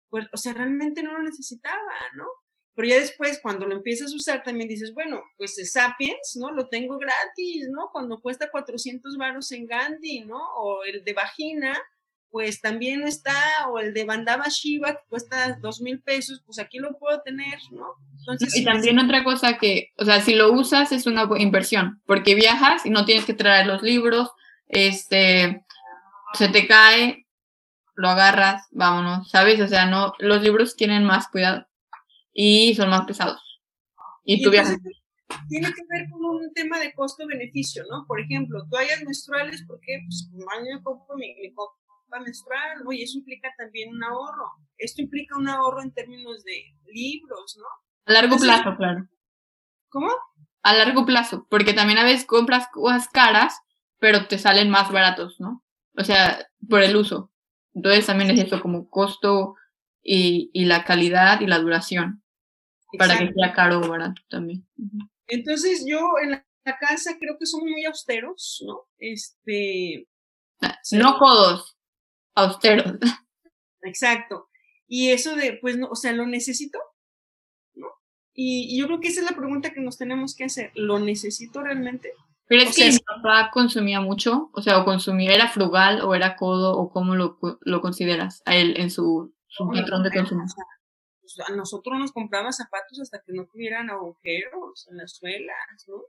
pues, 0.09 0.27
o 0.33 0.37
sea, 0.37 0.53
realmente 0.53 1.03
no 1.03 1.13
lo 1.13 1.23
necesitaba, 1.23 1.93
¿no? 2.15 2.25
Pero 2.77 2.89
ya 2.89 2.99
después, 2.99 3.39
cuando 3.41 3.65
lo 3.65 3.75
empiezas 3.75 4.13
a 4.13 4.15
usar, 4.15 4.43
también 4.43 4.69
dices, 4.69 4.93
bueno, 4.93 5.23
pues 5.35 5.57
es 5.57 5.71
Sapiens, 5.71 6.37
¿no? 6.39 6.51
Lo 6.51 6.67
tengo 6.67 6.99
gratis, 6.99 7.67
¿no? 7.71 7.89
Cuando 7.91 8.19
cuesta 8.19 8.51
400 8.51 9.17
varos 9.17 9.51
en 9.51 9.65
Gandhi, 9.65 10.19
¿no? 10.19 10.37
O 10.57 10.83
el 10.83 11.03
de 11.03 11.13
Vagina, 11.13 11.75
pues 12.29 12.61
también 12.61 13.01
está, 13.01 13.67
o 13.69 13.79
el 13.79 13.95
de 13.95 14.05
Bandaba 14.05 14.45
Shiva, 14.49 14.93
que 14.93 15.01
cuesta 15.09 15.57
dos 15.59 15.81
mil 15.81 15.99
pesos, 16.03 16.43
pues 16.45 16.59
aquí 16.59 16.77
lo 16.77 16.95
puedo 16.99 17.19
tener, 17.23 17.57
¿no? 17.71 17.95
Entonces, 18.19 18.55
y 18.55 18.63
también 18.63 18.99
otra 18.99 19.23
cosa 19.23 19.57
que, 19.57 19.89
o 19.97 20.05
sea, 20.05 20.21
si 20.21 20.35
lo 20.35 20.53
usas 20.53 20.91
es 20.91 21.07
una 21.07 21.27
inversión, 21.39 22.03
porque 22.05 22.35
viajas 22.35 22.85
y 22.85 22.91
no 22.91 23.05
tienes 23.05 23.25
que 23.25 23.33
traer 23.33 23.65
los 23.65 23.81
libros, 23.81 24.29
este, 24.67 25.65
se 26.33 26.47
te 26.49 26.67
cae, 26.67 27.25
lo 27.95 28.09
agarras, 28.09 28.67
vámonos, 28.69 29.31
¿sabes? 29.31 29.59
O 29.61 29.67
sea, 29.67 29.87
no, 29.87 30.13
los 30.19 30.43
libros 30.43 30.75
tienen 30.75 31.05
más 31.05 31.27
cuidado 31.27 31.65
y 32.37 32.75
son 32.75 32.89
más 32.89 33.05
pesados. 33.05 33.41
Y, 34.23 34.43
tú 34.43 34.51
viajas. 34.51 34.77
Tiene 35.49 35.67
que 35.73 35.81
ver 35.89 36.09
con 36.11 36.23
un 36.23 36.53
tema 36.53 36.79
de 36.79 36.93
costo-beneficio, 36.93 37.83
¿no? 37.89 38.05
Por 38.05 38.19
ejemplo, 38.19 38.65
toallas 38.69 39.03
menstruales, 39.03 39.63
porque 39.67 39.99
pues, 40.05 40.29
año 40.59 40.81
compro 40.83 41.15
mi, 41.15 41.33
mi 41.41 41.51
copa 41.53 41.73
menstrual, 42.23 42.85
oye, 42.85 43.03
eso 43.03 43.17
implica 43.17 43.49
también 43.57 43.89
un 43.89 44.03
ahorro. 44.03 44.51
Esto 44.77 45.01
implica 45.01 45.35
un 45.37 45.47
ahorro 45.47 45.81
en 45.81 45.93
términos 45.93 46.43
de 46.43 46.75
libros, 46.93 47.57
¿no? 47.57 47.65
A 48.05 48.11
largo 48.13 48.37
plazo, 48.37 48.75
claro. 48.77 49.07
¿Cómo? 49.89 50.11
A 50.61 50.73
largo 50.75 51.05
plazo, 51.05 51.47
porque 51.49 51.73
también 51.73 51.97
a 51.97 52.03
veces 52.03 52.25
compras 52.25 52.67
cosas 52.71 53.09
caras 53.09 53.61
pero 53.99 54.27
te 54.27 54.37
salen 54.37 54.69
más 54.69 54.91
baratos, 54.91 55.39
¿no? 55.39 55.63
O 55.95 56.03
sea, 56.03 56.47
por 56.69 56.81
el 56.83 56.95
uso. 56.95 57.31
Entonces 57.73 58.05
también 58.05 58.31
es 58.31 58.45
eso, 58.45 58.61
como 58.61 58.89
costo 58.89 59.55
y, 60.03 60.49
y 60.53 60.65
la 60.65 60.83
calidad 60.83 61.41
y 61.41 61.47
la 61.47 61.59
duración, 61.59 62.23
para 62.97 63.17
que 63.17 63.33
sea 63.33 63.53
caro 63.53 63.81
o 63.81 63.87
barato 63.87 64.21
también. 64.29 64.65
Entonces 65.27 65.85
yo 65.87 65.99
en 66.21 66.31
la 66.31 66.77
casa 66.79 67.17
creo 67.19 67.37
que 67.39 67.45
somos 67.45 67.69
muy 67.69 67.85
austeros, 67.85 68.63
¿no? 68.65 68.87
Este... 68.97 70.07
Ah, 70.61 70.77
no 70.91 71.17
codos, 71.17 71.77
austeros. 72.35 72.93
Exacto. 73.83 74.49
Y 74.87 75.09
eso 75.11 75.35
de, 75.35 75.53
pues, 75.61 75.77
no, 75.77 75.87
o 75.89 75.95
sea, 75.95 76.13
¿lo 76.13 76.25
necesito? 76.25 76.79
¿No? 77.75 77.87
Y, 78.33 78.73
y, 78.73 78.79
yo 78.79 78.87
creo 78.87 78.99
que 78.99 79.09
esa 79.09 79.21
es 79.21 79.29
la 79.29 79.35
pregunta 79.35 79.71
que 79.71 79.81
nos 79.81 79.97
tenemos 79.97 80.35
que 80.35 80.45
hacer. 80.45 80.71
¿Lo 80.75 80.99
necesito 80.99 81.61
realmente? 81.61 82.13
Pero 82.47 82.63
es 82.63 82.69
o 82.69 82.71
que 82.71 82.91
sea, 82.91 82.91
mi 82.91 82.99
papá 82.99 83.51
consumía 83.51 83.99
mucho, 83.99 84.49
o 84.53 84.61
sea, 84.61 84.79
o 84.79 84.85
consumía, 84.85 85.33
era 85.33 85.49
frugal 85.49 86.01
o 86.01 86.15
era 86.15 86.37
codo, 86.37 86.77
o 86.77 86.89
cómo 86.89 87.15
lo, 87.15 87.37
lo 87.61 87.81
consideras 87.81 88.41
a 88.45 88.55
él 88.55 88.75
en 88.77 88.89
su, 88.89 89.33
su 89.47 89.69
patrón 89.69 90.03
de 90.03 90.11
consumo. 90.11 90.45
Pues 91.35 91.49
a 91.49 91.53
nosotros 91.53 91.99
nos 91.99 92.11
compraba 92.11 92.51
zapatos 92.51 92.99
hasta 93.01 93.21
que 93.21 93.33
no 93.33 93.45
tuvieran 93.47 93.89
agujeros 93.89 94.87
en 94.89 94.97
las 94.97 95.15
suelas, 95.17 95.85
¿no? 95.87 96.03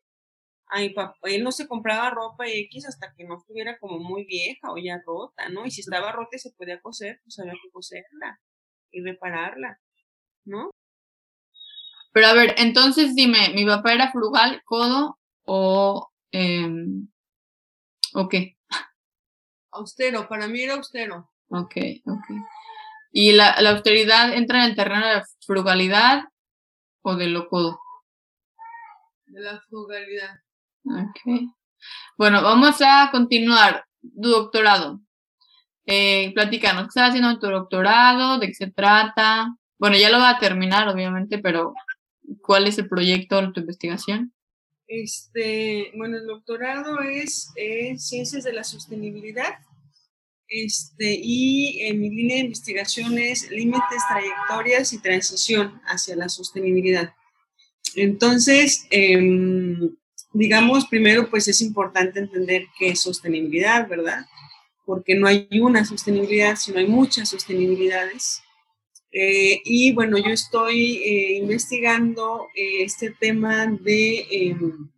A 0.70 0.80
mi 0.80 0.90
papá, 0.90 1.16
él 1.22 1.42
no 1.42 1.50
se 1.50 1.66
compraba 1.66 2.10
ropa 2.10 2.46
X 2.46 2.86
hasta 2.86 3.14
que 3.16 3.24
no 3.24 3.38
estuviera 3.38 3.78
como 3.78 3.98
muy 3.98 4.26
vieja 4.26 4.70
o 4.70 4.76
ya 4.76 5.02
rota, 5.04 5.48
¿no? 5.48 5.64
Y 5.64 5.70
si 5.70 5.80
estaba 5.80 6.12
rota 6.12 6.36
y 6.36 6.38
se 6.38 6.52
podía 6.52 6.80
coser, 6.80 7.20
pues 7.24 7.38
había 7.38 7.54
que 7.54 7.70
coserla 7.72 8.38
y 8.90 9.02
repararla, 9.02 9.80
¿no? 10.44 10.70
Pero 12.12 12.26
a 12.26 12.34
ver, 12.34 12.54
entonces 12.58 13.14
dime, 13.14 13.50
¿mi 13.54 13.64
papá 13.64 13.94
era 13.94 14.12
frugal, 14.12 14.62
codo 14.64 15.18
o 15.46 16.10
eh, 16.32 16.68
o 18.14 18.28
qué? 18.28 18.56
Austero, 19.72 20.28
para 20.28 20.48
mí 20.48 20.60
era 20.62 20.74
austero. 20.74 21.30
Ok, 21.48 21.76
ok. 22.04 22.26
¿Y 23.20 23.32
la, 23.32 23.60
la 23.60 23.70
austeridad 23.70 24.32
entra 24.32 24.58
en 24.58 24.70
el 24.70 24.76
terreno 24.76 25.04
de 25.04 25.14
la 25.14 25.26
frugalidad 25.44 26.22
o 27.02 27.16
de 27.16 27.26
lo 27.26 27.48
codo? 27.48 27.80
De 29.26 29.40
la 29.40 29.60
frugalidad. 29.62 30.38
Ok. 30.84 31.50
Bueno, 32.16 32.44
vamos 32.44 32.80
a 32.80 33.08
continuar. 33.10 33.84
Tu 34.00 34.28
doctorado. 34.28 35.00
Eh, 35.84 36.30
platícanos, 36.32 36.82
¿qué 36.82 36.88
estás 36.90 37.08
haciendo 37.08 37.30
en 37.30 37.40
tu 37.40 37.48
doctorado? 37.48 38.38
¿De 38.38 38.46
qué 38.46 38.54
se 38.54 38.70
trata? 38.70 39.52
Bueno, 39.80 39.96
ya 39.96 40.10
lo 40.10 40.20
va 40.20 40.30
a 40.30 40.38
terminar, 40.38 40.86
obviamente, 40.86 41.38
pero 41.38 41.74
¿cuál 42.40 42.68
es 42.68 42.78
el 42.78 42.88
proyecto 42.88 43.42
de 43.42 43.50
tu 43.50 43.60
investigación? 43.62 44.32
Este, 44.86 45.90
bueno, 45.96 46.18
el 46.18 46.26
doctorado 46.28 47.00
es 47.00 47.50
en 47.56 47.98
Ciencias 47.98 48.44
de 48.44 48.52
la 48.52 48.62
Sostenibilidad. 48.62 49.58
Este, 50.49 51.18
y 51.22 51.92
mi 51.94 52.11
línea 52.11 52.36
de 52.36 52.44
investigación 52.44 53.18
es 53.18 53.51
límites, 53.51 54.03
trayectorias 54.09 54.92
y 54.92 54.99
transición 54.99 55.80
hacia 55.84 56.16
la 56.16 56.28
sostenibilidad. 56.28 57.12
Entonces, 57.94 58.86
eh, 58.90 59.18
digamos, 60.32 60.86
primero, 60.86 61.28
pues 61.30 61.49
es 61.49 61.61
importante 61.62 62.20
entender 62.20 62.66
qué 62.78 62.90
es 62.90 63.01
sostenibilidad, 63.01 63.88
¿verdad? 63.88 64.24
Porque 64.86 65.14
no 65.14 65.26
hay 65.26 65.49
una 65.61 65.84
sostenibilidad, 65.84 66.57
sino 66.57 66.78
hay 66.78 66.86
muchas 66.86 67.28
sostenibilidades. 67.28 68.42
Eh, 69.11 69.61
y 69.64 69.92
bueno, 69.92 70.18
yo 70.18 70.30
estoy 70.30 70.99
eh, 70.99 71.38
investigando 71.38 72.46
eh, 72.55 72.84
este 72.84 73.11
tema 73.11 73.66
de, 73.66 74.26
em, 74.30 74.90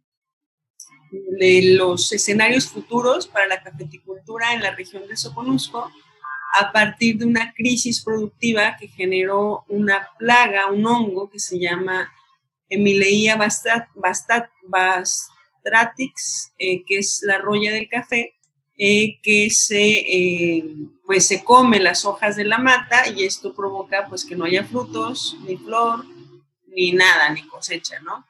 de 1.10 1.74
los 1.76 2.12
escenarios 2.12 2.68
futuros 2.68 3.26
para 3.26 3.46
la 3.46 3.62
cafeticultura 3.62 4.54
en 4.54 4.62
la 4.62 4.74
región 4.74 5.06
de 5.08 5.16
Soconusco 5.16 5.90
a 6.52 6.72
partir 6.72 7.18
de 7.18 7.26
una 7.26 7.52
crisis 7.52 8.02
productiva 8.02 8.76
que 8.78 8.88
generó 8.88 9.64
una 9.68 10.08
plaga, 10.18 10.70
un 10.70 10.84
hongo 10.84 11.30
que 11.30 11.38
se 11.38 11.58
llama 11.58 12.12
Emileia 12.68 13.36
bastat, 13.36 13.88
bastat, 13.94 14.50
bastratix, 14.64 16.52
eh, 16.58 16.84
que 16.84 16.98
es 16.98 17.20
la 17.22 17.38
roya 17.38 17.72
del 17.72 17.88
café, 17.88 18.34
eh, 18.76 19.20
que 19.22 19.50
se, 19.50 19.82
eh, 19.82 20.64
pues 21.04 21.26
se 21.26 21.44
come 21.44 21.80
las 21.80 22.04
hojas 22.04 22.36
de 22.36 22.44
la 22.44 22.58
mata 22.58 23.08
y 23.08 23.24
esto 23.24 23.54
provoca 23.54 24.06
pues 24.08 24.24
que 24.24 24.36
no 24.36 24.44
haya 24.44 24.64
frutos, 24.64 25.36
ni 25.44 25.56
flor, 25.56 26.04
ni 26.68 26.92
nada, 26.92 27.30
ni 27.30 27.46
cosecha, 27.46 28.00
¿no? 28.00 28.24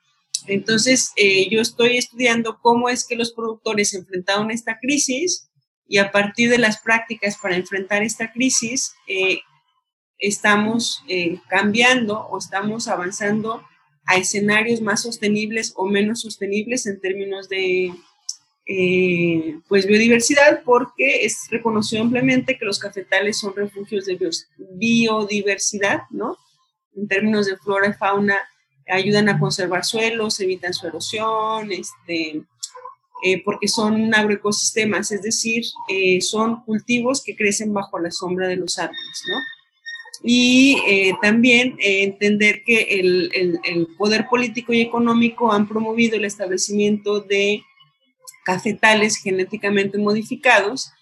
Entonces, 0.51 1.13
yo 1.51 1.61
estoy 1.61 1.97
estudiando 1.97 2.59
cómo 2.61 2.89
es 2.89 3.07
que 3.07 3.17
los 3.17 3.33
productores 3.33 3.95
enfrentaron 3.95 4.51
esta 4.51 4.79
crisis 4.79 5.49
y 5.87 5.99
a 5.99 6.13
partir 6.13 6.51
de 6.51 6.59
las 6.59 6.81
prácticas 6.81 7.37
para 7.37 7.57
enfrentar 7.57 8.03
esta 8.03 8.33
crisis, 8.33 8.93
estamos 10.19 11.03
cambiando 11.49 12.21
o 12.29 12.39
estamos 12.39 12.89
avanzando 12.89 13.63
a 14.07 14.17
escenarios 14.17 14.81
más 14.81 15.03
sostenibles 15.03 15.73
o 15.77 15.87
menos 15.87 16.21
sostenibles 16.21 16.87
en 16.87 17.01
términos 17.01 17.49
de 17.49 17.93
eh, 18.67 19.59
pues 19.69 19.87
biodiversidad, 19.87 20.63
porque 20.65 21.25
es 21.25 21.49
reconocido 21.51 22.03
ampliamente 22.03 22.57
que 22.57 22.65
los 22.65 22.79
cafetales 22.79 23.39
son 23.39 23.55
refugios 23.55 24.07
de 24.07 24.19
biodiversidad, 24.59 26.03
¿no? 26.11 26.37
En 26.95 27.09
términos 27.09 27.47
de 27.47 27.57
flora 27.57 27.89
y 27.89 27.93
fauna, 27.95 28.39
ayudan 28.91 29.29
a 29.29 29.39
conservar 29.39 29.85
suelos, 29.85 30.41
evitan 30.41 30.75
su 30.75 30.87
erosión, 30.87 31.71
este, 31.73 32.43
eh, 33.25 33.43
porque 33.45 33.69
son 33.69 34.15
agroecosistemas, 34.15 35.13
es 35.13 35.23
decir, 35.23 35.65
eh, 35.89 36.21
son 36.21 36.63
cultivos 36.65 37.23
que 37.23 37.37
crecen 37.37 37.73
bajo 37.73 37.99
la 37.99 38.11
sombra 38.11 38.49
de 38.49 38.57
los 38.57 38.79
árboles, 38.79 39.23
¿no? 39.29 39.39
y 40.23 40.79
eh, 40.87 41.15
también 41.23 41.77
eh, 41.79 42.03
entender 42.05 42.63
que 42.65 42.83
el, 43.01 43.31
el, 43.35 43.61
el, 43.65 43.87
poder 43.97 44.27
político 44.29 44.73
y 44.73 44.81
económico 44.81 45.53
han 45.53 45.67
promovido 45.67 46.17
el 46.17 46.25
establecimiento 46.25 47.21
de 47.21 47.63
cafetales 48.45 49.17
genéticamente 49.17 49.99
modificados 49.99 50.93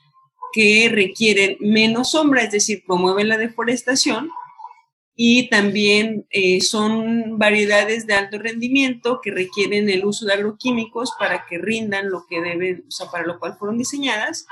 que 0.53 0.89
requieren 0.93 1.57
menos 1.61 2.13
sombra, 2.13 2.43
es 2.43 2.53
decir, 2.53 2.85
promueven 2.87 3.29
la 3.29 3.37
deforestación 3.37 4.31
y 5.21 5.49
también 5.49 6.29
eh, 6.31 6.61
son 6.61 7.41
variedades 7.41 8.07
de 8.07 8.15
alto 8.15 8.39
rendimiento 8.39 9.21
que 9.21 9.33
requieren 9.33 9.91
el 9.91 10.05
uso 10.05 10.25
de 10.25 10.35
agroquímicos 10.35 11.11
para 11.19 11.45
que 11.45 11.59
rindan 11.59 12.09
lo 12.09 12.25
que 12.31 12.41
deben, 12.41 12.85
o 12.87 12.91
sea, 12.93 13.11
para 13.11 13.27
lo 13.27 13.41
cual 13.41 13.57
fueron 13.59 13.79
diseñadas, 13.79 14.47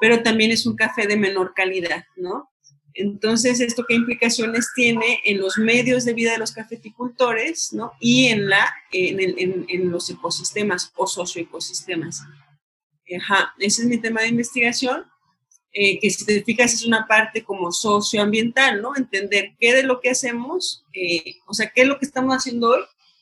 pero 0.00 0.22
también 0.22 0.52
es 0.52 0.64
un 0.64 0.74
café 0.74 1.06
de 1.06 1.18
menor 1.18 1.52
calidad, 1.54 2.06
¿no? 2.16 2.50
Entonces, 2.94 3.60
¿esto 3.60 3.84
qué 3.86 3.94
implicaciones 3.94 4.70
tiene 4.74 5.20
en 5.26 5.38
los 5.38 5.58
medios 5.58 6.06
de 6.06 6.14
vida 6.14 6.32
de 6.32 6.38
los 6.38 6.52
cafeticultores 6.52 7.74
¿no? 7.74 7.92
y 8.00 8.28
en, 8.28 8.48
la, 8.48 8.74
en, 8.92 9.20
en, 9.20 9.66
en 9.68 9.90
los 9.90 10.08
ecosistemas 10.08 10.94
o 10.96 11.06
socioecosistemas? 11.06 12.22
Ajá, 13.20 13.52
ese 13.58 13.82
es 13.82 13.88
mi 13.88 13.98
tema 13.98 14.22
de 14.22 14.28
investigación, 14.28 15.04
eh, 15.78 15.98
que 16.00 16.08
si 16.08 16.24
te 16.24 16.42
fijas 16.42 16.72
es 16.72 16.86
una 16.86 17.06
parte 17.06 17.44
como 17.44 17.70
socioambiental, 17.70 18.80
¿no? 18.80 18.96
Entender 18.96 19.52
qué 19.60 19.74
de 19.74 19.82
lo 19.82 20.00
que 20.00 20.08
hacemos, 20.08 20.84
eh, 20.94 21.36
o 21.46 21.52
sea, 21.52 21.70
qué 21.74 21.82
es 21.82 21.88
lo 21.88 21.98
que 21.98 22.06
estamos 22.06 22.34
haciendo 22.34 22.70
hoy 22.70 22.80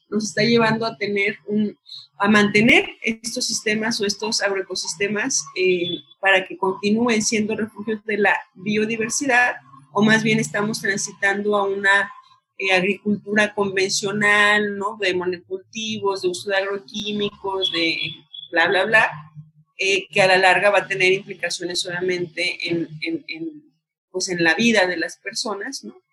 nos 0.09 0.25
está 0.25 0.43
llevando 0.43 0.87
a 0.87 0.97
tener 0.97 1.39
un, 1.47 1.77
a 2.19 2.29
mantener 2.29 2.89
estos 3.03 3.47
sistemas 3.47 4.01
o 4.01 4.07
estos 4.07 4.41
agroecosistemas 4.41 5.45
eh, 5.57 5.99
para 6.21 6.47
que 6.47 6.57
continúen 6.57 7.23
siendo 7.23 7.57
refugios 7.57 8.05
de 8.05 8.19
la 8.19 8.37
biodiversidad 8.55 9.57
o 9.93 10.03
más 10.03 10.23
bien 10.23 10.39
estamos 10.39 10.81
transitando 10.81 11.57
a 11.57 11.65
una 11.65 12.13
eh, 12.59 12.73
agricultura 12.73 13.53
convencional, 13.53 14.79
¿no? 14.79 14.97
De 15.01 15.15
monocultivos, 15.15 16.23
de 16.23 16.29
uso 16.29 16.51
de 16.51 16.57
agroquímicos, 16.57 17.73
de 17.73 17.97
bla, 18.53 18.69
bla, 18.69 18.85
bla, 18.85 19.33
eh, 19.79 20.07
que 20.09 20.23
a 20.23 20.27
la 20.27 20.39
larga 20.39 20.71
va 20.71 20.79
a 20.81 20.89
tener 20.89 21.13
implicaciones 21.13 21.81
solamente 21.81 22.69
en, 22.69 22.89
en, 23.01 23.25
en, 23.29 23.73
pues 24.11 24.29
en 24.29 24.43
la 24.43 24.55
vida 24.55 24.87
de 24.87 24.97
las 24.97 25.17
personas, 25.19 25.85
¿no? 25.85 26.05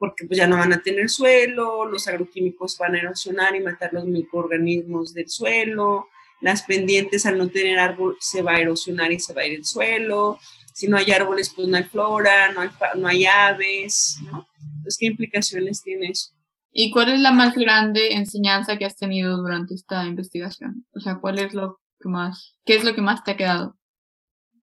porque 0.00 0.26
pues 0.26 0.38
ya 0.38 0.46
no 0.46 0.56
van 0.56 0.72
a 0.72 0.82
tener 0.82 1.10
suelo, 1.10 1.84
los 1.84 2.08
agroquímicos 2.08 2.78
van 2.78 2.94
a 2.94 3.00
erosionar 3.00 3.54
y 3.54 3.60
matar 3.60 3.92
los 3.92 4.06
microorganismos 4.06 5.12
del 5.12 5.28
suelo, 5.28 6.08
las 6.40 6.62
pendientes 6.62 7.26
al 7.26 7.36
no 7.36 7.48
tener 7.48 7.78
árbol 7.78 8.16
se 8.18 8.40
va 8.40 8.52
a 8.52 8.60
erosionar 8.60 9.12
y 9.12 9.20
se 9.20 9.34
va 9.34 9.42
a 9.42 9.46
ir 9.46 9.58
el 9.58 9.64
suelo, 9.66 10.38
si 10.72 10.88
no 10.88 10.96
hay 10.96 11.10
árboles 11.10 11.52
pues 11.54 11.68
no 11.68 11.76
hay 11.76 11.84
flora, 11.84 12.50
no 12.52 12.62
hay, 12.62 12.70
no 12.96 13.08
hay 13.08 13.26
aves, 13.26 14.16
¿no? 14.24 14.48
Entonces, 14.76 14.96
¿qué 14.98 15.06
implicaciones 15.06 15.82
tiene 15.82 16.06
eso? 16.06 16.30
¿Y 16.72 16.90
cuál 16.90 17.10
es 17.10 17.20
la 17.20 17.32
más 17.32 17.54
grande 17.54 18.14
enseñanza 18.14 18.78
que 18.78 18.86
has 18.86 18.96
tenido 18.96 19.36
durante 19.36 19.74
esta 19.74 20.06
investigación? 20.06 20.86
O 20.94 21.00
sea, 21.00 21.18
¿cuál 21.20 21.40
es 21.40 21.52
lo 21.52 21.78
que 22.00 22.08
más, 22.08 22.56
qué 22.64 22.74
es 22.74 22.84
lo 22.84 22.94
que 22.94 23.02
más 23.02 23.22
te 23.22 23.32
ha 23.32 23.36
quedado? 23.36 23.76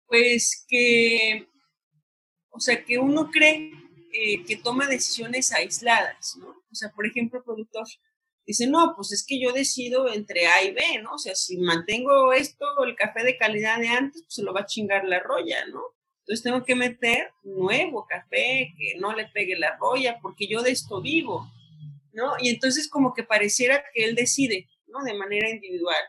Pues 0.07 0.64
que, 0.68 1.49
o 2.51 2.61
sea, 2.61 2.84
que 2.84 2.99
uno 2.99 3.30
cree 3.30 3.72
eh, 4.12 4.45
que 4.45 4.57
toma 4.57 4.87
decisiones 4.87 5.53
aisladas, 5.53 6.37
¿no? 6.39 6.49
O 6.49 6.74
sea, 6.74 6.91
por 6.91 7.07
ejemplo, 7.07 7.43
productor, 7.45 7.87
dice, 8.47 8.66
no, 8.66 8.95
pues 8.97 9.12
es 9.12 9.24
que 9.26 9.41
yo 9.41 9.53
decido 9.53 10.12
entre 10.12 10.47
A 10.47 10.62
y 10.62 10.72
B, 10.72 10.80
¿no? 11.03 11.14
O 11.14 11.18
sea, 11.18 11.34
si 11.34 11.59
mantengo 11.59 12.32
esto, 12.32 12.64
el 12.84 12.97
café 12.97 13.24
de 13.24 13.37
calidad 13.37 13.78
de 13.78 13.89
antes, 13.89 14.22
pues 14.22 14.34
se 14.34 14.43
lo 14.43 14.55
va 14.55 14.61
a 14.61 14.66
chingar 14.66 15.05
la 15.05 15.20
roya, 15.20 15.66
¿no? 15.66 15.82
Entonces 16.20 16.43
tengo 16.43 16.64
que 16.64 16.74
meter 16.74 17.30
nuevo 17.45 18.07
café, 18.07 18.74
que 18.76 18.99
no 18.99 19.14
le 19.14 19.26
pegue 19.28 19.57
la 19.57 19.76
roya, 19.76 20.18
porque 20.20 20.49
yo 20.49 20.62
de 20.62 20.70
esto 20.70 21.01
vivo, 21.01 21.49
¿no? 22.12 22.32
Y 22.41 22.49
entonces 22.49 22.89
como 22.89 23.14
que 23.14 23.22
pareciera 23.22 23.84
que 23.93 24.05
él 24.05 24.14
decide, 24.14 24.68
¿no? 24.87 25.05
De 25.05 25.14
manera 25.14 25.51
individual. 25.51 26.03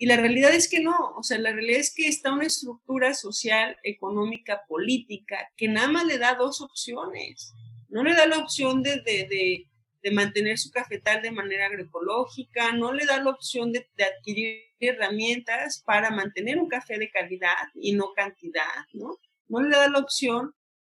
Y 0.00 0.06
la 0.06 0.16
realidad 0.16 0.54
es 0.54 0.68
que 0.68 0.80
no, 0.80 0.96
o 1.16 1.24
sea, 1.24 1.38
la 1.38 1.52
realidad 1.52 1.80
es 1.80 1.92
que 1.92 2.06
está 2.06 2.32
una 2.32 2.46
estructura 2.46 3.14
social, 3.14 3.76
económica, 3.82 4.62
política, 4.68 5.50
que 5.56 5.66
nada 5.66 5.88
más 5.88 6.06
le 6.06 6.18
da 6.18 6.36
dos 6.36 6.60
opciones. 6.60 7.52
No 7.88 8.04
le 8.04 8.14
da 8.14 8.26
la 8.26 8.38
opción 8.38 8.84
de, 8.84 9.00
de, 9.00 9.66
de, 10.02 10.10
mantener 10.12 10.56
su 10.56 10.70
cafetal 10.70 11.20
de 11.20 11.32
manera 11.32 11.66
agroecológica, 11.66 12.72
no 12.72 12.92
le 12.92 13.04
da 13.04 13.22
la 13.22 13.30
opción 13.30 13.72
de, 13.72 13.88
adquirir 13.98 14.62
herramientas 14.78 15.82
para 15.84 16.10
mantener 16.10 16.58
un 16.58 16.68
café 16.68 16.96
de 16.96 17.10
calidad 17.10 17.56
y 17.74 17.92
no 17.92 18.12
cantidad, 18.14 18.86
¿no? 18.92 19.18
No 19.48 19.60
le 19.60 19.76
da 19.76 19.88
la 19.90 19.98
opción 19.98 20.54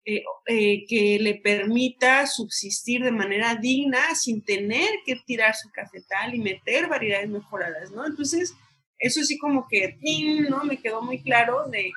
eh, 0.05 0.25
eh, 0.47 0.85
que 0.87 1.19
le 1.21 1.37
permita 1.37 2.27
subsistir 2.27 3.03
de 3.05 3.13
manera 3.13 3.55
digna 3.55 4.15
sin 4.15 4.45
tener 4.45 4.91
que 5.07 5.17
tirar 5.25 5.55
su 5.55 5.71
cafetal 5.71 6.35
y 6.35 6.41
meter 6.41 6.89
variedades 6.89 7.29
mejoradas, 7.29 7.93
¿no? 7.93 8.05
Entonces, 8.05 8.55
eso 8.99 9.23
sí 9.23 9.39
como 9.39 9.67
que, 9.69 9.99
¿no? 10.49 10.65
Me 10.65 10.81
quedó 10.81 11.03
muy 11.03 11.23
claro 11.23 11.69
de 11.69 11.93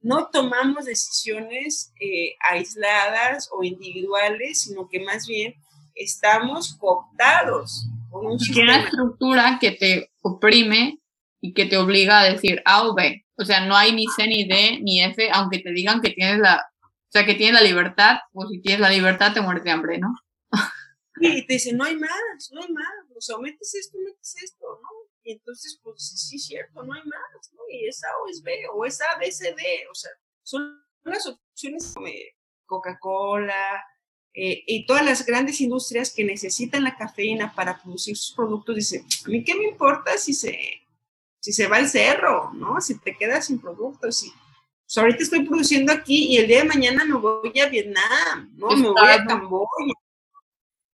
no 0.00 0.28
tomamos 0.30 0.84
decisiones 0.84 1.92
eh, 2.00 2.36
aisladas 2.48 3.48
o 3.52 3.64
individuales, 3.64 4.62
sino 4.62 4.88
que 4.88 5.00
más 5.00 5.26
bien 5.26 5.54
estamos 5.94 6.76
cooptados 6.76 7.88
por 8.10 8.24
un 8.24 8.38
Una 8.62 8.84
estructura 8.84 9.58
que 9.60 9.72
te 9.72 10.10
oprime 10.22 11.00
y 11.40 11.52
que 11.52 11.66
te 11.66 11.76
obliga 11.76 12.20
a 12.20 12.30
decir 12.30 12.62
A 12.64 12.86
o 12.86 12.94
B. 12.94 13.24
O 13.36 13.44
sea, 13.44 13.66
no 13.66 13.76
hay 13.76 13.92
ni 13.92 14.06
C, 14.06 14.26
ni 14.26 14.48
D, 14.48 14.78
ni 14.82 15.02
F, 15.02 15.28
aunque 15.32 15.58
te 15.58 15.72
digan 15.72 16.00
que 16.00 16.10
tienes 16.10 16.38
la, 16.38 16.64
o 16.82 17.10
sea, 17.10 17.24
que 17.24 17.34
tienes 17.34 17.54
la 17.54 17.66
libertad, 17.66 18.18
pues 18.32 18.48
si 18.50 18.60
tienes 18.60 18.80
la 18.80 18.90
libertad 18.90 19.32
te 19.32 19.40
mueres 19.40 19.64
de 19.64 19.70
hambre, 19.70 19.98
¿no? 19.98 20.14
Y 21.20 21.46
te 21.46 21.54
dicen, 21.54 21.76
no 21.76 21.84
hay 21.84 21.96
más, 21.96 22.50
no 22.52 22.62
hay 22.62 22.72
más, 22.72 22.86
o 23.16 23.20
sea, 23.20 23.38
metes 23.38 23.74
esto, 23.74 23.98
metes 24.04 24.36
esto, 24.42 24.66
¿no? 24.66 24.97
Y 25.28 25.32
entonces, 25.32 25.78
pues 25.82 26.02
sí, 26.02 26.36
es 26.36 26.46
cierto, 26.46 26.82
no 26.82 26.94
hay 26.94 27.02
más, 27.04 27.52
¿no? 27.52 27.60
Y 27.70 27.86
es 27.86 28.02
A 28.02 28.08
o 28.24 28.30
es 28.30 28.42
B, 28.42 28.50
o 28.72 28.86
es 28.86 28.98
A, 29.02 29.18
B, 29.18 29.30
C, 29.30 29.54
D, 29.54 29.86
o 29.90 29.94
sea, 29.94 30.10
son 30.42 30.82
las 31.04 31.26
opciones 31.26 31.92
como 31.94 32.08
Coca-Cola 32.64 33.84
eh, 34.32 34.64
y 34.66 34.86
todas 34.86 35.04
las 35.04 35.26
grandes 35.26 35.60
industrias 35.60 36.14
que 36.14 36.24
necesitan 36.24 36.82
la 36.82 36.96
cafeína 36.96 37.54
para 37.54 37.78
producir 37.78 38.16
sus 38.16 38.34
productos, 38.34 38.74
dicen, 38.76 39.04
a 39.26 39.28
mí 39.28 39.44
qué 39.44 39.54
me 39.54 39.64
importa 39.68 40.16
si 40.16 40.32
se, 40.32 40.58
si 41.40 41.52
se 41.52 41.66
va 41.66 41.76
al 41.76 41.90
cerro, 41.90 42.50
¿no? 42.54 42.80
Si 42.80 42.98
te 42.98 43.14
quedas 43.14 43.48
sin 43.48 43.60
productos, 43.60 44.20
si... 44.20 44.30
Pues 44.30 44.96
ahorita 44.96 45.22
estoy 45.24 45.44
produciendo 45.44 45.92
aquí 45.92 46.28
y 46.28 46.38
el 46.38 46.46
día 46.46 46.62
de 46.62 46.68
mañana 46.68 47.04
me 47.04 47.16
voy 47.18 47.60
a 47.60 47.68
Vietnam, 47.68 48.50
¿no? 48.56 48.68
Me 48.68 48.88
voy 48.88 49.10
a 49.10 49.26
Camboya, 49.26 49.92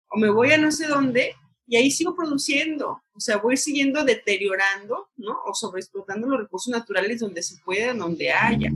o 0.07 0.17
me 0.17 0.31
voy 0.31 0.51
a 0.53 0.57
no 0.57 0.71
sé 0.71 0.87
dónde, 0.87 1.35
y 1.65 1.77
ahí 1.77 1.91
sigo 1.91 2.15
produciendo, 2.15 3.01
o 3.13 3.19
sea, 3.19 3.37
voy 3.37 3.57
siguiendo 3.57 4.03
deteriorando, 4.03 5.09
¿no? 5.15 5.37
O 5.45 5.53
sobreexplotando 5.53 6.27
los 6.27 6.41
recursos 6.41 6.71
naturales 6.71 7.19
donde 7.19 7.41
se 7.41 7.57
pueda, 7.63 7.93
donde 7.93 8.31
haya. 8.31 8.71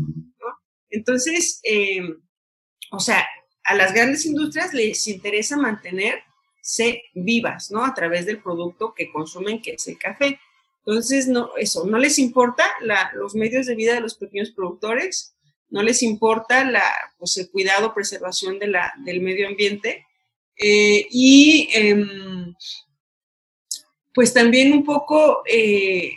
Entonces, 0.90 1.60
em, 1.64 2.22
o 2.92 3.00
sea, 3.00 3.28
a 3.66 3.76
las 3.76 3.94
grandes 3.94 4.26
industrias 4.26 4.74
les 4.74 5.06
interesa 5.08 5.58
mantenerse 5.58 7.04
vivas, 7.14 7.72
¿no? 7.72 7.84
A 7.84 7.94
través 7.94 8.26
del 8.26 8.42
producto 8.42 8.94
que 8.94 9.12
consumen, 9.12 9.62
que 9.62 9.72
es 9.72 9.88
el 9.88 9.98
café. 9.98 10.40
Entonces, 10.86 11.28
no, 11.28 11.52
eso, 11.58 11.86
no 11.86 11.98
les 11.98 12.18
importa 12.18 12.64
la, 12.82 13.12
los 13.16 13.36
medios 13.36 13.66
de 13.66 13.76
vida 13.76 13.94
de 13.94 14.00
los 14.00 14.16
pequeños 14.16 14.52
productores, 14.52 15.36
no 15.70 15.84
les 15.84 16.02
importa 16.02 16.64
la, 16.64 16.84
pues, 17.18 17.36
el 17.38 17.52
cuidado, 17.52 17.94
preservación 17.94 18.58
del 18.60 19.22
medio 19.22 19.50
ambiente, 19.50 20.07
eh, 20.58 21.08
y 21.12 21.70
em, 21.74 22.56
pues 24.14 24.34
también 24.34 24.74
un 24.74 24.84
poco, 24.84 25.44
eh, 25.46 26.14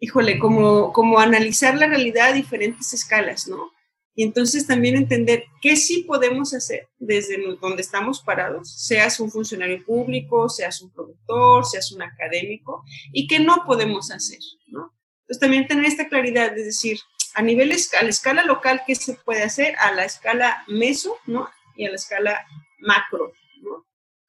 híjole, 0.00 0.38
como, 0.38 0.92
como 0.92 1.18
analizar 1.18 1.76
la 1.76 1.86
realidad 1.86 2.28
a 2.28 2.32
diferentes 2.34 2.92
escalas, 2.92 3.48
¿no? 3.48 3.70
Y 4.14 4.24
entonces 4.24 4.66
también 4.66 4.96
entender 4.96 5.44
qué 5.62 5.76
sí 5.76 6.02
podemos 6.02 6.52
hacer 6.52 6.88
desde 6.98 7.38
donde 7.60 7.82
estamos 7.82 8.20
parados, 8.20 8.68
seas 8.84 9.20
un 9.20 9.30
funcionario 9.30 9.84
público, 9.84 10.48
seas 10.48 10.82
un 10.82 10.90
productor, 10.90 11.64
seas 11.64 11.92
un 11.92 12.02
académico, 12.02 12.82
y 13.12 13.28
qué 13.28 13.38
no 13.38 13.62
podemos 13.64 14.10
hacer, 14.10 14.40
¿no? 14.66 14.92
Entonces 15.20 15.40
también 15.40 15.68
tener 15.68 15.84
esta 15.84 16.08
claridad, 16.08 16.56
es 16.58 16.64
decir, 16.64 16.98
a 17.34 17.42
nivel, 17.42 17.70
a 17.70 18.02
la 18.02 18.08
escala 18.08 18.44
local, 18.44 18.82
qué 18.86 18.94
se 18.94 19.14
puede 19.14 19.44
hacer, 19.44 19.76
a 19.78 19.92
la 19.92 20.04
escala 20.04 20.64
meso, 20.66 21.16
¿no? 21.26 21.48
Y 21.78 21.86
a 21.86 21.90
la 21.90 21.96
escala 21.96 22.44
macro, 22.80 23.32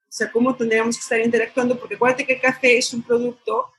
o 0.10 0.12
sea, 0.12 0.32
cómo 0.32 0.56
tendríamos 0.56 0.96
que 0.96 1.02
estar 1.02 1.20
interactuando, 1.20 1.78
porque 1.78 1.94
acuérdate 1.94 2.26
que 2.26 2.34
el 2.34 2.42
café 2.42 2.80
es 2.80 2.92
un 2.96 3.04
producto, 3.04 3.72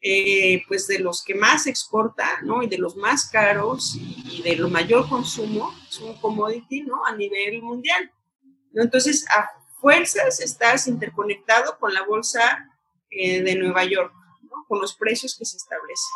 eh, 0.00 0.62
pues, 0.66 0.86
de 0.86 0.98
los 0.98 1.22
que 1.22 1.34
más 1.34 1.66
exporta, 1.66 2.40
¿no? 2.42 2.62
Y 2.62 2.68
de 2.68 2.78
los 2.78 2.96
más 2.96 3.28
caros 3.28 3.94
y, 3.94 4.40
de 4.42 4.56
lo 4.56 4.70
mayor 4.70 5.06
consumo, 5.08 5.74
es 5.86 5.98
un 5.98 6.14
commodity, 6.20 6.82
¿no? 6.82 7.04
A 7.04 7.14
nivel 7.14 7.60
mundial, 7.60 8.10
¿no? 8.72 8.82
Entonces, 8.82 9.26
a 9.28 9.50
fuerzas 9.78 10.40
estás 10.40 10.88
interconectado 10.88 11.78
con 11.78 11.92
la 11.92 12.02
bolsa 12.02 12.66
eh, 13.10 13.42
de 13.42 13.54
Nueva 13.54 13.84
York, 13.84 14.14
¿no? 14.42 14.64
Con 14.66 14.80
los 14.80 14.96
precios 14.96 15.36
que 15.36 15.44
se 15.44 15.58
establecen, 15.58 16.14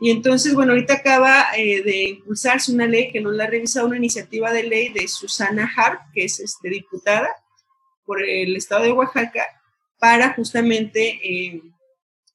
Y 0.00 0.10
entonces, 0.10 0.54
bueno, 0.54 0.72
ahorita 0.72 0.94
acaba 0.94 1.46
eh, 1.56 1.82
de 1.82 2.02
impulsarse 2.04 2.72
una 2.72 2.86
ley 2.86 3.12
que 3.12 3.20
nos 3.20 3.34
la 3.34 3.44
ha 3.44 3.48
revisado 3.48 3.86
una 3.86 3.96
iniciativa 3.96 4.52
de 4.52 4.64
ley 4.64 4.88
de 4.88 5.06
Susana 5.06 5.70
Harp, 5.76 6.00
que 6.12 6.24
es 6.24 6.40
este, 6.40 6.68
diputada, 6.68 7.28
por 8.04 8.22
el 8.22 8.56
estado 8.56 8.84
de 8.84 8.92
Oaxaca 8.92 9.44
para 9.98 10.34
justamente 10.34 11.20
eh, 11.22 11.62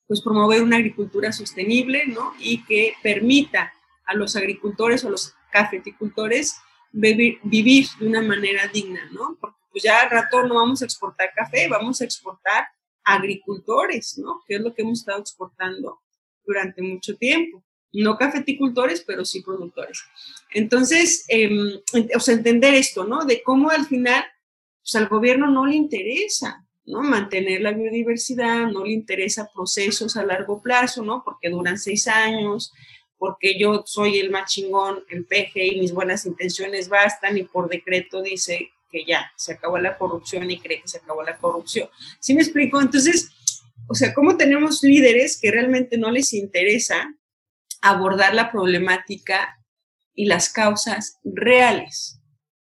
pues 0.07 0.21
promover 0.21 0.63
una 0.63 0.77
agricultura 0.77 1.31
sostenible, 1.31 2.07
¿no? 2.07 2.33
Y 2.39 2.63
que 2.65 2.95
permita 3.03 3.71
a 4.05 4.15
los 4.15 4.35
agricultores 4.35 5.03
o 5.03 5.07
a 5.07 5.11
los 5.11 5.35
cafeticultores 5.51 6.55
vivir, 6.91 7.87
de 7.99 8.07
una 8.07 8.21
manera 8.21 8.67
digna, 8.67 9.07
¿no? 9.11 9.37
Porque 9.39 9.59
pues 9.71 9.83
ya 9.83 10.01
al 10.01 10.09
rato 10.09 10.47
no 10.47 10.55
vamos 10.55 10.81
a 10.81 10.85
exportar 10.85 11.31
café, 11.35 11.67
vamos 11.67 12.01
a 12.01 12.05
exportar 12.05 12.67
agricultores, 13.03 14.17
¿no? 14.17 14.41
Que 14.47 14.55
es 14.55 14.61
lo 14.61 14.73
que 14.73 14.81
hemos 14.81 14.99
estado 14.99 15.19
exportando 15.19 15.99
durante 16.49 16.81
mucho 16.81 17.15
tiempo. 17.15 17.63
No 17.93 18.17
cafeticultores, 18.17 19.01
pero 19.01 19.23
sí 19.23 19.41
productores. 19.41 20.01
Entonces, 20.51 21.25
em, 21.27 21.79
o 22.15 22.19
sea, 22.19 22.33
entender 22.33 22.73
esto, 22.73 23.03
¿no? 23.03 23.25
De 23.25 23.43
cómo 23.43 23.69
al 23.69 23.85
final 23.85 24.23
pues 24.81 24.95
al 24.95 25.07
gobierno 25.07 25.51
no 25.51 25.67
le 25.67 25.75
interesa, 25.75 26.65
¿no? 26.85 27.03
Mantener 27.03 27.61
la 27.61 27.71
biodiversidad, 27.71 28.67
no 28.67 28.83
le 28.83 28.93
interesa 28.93 29.49
procesos 29.53 30.17
a 30.17 30.25
largo 30.25 30.61
plazo, 30.61 31.03
¿no? 31.03 31.21
Porque 31.23 31.49
duran 31.49 31.77
seis 31.77 32.07
años, 32.07 32.73
porque 33.19 33.59
yo 33.59 33.83
soy 33.85 34.17
el 34.17 34.31
más 34.31 34.51
chingón, 34.51 35.03
el 35.09 35.25
peje 35.25 35.67
y 35.67 35.79
mis 35.79 35.91
buenas 35.93 36.25
intenciones 36.25 36.89
bastan 36.89 37.37
y 37.37 37.43
por 37.43 37.69
decreto 37.69 38.23
dice 38.23 38.71
que 38.89 39.05
ya, 39.05 39.31
se 39.35 39.53
acabó 39.53 39.77
la 39.77 39.97
corrupción 39.97 40.49
y 40.49 40.59
cree 40.59 40.81
que 40.81 40.87
se 40.87 40.97
acabó 40.97 41.21
la 41.21 41.37
corrupción. 41.37 41.89
¿Sí 42.19 42.33
me 42.33 42.41
explico? 42.41 42.81
Entonces, 42.81 43.31
o 43.89 43.95
sea, 43.95 44.13
¿cómo 44.13 44.37
tenemos 44.37 44.83
líderes 44.83 45.39
que 45.41 45.49
realmente 45.49 45.97
no 45.97 46.11
les 46.11 46.33
interesa 46.33 47.15
abordar 47.81 48.35
la 48.35 48.51
problemática 48.51 49.59
y 50.13 50.25
las 50.25 50.49
causas 50.49 51.17
reales? 51.23 52.19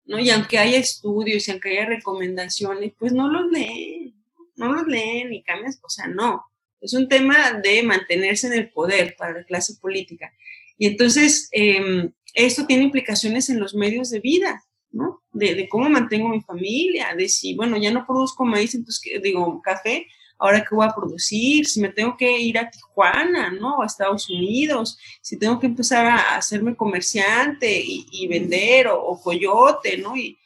¿no? 0.06 0.20
Y 0.20 0.30
aunque 0.30 0.58
haya 0.58 0.78
estudios 0.78 1.46
y 1.46 1.52
aunque 1.52 1.72
haya 1.72 1.86
recomendaciones, 1.86 2.94
pues 2.98 3.12
no 3.12 3.30
los 3.30 3.52
leen, 3.52 4.16
no 4.56 4.72
los 4.72 4.88
leen 4.88 5.34
y 5.34 5.44
cambian, 5.44 5.74
o 5.84 5.90
sea, 5.90 6.08
no. 6.08 6.46
Es 6.80 6.94
un 6.94 7.10
tema 7.10 7.60
de 7.62 7.84
mantenerse 7.84 8.48
en 8.48 8.54
el 8.54 8.72
poder 8.72 9.16
para 9.18 9.34
la 9.34 9.44
clase 9.44 9.76
política. 9.82 10.34
Y 10.78 10.88
entonces, 10.88 11.50
em, 11.52 12.14
esto 12.34 12.66
tiene 12.66 12.84
implicaciones 12.84 13.50
en 13.50 13.60
los 13.60 13.76
medios 13.76 14.10
de 14.12 14.22
vida, 14.22 14.64
¿no? 14.92 15.22
De, 15.34 15.56
de, 15.56 15.68
cómo 15.68 15.90
mantengo 15.90 16.30
mi 16.30 16.42
familia, 16.42 17.14
de 17.18 17.28
si, 17.28 17.54
bueno, 17.54 17.76
ya 17.76 17.92
no 17.92 18.06
produzco 18.08 18.46
maíz, 18.46 18.74
entonces, 18.76 19.22
digo, 19.22 19.62
café, 19.62 20.08
ahora 20.42 20.66
qué 20.68 20.74
voy 20.74 20.88
a 20.88 20.96
producir, 20.96 21.68
si 21.68 21.80
me 21.80 21.90
tengo 21.90 22.18
que 22.18 22.40
ir 22.40 22.58
a 22.58 22.70
Tijuana, 22.70 23.52
¿no? 23.52 23.82
A 23.82 23.86
Estados 23.86 24.28
Unidos, 24.28 24.98
si 25.22 25.38
tengo 25.38 25.60
que 25.60 25.68
empezar 25.68 26.08
a 26.08 26.36
hacerme 26.36 26.76
comerciante 26.76 27.72
y, 27.86 28.28
vender 28.28 28.88
o, 28.88 29.22
coyote, 29.22 30.00
¿no? 30.00 30.18
Y, 30.18 30.40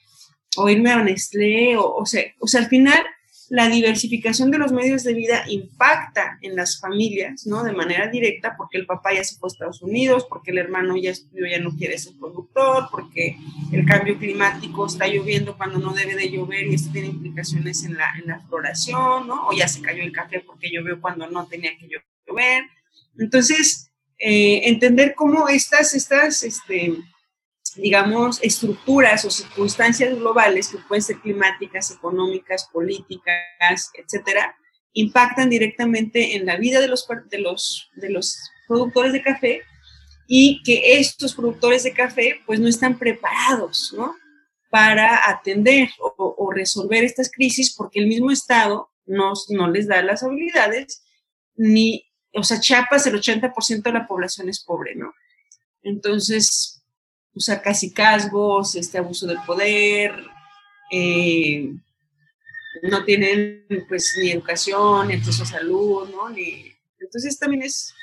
o 0.58 0.70
irme 0.70 0.92
a 0.92 1.02
Nestlé, 1.02 1.78
o, 1.78 1.96
o, 1.96 2.06
sea, 2.06 2.24
o 2.40 2.48
sea, 2.48 2.62
al 2.62 2.68
final 2.68 3.04
la 3.50 3.70
diversificación 3.70 4.52
de 4.52 4.58
los 4.58 4.72
medios 4.72 5.04
de 5.04 5.14
vida 5.14 5.44
impacta 5.48 6.38
en 6.42 6.56
las 6.56 6.80
familias, 6.80 7.46
¿no? 7.46 7.64
De 7.64 7.74
manera 7.74 8.08
directa, 8.08 8.56
porque 8.58 8.78
el 8.78 8.86
papá 8.86 9.14
ya 9.14 9.24
se 9.24 9.36
fue 9.36 9.48
a 9.48 9.52
Estados 9.52 9.82
Unidos, 9.82 10.26
porque 10.28 10.52
el 10.52 10.58
hermano 10.58 10.96
ya 10.98 11.12
estudió, 11.12 11.46
ya 11.46 11.60
no 11.60 11.76
quiere 11.76 11.98
ser 11.98 12.14
productor, 12.20 12.88
porque 12.90 13.38
el 13.72 13.86
cambio 13.86 14.18
climático 14.18 14.88
está 14.88 15.08
lloviendo 15.08 15.58
cuando 15.58 15.80
no 15.80 15.94
debe 15.94 16.16
de 16.16 16.32
llover 16.32 16.68
y 16.68 16.76
esto 16.76 16.92
tiene 16.92 17.10
implicaciones 17.10 17.84
en 17.84 17.96
la, 17.96 18.08
en 18.20 18.28
la 18.28 18.40
floración, 18.42 19.28
¿no? 19.28 19.48
O 19.48 19.54
ya 19.54 19.68
se 19.68 19.82
cayó 19.82 20.02
el 20.02 20.12
café 20.12 20.40
porque 20.40 20.72
llovió 20.72 21.00
cuando 21.00 21.30
no 21.30 21.46
tenía 21.46 21.72
que 21.78 21.88
llover. 22.28 22.64
Entonces, 23.18 23.92
eh, 24.18 24.62
entender 24.70 25.14
cómo 25.16 25.48
estas, 25.50 25.94
estas, 25.94 26.44
este, 26.44 26.96
digamos, 27.76 28.40
estructuras 28.42 29.26
o 29.26 29.30
circunstancias 29.30 30.16
globales 30.16 30.70
que 30.70 30.78
pueden 30.78 31.02
ser 31.02 31.20
climáticas, 31.20 31.92
económicas, 31.92 32.70
políticas, 32.72 33.92
etcétera, 33.94 34.56
impactan 34.94 35.50
directamente 35.50 36.36
en 36.36 36.46
la 36.46 36.58
vida 36.58 36.80
de 36.80 36.88
los, 36.88 37.08
de 37.30 37.40
los, 37.40 37.92
de 37.96 38.10
los 38.10 38.38
productores 38.68 39.14
de 39.14 39.22
café 39.22 39.62
y 40.28 40.64
que 40.64 40.98
estos 40.98 41.36
productores 41.36 41.84
de 41.84 41.94
café 41.94 42.42
pues 42.46 42.60
no 42.60 42.68
están 42.68 42.98
preparados, 42.98 43.94
¿no? 43.96 44.16
Para 44.70 45.30
atender 45.30 45.90
o, 46.00 46.52
resolver 46.52 47.04
estas 47.04 47.30
crisis 47.30 47.74
porque 47.76 48.00
el 48.00 48.08
mismo 48.08 48.32
Estado 48.32 48.90
no, 49.06 49.34
no 49.50 49.70
les 49.70 49.88
da 49.88 50.02
las 50.02 50.24
habilidades 50.24 51.04
ni, 51.56 52.06
o 52.34 52.44
sea, 52.44 52.60
Chiapas 52.60 53.06
el 53.08 53.16
80% 53.16 53.84
de 53.84 53.92
la 53.92 54.08
población 54.08 54.50
es 54.50 54.64
pobre, 54.64 54.96
¿no? 54.96 55.14
Entonces, 55.84 56.75
usar 57.36 57.62
casi 57.62 57.94
casgos, 57.94 58.76
este 58.76 58.98
abuso 58.98 59.28
del 59.28 59.38
poder, 59.46 60.24
eh, 60.92 61.74
no 62.84 63.04
tienen 63.04 63.66
pues 63.88 64.16
ni 64.22 64.32
educación, 64.32 65.08
ni 65.08 65.16
acceso 65.16 65.44
a 65.44 65.48
salud, 65.48 66.10
¿no? 66.10 66.30
Ni, 66.30 66.72
entonces 67.00 67.38
también 67.38 67.64
es 67.64 67.94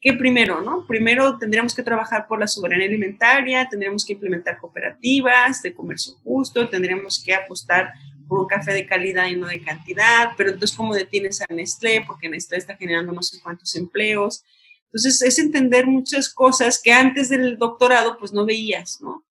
que 0.00 0.12
primero, 0.14 0.60
¿no? 0.60 0.86
Primero 0.86 1.38
tendríamos 1.38 1.74
que 1.74 1.82
trabajar 1.82 2.26
por 2.28 2.38
la 2.38 2.46
soberanía 2.46 2.86
alimentaria, 2.86 3.68
tendríamos 3.68 4.04
que 4.04 4.12
implementar 4.12 4.58
cooperativas 4.58 5.62
de 5.62 5.74
comercio 5.74 6.14
justo, 6.22 6.68
tendríamos 6.68 7.22
que 7.22 7.34
apostar 7.34 7.92
por 8.28 8.40
un 8.40 8.46
café 8.46 8.72
de 8.72 8.86
calidad 8.86 9.26
y 9.26 9.36
no 9.36 9.46
de 9.46 9.60
cantidad, 9.60 10.32
pero 10.36 10.50
entonces 10.50 10.76
¿cómo 10.76 10.94
detienes 10.94 11.40
a 11.40 11.52
Nestlé? 11.52 12.04
Porque 12.06 12.28
Nestlé 12.28 12.58
está 12.58 12.76
generando 12.76 13.12
no 13.12 13.22
sé 13.22 13.40
cuántos 13.40 13.74
empleos, 13.74 14.44
entonces, 14.90 15.20
es 15.22 15.38
entender 15.38 15.86
muchas 15.86 16.32
cosas 16.32 16.80
que 16.82 16.92
antes 16.92 17.28
del 17.28 17.58
doctorado, 17.58 18.16
pues 18.18 18.32
no 18.32 18.46
veías, 18.46 19.00
¿no? 19.02 19.24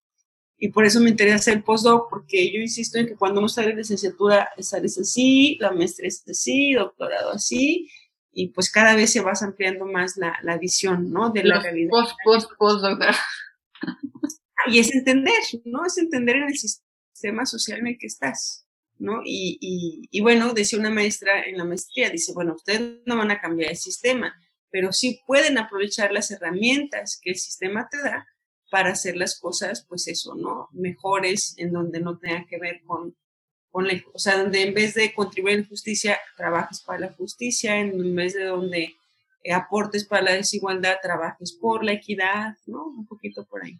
Y 0.59 0.69
por 0.69 0.85
eso 0.85 0.99
me 0.99 1.09
interesa 1.09 1.35
hacer 1.35 1.53
el 1.55 1.63
postdoc, 1.63 2.09
porque 2.09 2.51
yo 2.51 2.59
insisto 2.59 2.97
en 2.99 3.07
que 3.07 3.15
cuando 3.15 3.39
uno 3.39 3.49
sale 3.49 3.69
de 3.69 3.77
licenciatura, 3.77 4.49
sales 4.59 4.97
así, 4.99 5.57
la 5.59 5.71
maestría 5.71 6.07
es 6.07 6.23
así, 6.27 6.73
doctorado 6.73 7.31
así, 7.31 7.89
y 8.31 8.49
pues 8.49 8.69
cada 8.69 8.95
vez 8.95 9.11
se 9.11 9.21
vas 9.21 9.41
ampliando 9.41 9.85
más 9.85 10.15
la, 10.17 10.37
la 10.43 10.57
visión, 10.59 11.11
¿no? 11.11 11.31
De 11.31 11.43
la 11.43 11.59
realidad. 11.59 11.89
Post, 11.89 12.15
post, 12.23 12.51
post, 12.57 12.81
doctor. 12.81 13.15
Y 14.67 14.79
es 14.79 14.93
entender, 14.93 15.33
¿no? 15.65 15.85
Es 15.85 15.97
entender 15.97 16.35
en 16.35 16.49
el 16.49 16.57
sistema 16.57 17.45
social 17.47 17.79
en 17.79 17.87
el 17.87 17.97
que 17.97 18.07
estás, 18.07 18.67
¿no? 18.99 19.21
Y, 19.23 19.57
y, 19.59 20.07
y 20.11 20.21
bueno, 20.21 20.53
decía 20.53 20.77
una 20.77 20.91
maestra 20.91 21.43
en 21.43 21.57
la 21.57 21.65
maestría, 21.65 22.11
dice, 22.11 22.33
bueno, 22.33 22.53
ustedes 22.53 22.99
no 23.05 23.17
van 23.17 23.31
a 23.31 23.41
cambiar 23.41 23.71
el 23.71 23.77
sistema, 23.77 24.35
pero 24.71 24.91
sí 24.91 25.21
pueden 25.25 25.57
aprovechar 25.57 26.11
las 26.11 26.31
herramientas 26.31 27.19
que 27.21 27.31
el 27.31 27.37
sistema 27.37 27.87
te 27.89 27.97
da 28.01 28.27
para 28.69 28.91
hacer 28.91 29.15
las 29.15 29.39
cosas, 29.39 29.85
pues 29.87 30.07
eso, 30.07 30.35
¿no? 30.35 30.67
Mejores 30.71 31.53
en 31.57 31.71
donde 31.71 32.01
no 32.01 32.17
tenga 32.17 32.45
que 32.45 32.59
ver 32.59 32.81
con, 32.85 33.15
con 33.71 33.87
la, 33.87 33.93
o 34.13 34.19
sea, 34.19 34.37
donde 34.37 34.63
en 34.63 34.73
vez 34.73 34.93
de 34.93 35.13
contribuir 35.13 35.59
en 35.59 35.67
justicia, 35.67 36.19
trabajes 36.35 36.81
para 36.81 36.99
la 36.99 37.13
justicia, 37.13 37.77
en 37.77 38.15
vez 38.15 38.33
de 38.33 38.45
donde 38.45 38.95
eh, 39.43 39.53
aportes 39.53 40.05
para 40.05 40.23
la 40.23 40.33
desigualdad, 40.33 40.97
trabajes 41.01 41.53
por 41.53 41.83
la 41.83 41.93
equidad, 41.93 42.55
¿no? 42.65 42.85
Un 42.85 43.05
poquito 43.07 43.45
por 43.45 43.63
ahí. 43.63 43.79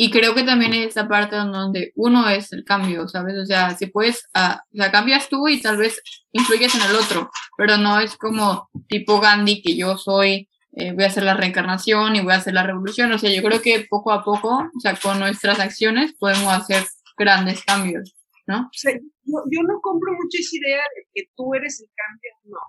Y 0.00 0.12
creo 0.12 0.32
que 0.32 0.44
también 0.44 0.74
es 0.74 0.90
esa 0.90 1.08
parte 1.08 1.34
donde 1.34 1.90
uno 1.96 2.28
es 2.28 2.52
el 2.52 2.62
cambio, 2.62 3.08
¿sabes? 3.08 3.36
O 3.36 3.44
sea, 3.44 3.76
si 3.76 3.86
puedes, 3.86 4.28
uh, 4.32 4.54
o 4.54 4.76
sea, 4.76 4.92
cambias 4.92 5.28
tú 5.28 5.48
y 5.48 5.60
tal 5.60 5.76
vez 5.76 6.00
influyes 6.30 6.72
en 6.76 6.82
el 6.82 6.94
otro, 6.94 7.28
pero 7.56 7.78
no 7.78 7.98
es 7.98 8.16
como 8.16 8.70
tipo 8.88 9.18
Gandhi 9.18 9.60
que 9.60 9.76
yo 9.76 9.98
soy, 9.98 10.48
eh, 10.76 10.92
voy 10.92 11.02
a 11.02 11.08
hacer 11.08 11.24
la 11.24 11.34
reencarnación 11.34 12.14
y 12.14 12.20
voy 12.20 12.32
a 12.32 12.36
hacer 12.36 12.54
la 12.54 12.62
revolución. 12.62 13.10
O 13.10 13.18
sea, 13.18 13.28
yo 13.34 13.42
creo 13.42 13.60
que 13.60 13.88
poco 13.90 14.12
a 14.12 14.22
poco, 14.22 14.58
o 14.58 14.80
sea, 14.80 14.94
con 14.94 15.18
nuestras 15.18 15.58
acciones 15.58 16.14
podemos 16.16 16.52
hacer 16.52 16.84
grandes 17.16 17.64
cambios, 17.64 18.14
¿no? 18.46 18.66
O 18.66 18.70
sea, 18.70 18.92
yo, 18.94 19.62
no 19.64 19.80
compro 19.80 20.12
mucho 20.12 20.38
esa 20.38 20.56
idea 20.58 20.82
de 20.94 21.08
que 21.12 21.28
tú 21.36 21.54
eres 21.54 21.80
el 21.80 21.88
cambio, 21.96 22.30
no. 22.44 22.60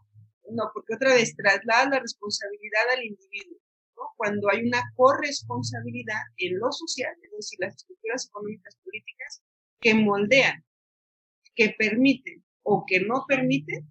No, 0.55 0.71
porque 0.73 0.95
otra 0.95 1.13
vez 1.13 1.35
traslada 1.35 1.91
la 1.91 1.99
responsabilidad 1.99 2.89
al 2.97 3.03
individuo 3.03 3.58
cuando 4.19 4.49
hay 4.51 4.67
una 4.67 4.83
corresponsabilidad 4.97 6.21
en 6.35 6.59
lo 6.59 6.69
social, 6.73 7.15
es 7.23 7.31
decir, 7.31 7.57
las 7.61 7.77
estructuras 7.77 8.27
económicas 8.27 8.75
políticas 8.83 9.41
que 9.79 9.93
moldean, 9.93 10.65
que 11.55 11.73
permiten 11.79 12.43
o 12.63 12.83
que 12.85 12.99
no 12.99 13.23
permiten 13.25 13.87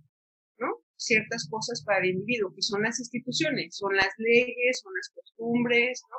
¿no? 0.58 0.68
ciertas 0.98 1.48
cosas 1.48 1.82
para 1.82 2.00
el 2.00 2.10
individuo, 2.10 2.52
que 2.54 2.60
son 2.60 2.82
las 2.82 3.00
instituciones, 3.00 3.74
son 3.74 3.96
las 3.96 4.10
leyes, 4.18 4.80
son 4.82 4.92
las 4.94 5.08
costumbres, 5.14 6.02
¿no? 6.10 6.18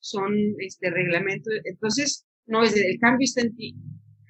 son 0.00 0.34
este 0.58 0.90
reglamento. 0.90 1.50
Entonces, 1.62 2.26
no 2.46 2.64
es 2.64 2.76
el 2.76 2.98
cambio 2.98 3.24
está 3.24 3.42
en 3.42 3.54
ti. 3.54 3.74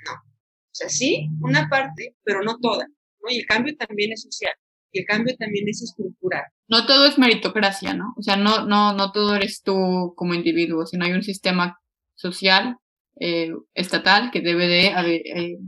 No. 0.04 0.12
O 0.12 0.74
sea, 0.74 0.90
sí, 0.90 1.30
una 1.40 1.66
parte, 1.70 2.14
pero 2.24 2.42
no 2.42 2.58
toda. 2.60 2.86
¿no? 2.86 3.30
Y 3.30 3.38
el 3.38 3.46
cambio 3.46 3.74
también 3.78 4.12
es 4.12 4.20
social 4.20 4.52
y 4.94 5.00
el 5.00 5.06
cambio 5.06 5.34
también 5.36 5.68
es 5.68 5.82
estructural. 5.82 6.44
No 6.68 6.86
todo 6.86 7.06
es 7.06 7.18
meritocracia, 7.18 7.94
¿no? 7.94 8.14
O 8.16 8.22
sea, 8.22 8.36
no, 8.36 8.64
no, 8.64 8.94
no 8.94 9.10
todo 9.10 9.34
eres 9.34 9.60
tú 9.62 10.14
como 10.16 10.34
individuo, 10.34 10.86
sino 10.86 11.04
hay 11.04 11.12
un 11.12 11.24
sistema 11.24 11.80
social, 12.14 12.78
eh, 13.18 13.50
estatal, 13.74 14.30
que 14.30 14.40
debe 14.40 14.68
de 14.68 14.86
eh, 14.86 15.58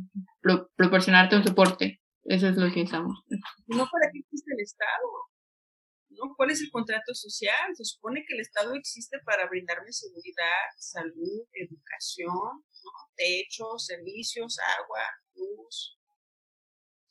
proporcionarte 0.77 1.37
un 1.37 1.45
soporte. 1.45 2.01
Eso 2.23 2.49
es 2.49 2.57
lo 2.57 2.73
que 2.73 2.83
estamos. 2.83 3.19
No 3.67 3.89
para 3.91 4.11
qué 4.13 4.21
existe 4.21 4.53
el 4.57 4.61
Estado. 4.63 5.11
¿no? 6.11 6.35
¿Cuál 6.37 6.51
es 6.53 6.61
el 6.63 6.71
contrato 6.71 7.13
social? 7.13 7.75
Se 7.75 7.85
supone 7.85 8.25
que 8.27 8.35
el 8.35 8.41
Estado 8.41 8.75
existe 8.75 9.19
para 9.25 9.49
brindarme 9.49 9.93
seguridad, 9.93 10.71
salud, 10.79 11.47
educación, 11.53 12.31
¿no? 12.33 12.91
techo, 13.17 13.77
servicios, 13.79 14.57
agua, 14.79 15.03
luz, 15.35 15.99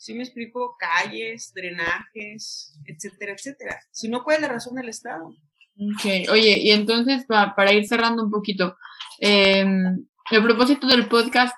¿Sí 0.06 0.14
me 0.14 0.22
explico? 0.22 0.78
Calles, 0.78 1.52
drenajes, 1.52 2.80
etcétera, 2.86 3.32
etcétera. 3.32 3.80
Si 3.90 4.08
no, 4.08 4.24
¿cuál 4.24 4.40
la 4.40 4.50
razón 4.50 4.76
del 4.76 4.90
Estado? 4.90 5.30
Ok, 5.30 6.30
oye, 6.32 6.60
y 6.60 6.70
entonces 6.70 7.26
para, 7.26 7.74
ir 7.74 7.88
cerrando 7.88 8.24
un 8.24 8.30
poquito, 8.30 8.78
em, 9.20 10.06
el 10.30 10.44
propósito 10.44 10.86
del 10.86 11.08
podcast 11.08 11.56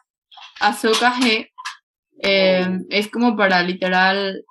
Azoka 0.62 1.14
G 1.16 1.52
em, 2.20 2.86
es 2.90 3.10
como 3.10 3.36
para 3.36 3.62
literal 3.64 4.46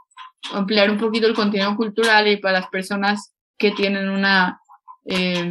ampliar 0.52 0.90
un 0.90 0.98
poquito 0.98 1.26
el 1.26 1.34
contenido 1.34 1.74
cultural 1.74 2.28
y 2.28 2.36
para 2.36 2.60
las 2.60 2.68
personas 2.68 3.32
que 3.56 3.70
tienen 3.70 4.10
una 4.10 4.60
em, 5.06 5.50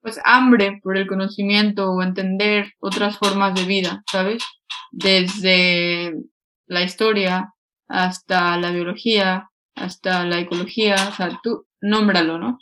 pues 0.00 0.20
hambre 0.24 0.80
por 0.82 0.96
el 0.96 1.06
conocimiento 1.06 1.92
o 1.92 2.02
entender 2.02 2.72
otras 2.80 3.18
formas 3.18 3.54
de 3.54 3.66
vida, 3.66 4.02
¿sabes? 4.10 4.42
Desde 4.90 6.12
la 6.66 6.82
historia, 6.82 7.54
hasta 7.88 8.56
la 8.58 8.70
biología, 8.70 9.50
hasta 9.74 10.24
la 10.24 10.38
ecología, 10.38 10.96
o 11.08 11.12
sea, 11.12 11.38
tú 11.42 11.66
nómbralo, 11.80 12.38
¿no? 12.38 12.58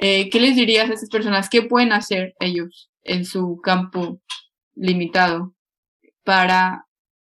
Eh, 0.00 0.28
¿Qué 0.30 0.40
les 0.40 0.56
dirías 0.56 0.90
a 0.90 0.94
esas 0.94 1.08
personas? 1.08 1.48
¿Qué 1.48 1.62
pueden 1.62 1.92
hacer 1.92 2.34
ellos 2.40 2.90
en 3.02 3.24
su 3.24 3.60
campo 3.62 4.20
limitado 4.74 5.54
para 6.24 6.86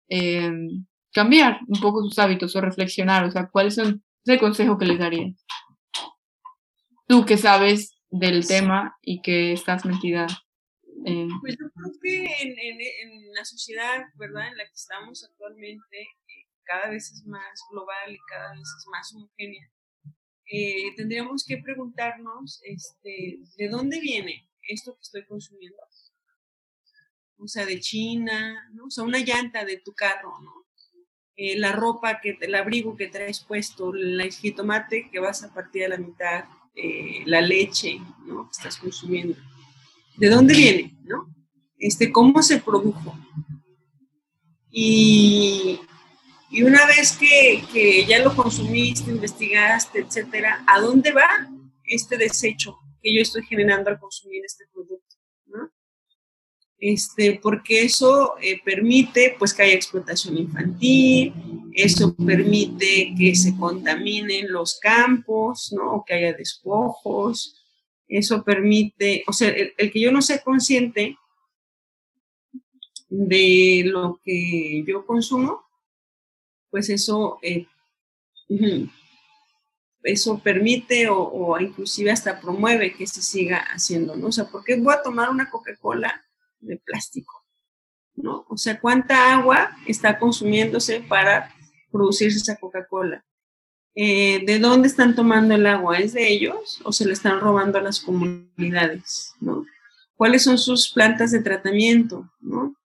em, 0.09 0.85
cambiar 1.13 1.59
un 1.67 1.79
poco 1.79 2.01
sus 2.01 2.19
hábitos 2.19 2.55
o 2.55 2.61
reflexionar? 2.61 3.23
O 3.23 3.31
sea, 3.31 3.47
¿cuáles 3.47 3.75
son 3.75 4.03
ese 4.25 4.39
consejo 4.39 4.77
que 4.77 4.85
les 4.85 4.99
darías? 4.99 5.45
Tú 7.07 7.25
que 7.25 7.37
sabes 7.37 7.95
del 8.09 8.45
tema 8.45 8.97
y 9.01 9.21
que 9.21 9.53
estás 9.53 9.85
metida. 9.85 10.27
Pues 11.03 11.57
yo 11.57 11.69
creo 11.71 11.91
que 12.01 12.25
en, 12.41 12.57
en, 12.57 13.33
la 13.33 13.45
sociedad, 13.45 14.05
¿verdad?, 14.15 14.49
en 14.49 14.57
la 14.57 14.65
que 14.65 14.73
estamos 14.73 15.23
actualmente, 15.23 16.01
eh, 16.01 16.47
cada 16.63 16.89
vez 16.89 17.11
es 17.11 17.25
más 17.25 17.59
global 17.71 18.11
y 18.11 18.19
cada 18.29 18.51
vez 18.51 18.67
es 18.77 18.85
más 18.91 19.13
homogénea. 19.13 19.71
Eh, 20.51 20.95
tendríamos 20.95 21.45
que 21.45 21.57
preguntarnos, 21.57 22.59
este, 22.63 23.39
¿de 23.57 23.69
dónde 23.69 23.99
viene 23.99 24.49
esto 24.67 24.93
que 24.95 25.01
estoy 25.01 25.25
consumiendo? 25.25 25.77
O 27.37 27.47
sea, 27.47 27.65
de 27.65 27.79
China, 27.79 28.69
¿no? 28.73 28.85
O 28.85 28.89
sea, 28.89 29.05
una 29.05 29.19
llanta 29.19 29.63
de 29.63 29.77
tu 29.77 29.93
carro, 29.93 30.39
¿no? 30.41 30.65
Eh, 31.37 31.57
la 31.57 31.71
ropa, 31.71 32.19
que, 32.19 32.37
el 32.41 32.55
abrigo 32.55 32.97
que 32.97 33.07
traes 33.07 33.39
puesto, 33.39 33.93
el 33.93 34.21
jitomate 34.31 35.09
que 35.09 35.19
vas 35.19 35.43
a 35.43 35.53
partir 35.53 35.85
a 35.85 35.89
la 35.89 35.97
mitad, 35.97 36.45
la 37.25 37.41
leche, 37.41 37.99
¿no? 38.25 38.45
Que 38.45 38.51
estás 38.51 38.77
consumiendo 38.77 39.37
de 40.19 40.29
dónde 40.29 40.53
viene, 40.53 40.97
¿no? 41.03 41.33
Este, 41.77 42.11
cómo 42.11 42.43
se 42.43 42.59
produjo. 42.59 43.17
Y, 44.69 45.79
y 46.51 46.63
una 46.63 46.85
vez 46.85 47.17
que, 47.17 47.63
que, 47.71 48.05
ya 48.05 48.19
lo 48.19 48.35
consumiste, 48.35 49.09
investigaste, 49.09 49.99
etcétera, 49.99 50.63
¿a 50.67 50.79
dónde 50.79 51.11
va 51.13 51.49
este 51.85 52.17
desecho 52.17 52.77
que 53.01 53.15
yo 53.15 53.21
estoy 53.21 53.43
generando 53.45 53.89
al 53.89 53.99
consumir 53.99 54.43
este 54.45 54.65
producto? 54.73 55.15
¿no? 55.47 55.71
Este, 56.77 57.39
porque 57.41 57.83
eso 57.83 58.33
eh, 58.41 58.61
permite 58.63 59.35
pues 59.39 59.53
que 59.53 59.63
haya 59.63 59.73
explotación 59.73 60.37
infantil, 60.37 61.33
eso 61.73 62.13
permite 62.15 63.13
que 63.17 63.35
se 63.35 63.55
contaminen 63.57 64.51
los 64.51 64.79
campos, 64.79 65.73
¿no? 65.75 66.03
Que 66.05 66.13
haya 66.13 66.33
despojos, 66.33 67.58
eso 68.09 68.43
permite, 68.43 69.23
o 69.27 69.33
sea, 69.33 69.49
el, 69.49 69.91
que 69.91 70.01
yo 70.01 70.11
no 70.11 70.21
sea 70.21 70.41
consciente 70.43 71.17
de 73.07 73.83
lo 73.85 74.19
que 74.23 74.83
yo 74.85 75.05
consumo, 75.05 75.63
pues 76.71 76.89
eso, 76.89 77.37
eh, 77.43 77.67
eso 80.03 80.39
permite 80.39 81.07
o, 81.07 81.19
o, 81.19 81.59
inclusive 81.59 82.11
hasta 82.11 82.41
promueve 82.41 82.93
que 82.93 83.05
se 83.05 83.21
siga 83.21 83.59
haciendo, 83.71 84.15
¿no? 84.15 84.27
O 84.27 84.31
sea, 84.31 84.45
¿por 84.45 84.63
qué 84.63 84.75
voy 84.75 84.93
a 84.93 85.03
tomar 85.03 85.29
una 85.29 85.49
Coca-Cola 85.49 86.25
de 86.59 86.77
plástico? 86.77 87.45
¿No? 88.15 88.45
O 88.49 88.57
sea, 88.57 88.79
¿cuánta 88.79 89.33
agua 89.33 89.77
está 89.87 90.19
consumiéndose 90.19 90.99
para 91.01 91.53
producirse 91.91 92.39
esa 92.39 92.57
Coca-Cola? 92.57 93.23
Eh, 94.01 94.43
¿De 94.45 94.59
dónde 94.59 94.87
están 94.87 95.13
tomando 95.13 95.55
el 95.55 95.65
agua? 95.65 95.97
¿Es 95.97 96.13
de 96.13 96.31
ellos 96.31 96.79
o 96.83 96.93
se 96.93 97.05
le 97.05 97.11
están 97.11 97.41
robando 97.41 97.77
a 97.79 97.81
las 97.81 97.99
comunidades? 97.99 99.33
¿no? 99.41 99.65
¿Cuáles 100.15 100.43
son 100.43 100.57
sus 100.57 100.89
plantas 100.89 101.31
de 101.31 101.41
tratamiento? 101.41 102.29
¿no? 102.39 102.75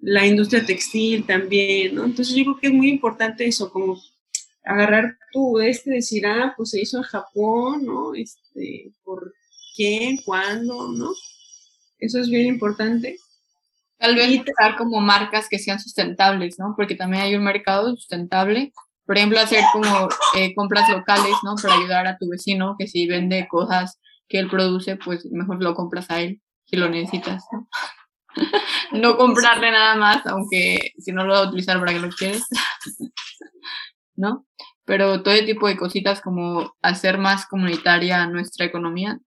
la 0.00 0.26
industria 0.26 0.64
textil 0.64 1.26
también, 1.26 1.94
¿no? 1.94 2.04
Entonces 2.04 2.34
yo 2.34 2.44
creo 2.44 2.58
que 2.58 2.66
es 2.68 2.72
muy 2.72 2.88
importante 2.88 3.46
eso, 3.46 3.70
como 3.70 4.00
agarrar 4.64 5.16
tú 5.32 5.58
este, 5.60 5.90
decir, 5.90 6.26
ah, 6.26 6.54
pues 6.56 6.70
se 6.70 6.80
hizo 6.80 6.98
en 6.98 7.04
Japón, 7.04 7.84
¿no? 7.84 8.14
Este, 8.14 8.92
¿por 9.04 9.32
quién? 9.74 10.18
¿Cuándo? 10.24 10.92
¿No? 10.92 11.12
Eso 11.98 12.20
es 12.20 12.28
bien 12.28 12.46
importante. 12.46 13.18
Tal 13.98 14.14
vez 14.14 14.44
buscar 14.44 14.76
como 14.76 15.00
marcas 15.00 15.48
que 15.48 15.58
sean 15.58 15.80
sustentables, 15.80 16.58
¿no? 16.58 16.74
Porque 16.76 16.94
también 16.94 17.22
hay 17.22 17.34
un 17.34 17.44
mercado 17.44 17.96
sustentable. 17.96 18.72
Por 19.06 19.16
ejemplo, 19.16 19.38
hacer 19.38 19.62
como 19.72 20.08
eh, 20.36 20.54
compras 20.54 20.88
locales, 20.90 21.34
¿no? 21.44 21.54
Para 21.54 21.74
ayudar 21.74 22.06
a 22.06 22.18
tu 22.18 22.28
vecino, 22.28 22.74
que 22.78 22.88
si 22.88 23.06
vende 23.06 23.46
cosas 23.48 24.00
que 24.28 24.38
él 24.38 24.48
produce, 24.48 24.96
pues 24.96 25.24
mejor 25.26 25.62
lo 25.62 25.74
compras 25.74 26.10
a 26.10 26.20
él, 26.20 26.42
si 26.64 26.76
lo 26.76 26.88
necesitas, 26.88 27.44
¿no? 27.52 27.68
no 28.92 29.16
comprarle 29.16 29.70
nada 29.70 29.96
más, 29.96 30.26
aunque 30.26 30.92
si 30.98 31.12
no 31.12 31.24
lo 31.24 31.34
va 31.34 31.38
a 31.40 31.48
utilizar 31.48 31.78
para 31.78 31.92
que 31.92 32.00
lo 32.00 32.10
quieres, 32.10 32.44
¿no? 34.16 34.46
Pero 34.84 35.22
todo 35.22 35.34
tipo 35.44 35.66
de 35.66 35.76
cositas 35.76 36.20
como 36.20 36.74
hacer 36.82 37.18
más 37.18 37.46
comunitaria 37.46 38.26
nuestra 38.26 38.66
economía. 38.66 39.18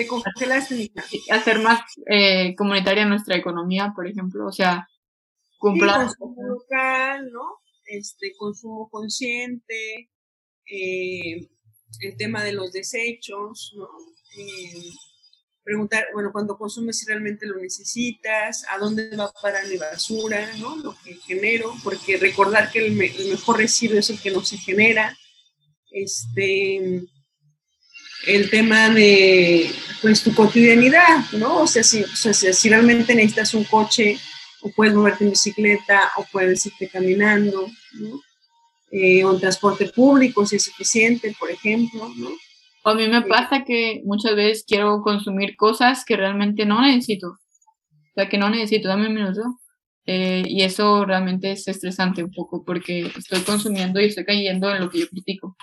Te 0.00 0.06
congelaste, 0.06 0.90
Hacer 1.30 1.58
más 1.58 1.82
eh, 2.06 2.54
comunitaria 2.56 3.04
nuestra 3.04 3.36
economía, 3.36 3.92
por 3.94 4.06
ejemplo, 4.06 4.46
o 4.46 4.52
sea, 4.52 4.88
comprar. 5.58 6.08
Sí, 6.08 6.14
consumo 6.18 6.42
local, 6.42 7.30
¿no? 7.30 7.58
Este, 7.84 8.32
consumo 8.38 8.88
consciente, 8.88 10.08
eh, 10.64 11.50
el 12.00 12.16
tema 12.16 12.42
de 12.42 12.54
los 12.54 12.72
desechos, 12.72 13.74
¿no? 13.76 13.90
Eh, 14.38 14.90
preguntar, 15.62 16.06
bueno, 16.14 16.32
cuando 16.32 16.56
consumes 16.56 16.98
si 16.98 17.04
realmente 17.04 17.44
lo 17.44 17.58
necesitas, 17.58 18.64
a 18.70 18.78
dónde 18.78 19.14
va 19.14 19.30
para 19.42 19.62
la 19.62 19.90
basura, 19.90 20.50
¿no? 20.56 20.76
Lo 20.76 20.96
que 21.04 21.16
genero, 21.16 21.74
porque 21.84 22.16
recordar 22.16 22.72
que 22.72 22.86
el, 22.86 22.92
mejor 22.92 23.58
residuo 23.58 23.98
es 23.98 24.08
el 24.08 24.18
que 24.18 24.30
no 24.30 24.42
se 24.42 24.56
genera. 24.56 25.14
Este, 25.90 27.02
el 28.26 28.50
tema 28.50 28.90
de, 28.90 29.70
pues, 30.00 30.22
tu 30.22 30.34
cotidianidad, 30.34 31.24
¿no? 31.32 31.58
O 31.58 31.66
sea, 31.66 31.82
si, 31.82 32.02
o 32.02 32.16
sea, 32.16 32.32
si 32.34 32.68
realmente 32.68 33.14
necesitas 33.14 33.54
un 33.54 33.64
coche, 33.64 34.18
o 34.62 34.70
puedes 34.70 34.94
moverte 34.94 35.24
en 35.24 35.30
bicicleta, 35.30 36.10
o 36.16 36.26
puedes 36.30 36.66
irte 36.66 36.88
caminando, 36.88 37.70
¿no? 37.94 38.20
eh, 38.90 39.24
o 39.24 39.38
transporte 39.38 39.86
público 39.86 40.44
si 40.44 40.56
es 40.56 40.64
suficiente, 40.64 41.34
por 41.38 41.50
ejemplo, 41.50 42.08
¿no? 42.16 42.30
A 42.82 42.94
mí 42.94 43.06
me 43.08 43.22
pasa 43.22 43.64
que 43.64 44.00
muchas 44.04 44.34
veces 44.34 44.64
quiero 44.66 45.02
consumir 45.02 45.54
cosas 45.56 46.04
que 46.04 46.16
realmente 46.16 46.64
no 46.64 46.80
necesito. 46.80 47.28
O 47.28 48.12
sea, 48.14 48.28
que 48.28 48.38
no 48.38 48.48
necesito, 48.48 48.88
dame 48.88 49.08
un 49.08 49.14
minuto. 49.14 49.42
Eh, 50.06 50.42
y 50.46 50.62
eso 50.62 51.04
realmente 51.04 51.52
es 51.52 51.68
estresante 51.68 52.24
un 52.24 52.32
poco 52.32 52.64
porque 52.64 53.12
estoy 53.16 53.40
consumiendo 53.42 54.00
y 54.00 54.06
estoy 54.06 54.24
cayendo 54.24 54.74
en 54.74 54.80
lo 54.80 54.90
que 54.90 55.00
yo 55.00 55.08
critico. 55.08 55.56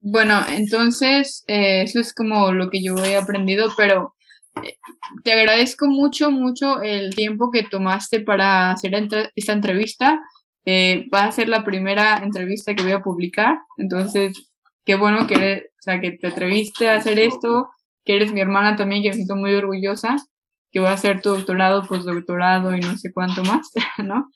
Bueno, 0.00 0.40
entonces 0.48 1.44
eh, 1.46 1.82
eso 1.82 2.00
es 2.00 2.14
como 2.14 2.52
lo 2.52 2.70
que 2.70 2.82
yo 2.82 2.96
he 2.96 3.16
aprendido, 3.16 3.70
pero 3.76 4.14
eh, 4.62 4.76
te 5.24 5.32
agradezco 5.32 5.86
mucho, 5.88 6.30
mucho 6.30 6.80
el 6.82 7.14
tiempo 7.14 7.50
que 7.50 7.64
tomaste 7.64 8.20
para 8.20 8.72
hacer 8.72 8.94
esta 9.36 9.52
entrevista. 9.52 10.20
Eh, 10.64 11.06
va 11.12 11.24
a 11.24 11.32
ser 11.32 11.48
la 11.48 11.64
primera 11.64 12.18
entrevista 12.22 12.74
que 12.74 12.82
voy 12.82 12.92
a 12.92 13.02
publicar, 13.02 13.58
entonces 13.78 14.50
qué 14.84 14.94
bueno 14.94 15.26
que, 15.26 15.70
o 15.78 15.82
sea, 15.82 16.00
que 16.00 16.12
te 16.12 16.28
atreviste 16.28 16.88
a 16.88 16.96
hacer 16.96 17.18
esto, 17.18 17.70
que 18.04 18.16
eres 18.16 18.32
mi 18.32 18.40
hermana 18.40 18.76
también, 18.76 19.02
que 19.02 19.08
me 19.10 19.14
siento 19.14 19.36
muy 19.36 19.54
orgullosa, 19.54 20.16
que 20.70 20.80
voy 20.80 20.88
a 20.88 20.92
hacer 20.92 21.20
tu 21.22 21.30
doctorado, 21.30 21.86
postdoctorado 21.86 22.76
y 22.76 22.80
no 22.80 22.96
sé 22.98 23.12
cuánto 23.12 23.42
más, 23.44 23.70
¿no? 23.98 24.30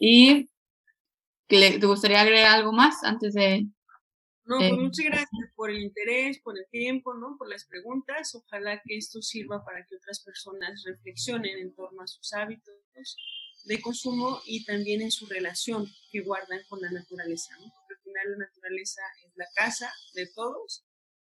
Y 0.00 0.48
¿te 1.48 1.78
gustaría 1.86 2.20
agregar 2.20 2.56
algo 2.56 2.72
más 2.72 3.04
antes 3.04 3.34
de... 3.34 3.66
No, 4.46 4.58
pues 4.58 4.72
muchas 4.72 5.06
gracias 5.06 5.50
por 5.56 5.70
el 5.70 5.80
interés, 5.80 6.40
por 6.40 6.56
el 6.56 6.66
tiempo, 6.70 7.14
¿no? 7.14 7.36
Por 7.36 7.48
las 7.48 7.64
preguntas. 7.64 8.34
Ojalá 8.34 8.80
que 8.84 8.96
esto 8.96 9.20
sirva 9.20 9.64
para 9.64 9.84
que 9.84 9.96
otras 9.96 10.20
personas 10.20 10.84
reflexionen 10.84 11.58
en 11.58 11.74
torno 11.74 12.02
a 12.02 12.06
sus 12.06 12.32
hábitos 12.32 12.74
de 13.64 13.80
consumo 13.80 14.40
y 14.46 14.64
también 14.64 15.02
en 15.02 15.10
su 15.10 15.26
relación 15.26 15.86
que 16.12 16.20
guardan 16.20 16.60
con 16.68 16.80
la 16.80 16.90
naturaleza, 16.92 17.56
¿no? 17.58 17.72
Porque 17.74 17.94
al 17.94 18.02
final 18.04 18.30
la 18.32 18.46
naturaleza 18.46 19.02
es 19.24 19.32
la 19.36 19.46
casa 19.54 19.92
de 20.14 20.26
todos 20.28 20.84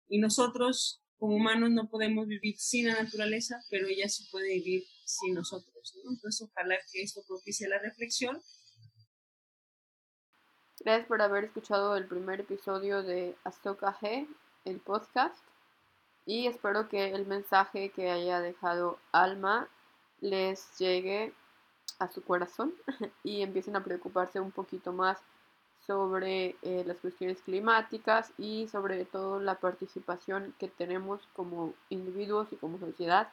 y 0.09 0.19
nosotros 0.19 1.03
como 1.19 1.35
humanos 1.35 1.71
no 1.71 1.89
podemos 1.91 2.29
vivir 2.29 2.55
sin 2.59 2.87
la 2.87 3.03
naturaleza, 3.03 3.61
pero 3.71 3.89
ella 3.89 4.09
sí 4.09 4.29
puede 4.31 4.55
vivir 4.55 4.85
sin 5.05 5.35
nosotros, 5.35 5.95
¿no? 6.05 6.13
Entonces 6.13 6.49
ojalá 6.49 6.77
que 6.93 7.03
esto 7.03 7.25
propicie 7.27 7.69
la 7.69 7.81
reflexión. 7.81 8.41
Gracias 10.81 11.09
por 11.09 11.21
haber 11.21 11.45
escuchado 11.45 11.97
el 11.97 12.07
primer 12.07 12.41
episodio 12.41 13.03
de 13.03 13.35
Azoka 13.43 13.99
G, 13.99 14.29
el 14.65 14.79
podcast, 14.79 15.37
y 16.25 16.47
espero 16.47 16.89
que 16.89 17.11
el 17.11 17.27
mensaje 17.27 17.91
que 17.91 18.11
haya 18.11 18.41
dejado 18.41 18.99
Alma 19.11 19.69
les 20.21 20.79
llegue 20.79 21.33
a 21.99 22.09
su 22.09 22.23
corazón 22.23 22.75
y 23.25 23.43
empiecen 23.43 23.75
a 23.75 23.83
preocuparse 23.83 24.39
un 24.39 24.53
poquito 24.53 24.93
más 24.93 25.19
sobre 25.85 26.55
eh, 26.63 26.85
las 26.87 26.99
cuestiones 26.99 27.43
climáticas 27.43 28.33
y 28.39 28.69
sobre 28.69 29.05
todo 29.05 29.41
la 29.41 29.57
participación 29.57 30.55
que 30.61 30.69
tenemos 30.69 31.27
como 31.33 31.75
individuos 31.89 32.53
y 32.53 32.57
como 32.57 32.79
sociedad 32.79 33.33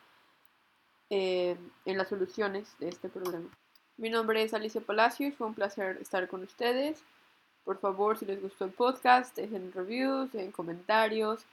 eh, 1.11 1.57
en 1.85 1.97
las 1.97 2.09
soluciones 2.09 2.75
de 2.79 2.89
este 2.89 3.07
problema. 3.07 3.49
Mi 3.97 4.09
nombre 4.09 4.41
es 4.41 4.53
Alicia 4.55 4.81
Palacios, 4.81 5.35
fue 5.35 5.45
un 5.45 5.53
placer 5.53 5.97
estar 6.01 6.27
con 6.27 6.41
ustedes. 6.43 7.03
Por 7.65 7.79
favor, 7.79 8.17
si 8.17 8.25
les 8.25 8.41
gustó 8.41 8.65
el 8.65 8.71
podcast, 8.71 9.35
dejen 9.35 9.73
reviews, 9.73 10.31
dejen 10.31 10.51
comentarios, 10.51 11.43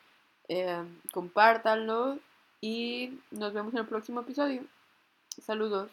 eh, 0.48 0.84
compártanlo 1.12 2.18
y 2.60 3.18
nos 3.30 3.52
vemos 3.54 3.72
en 3.72 3.80
el 3.80 3.86
próximo 3.86 4.20
episodio. 4.20 4.62
Saludos. 5.40 5.90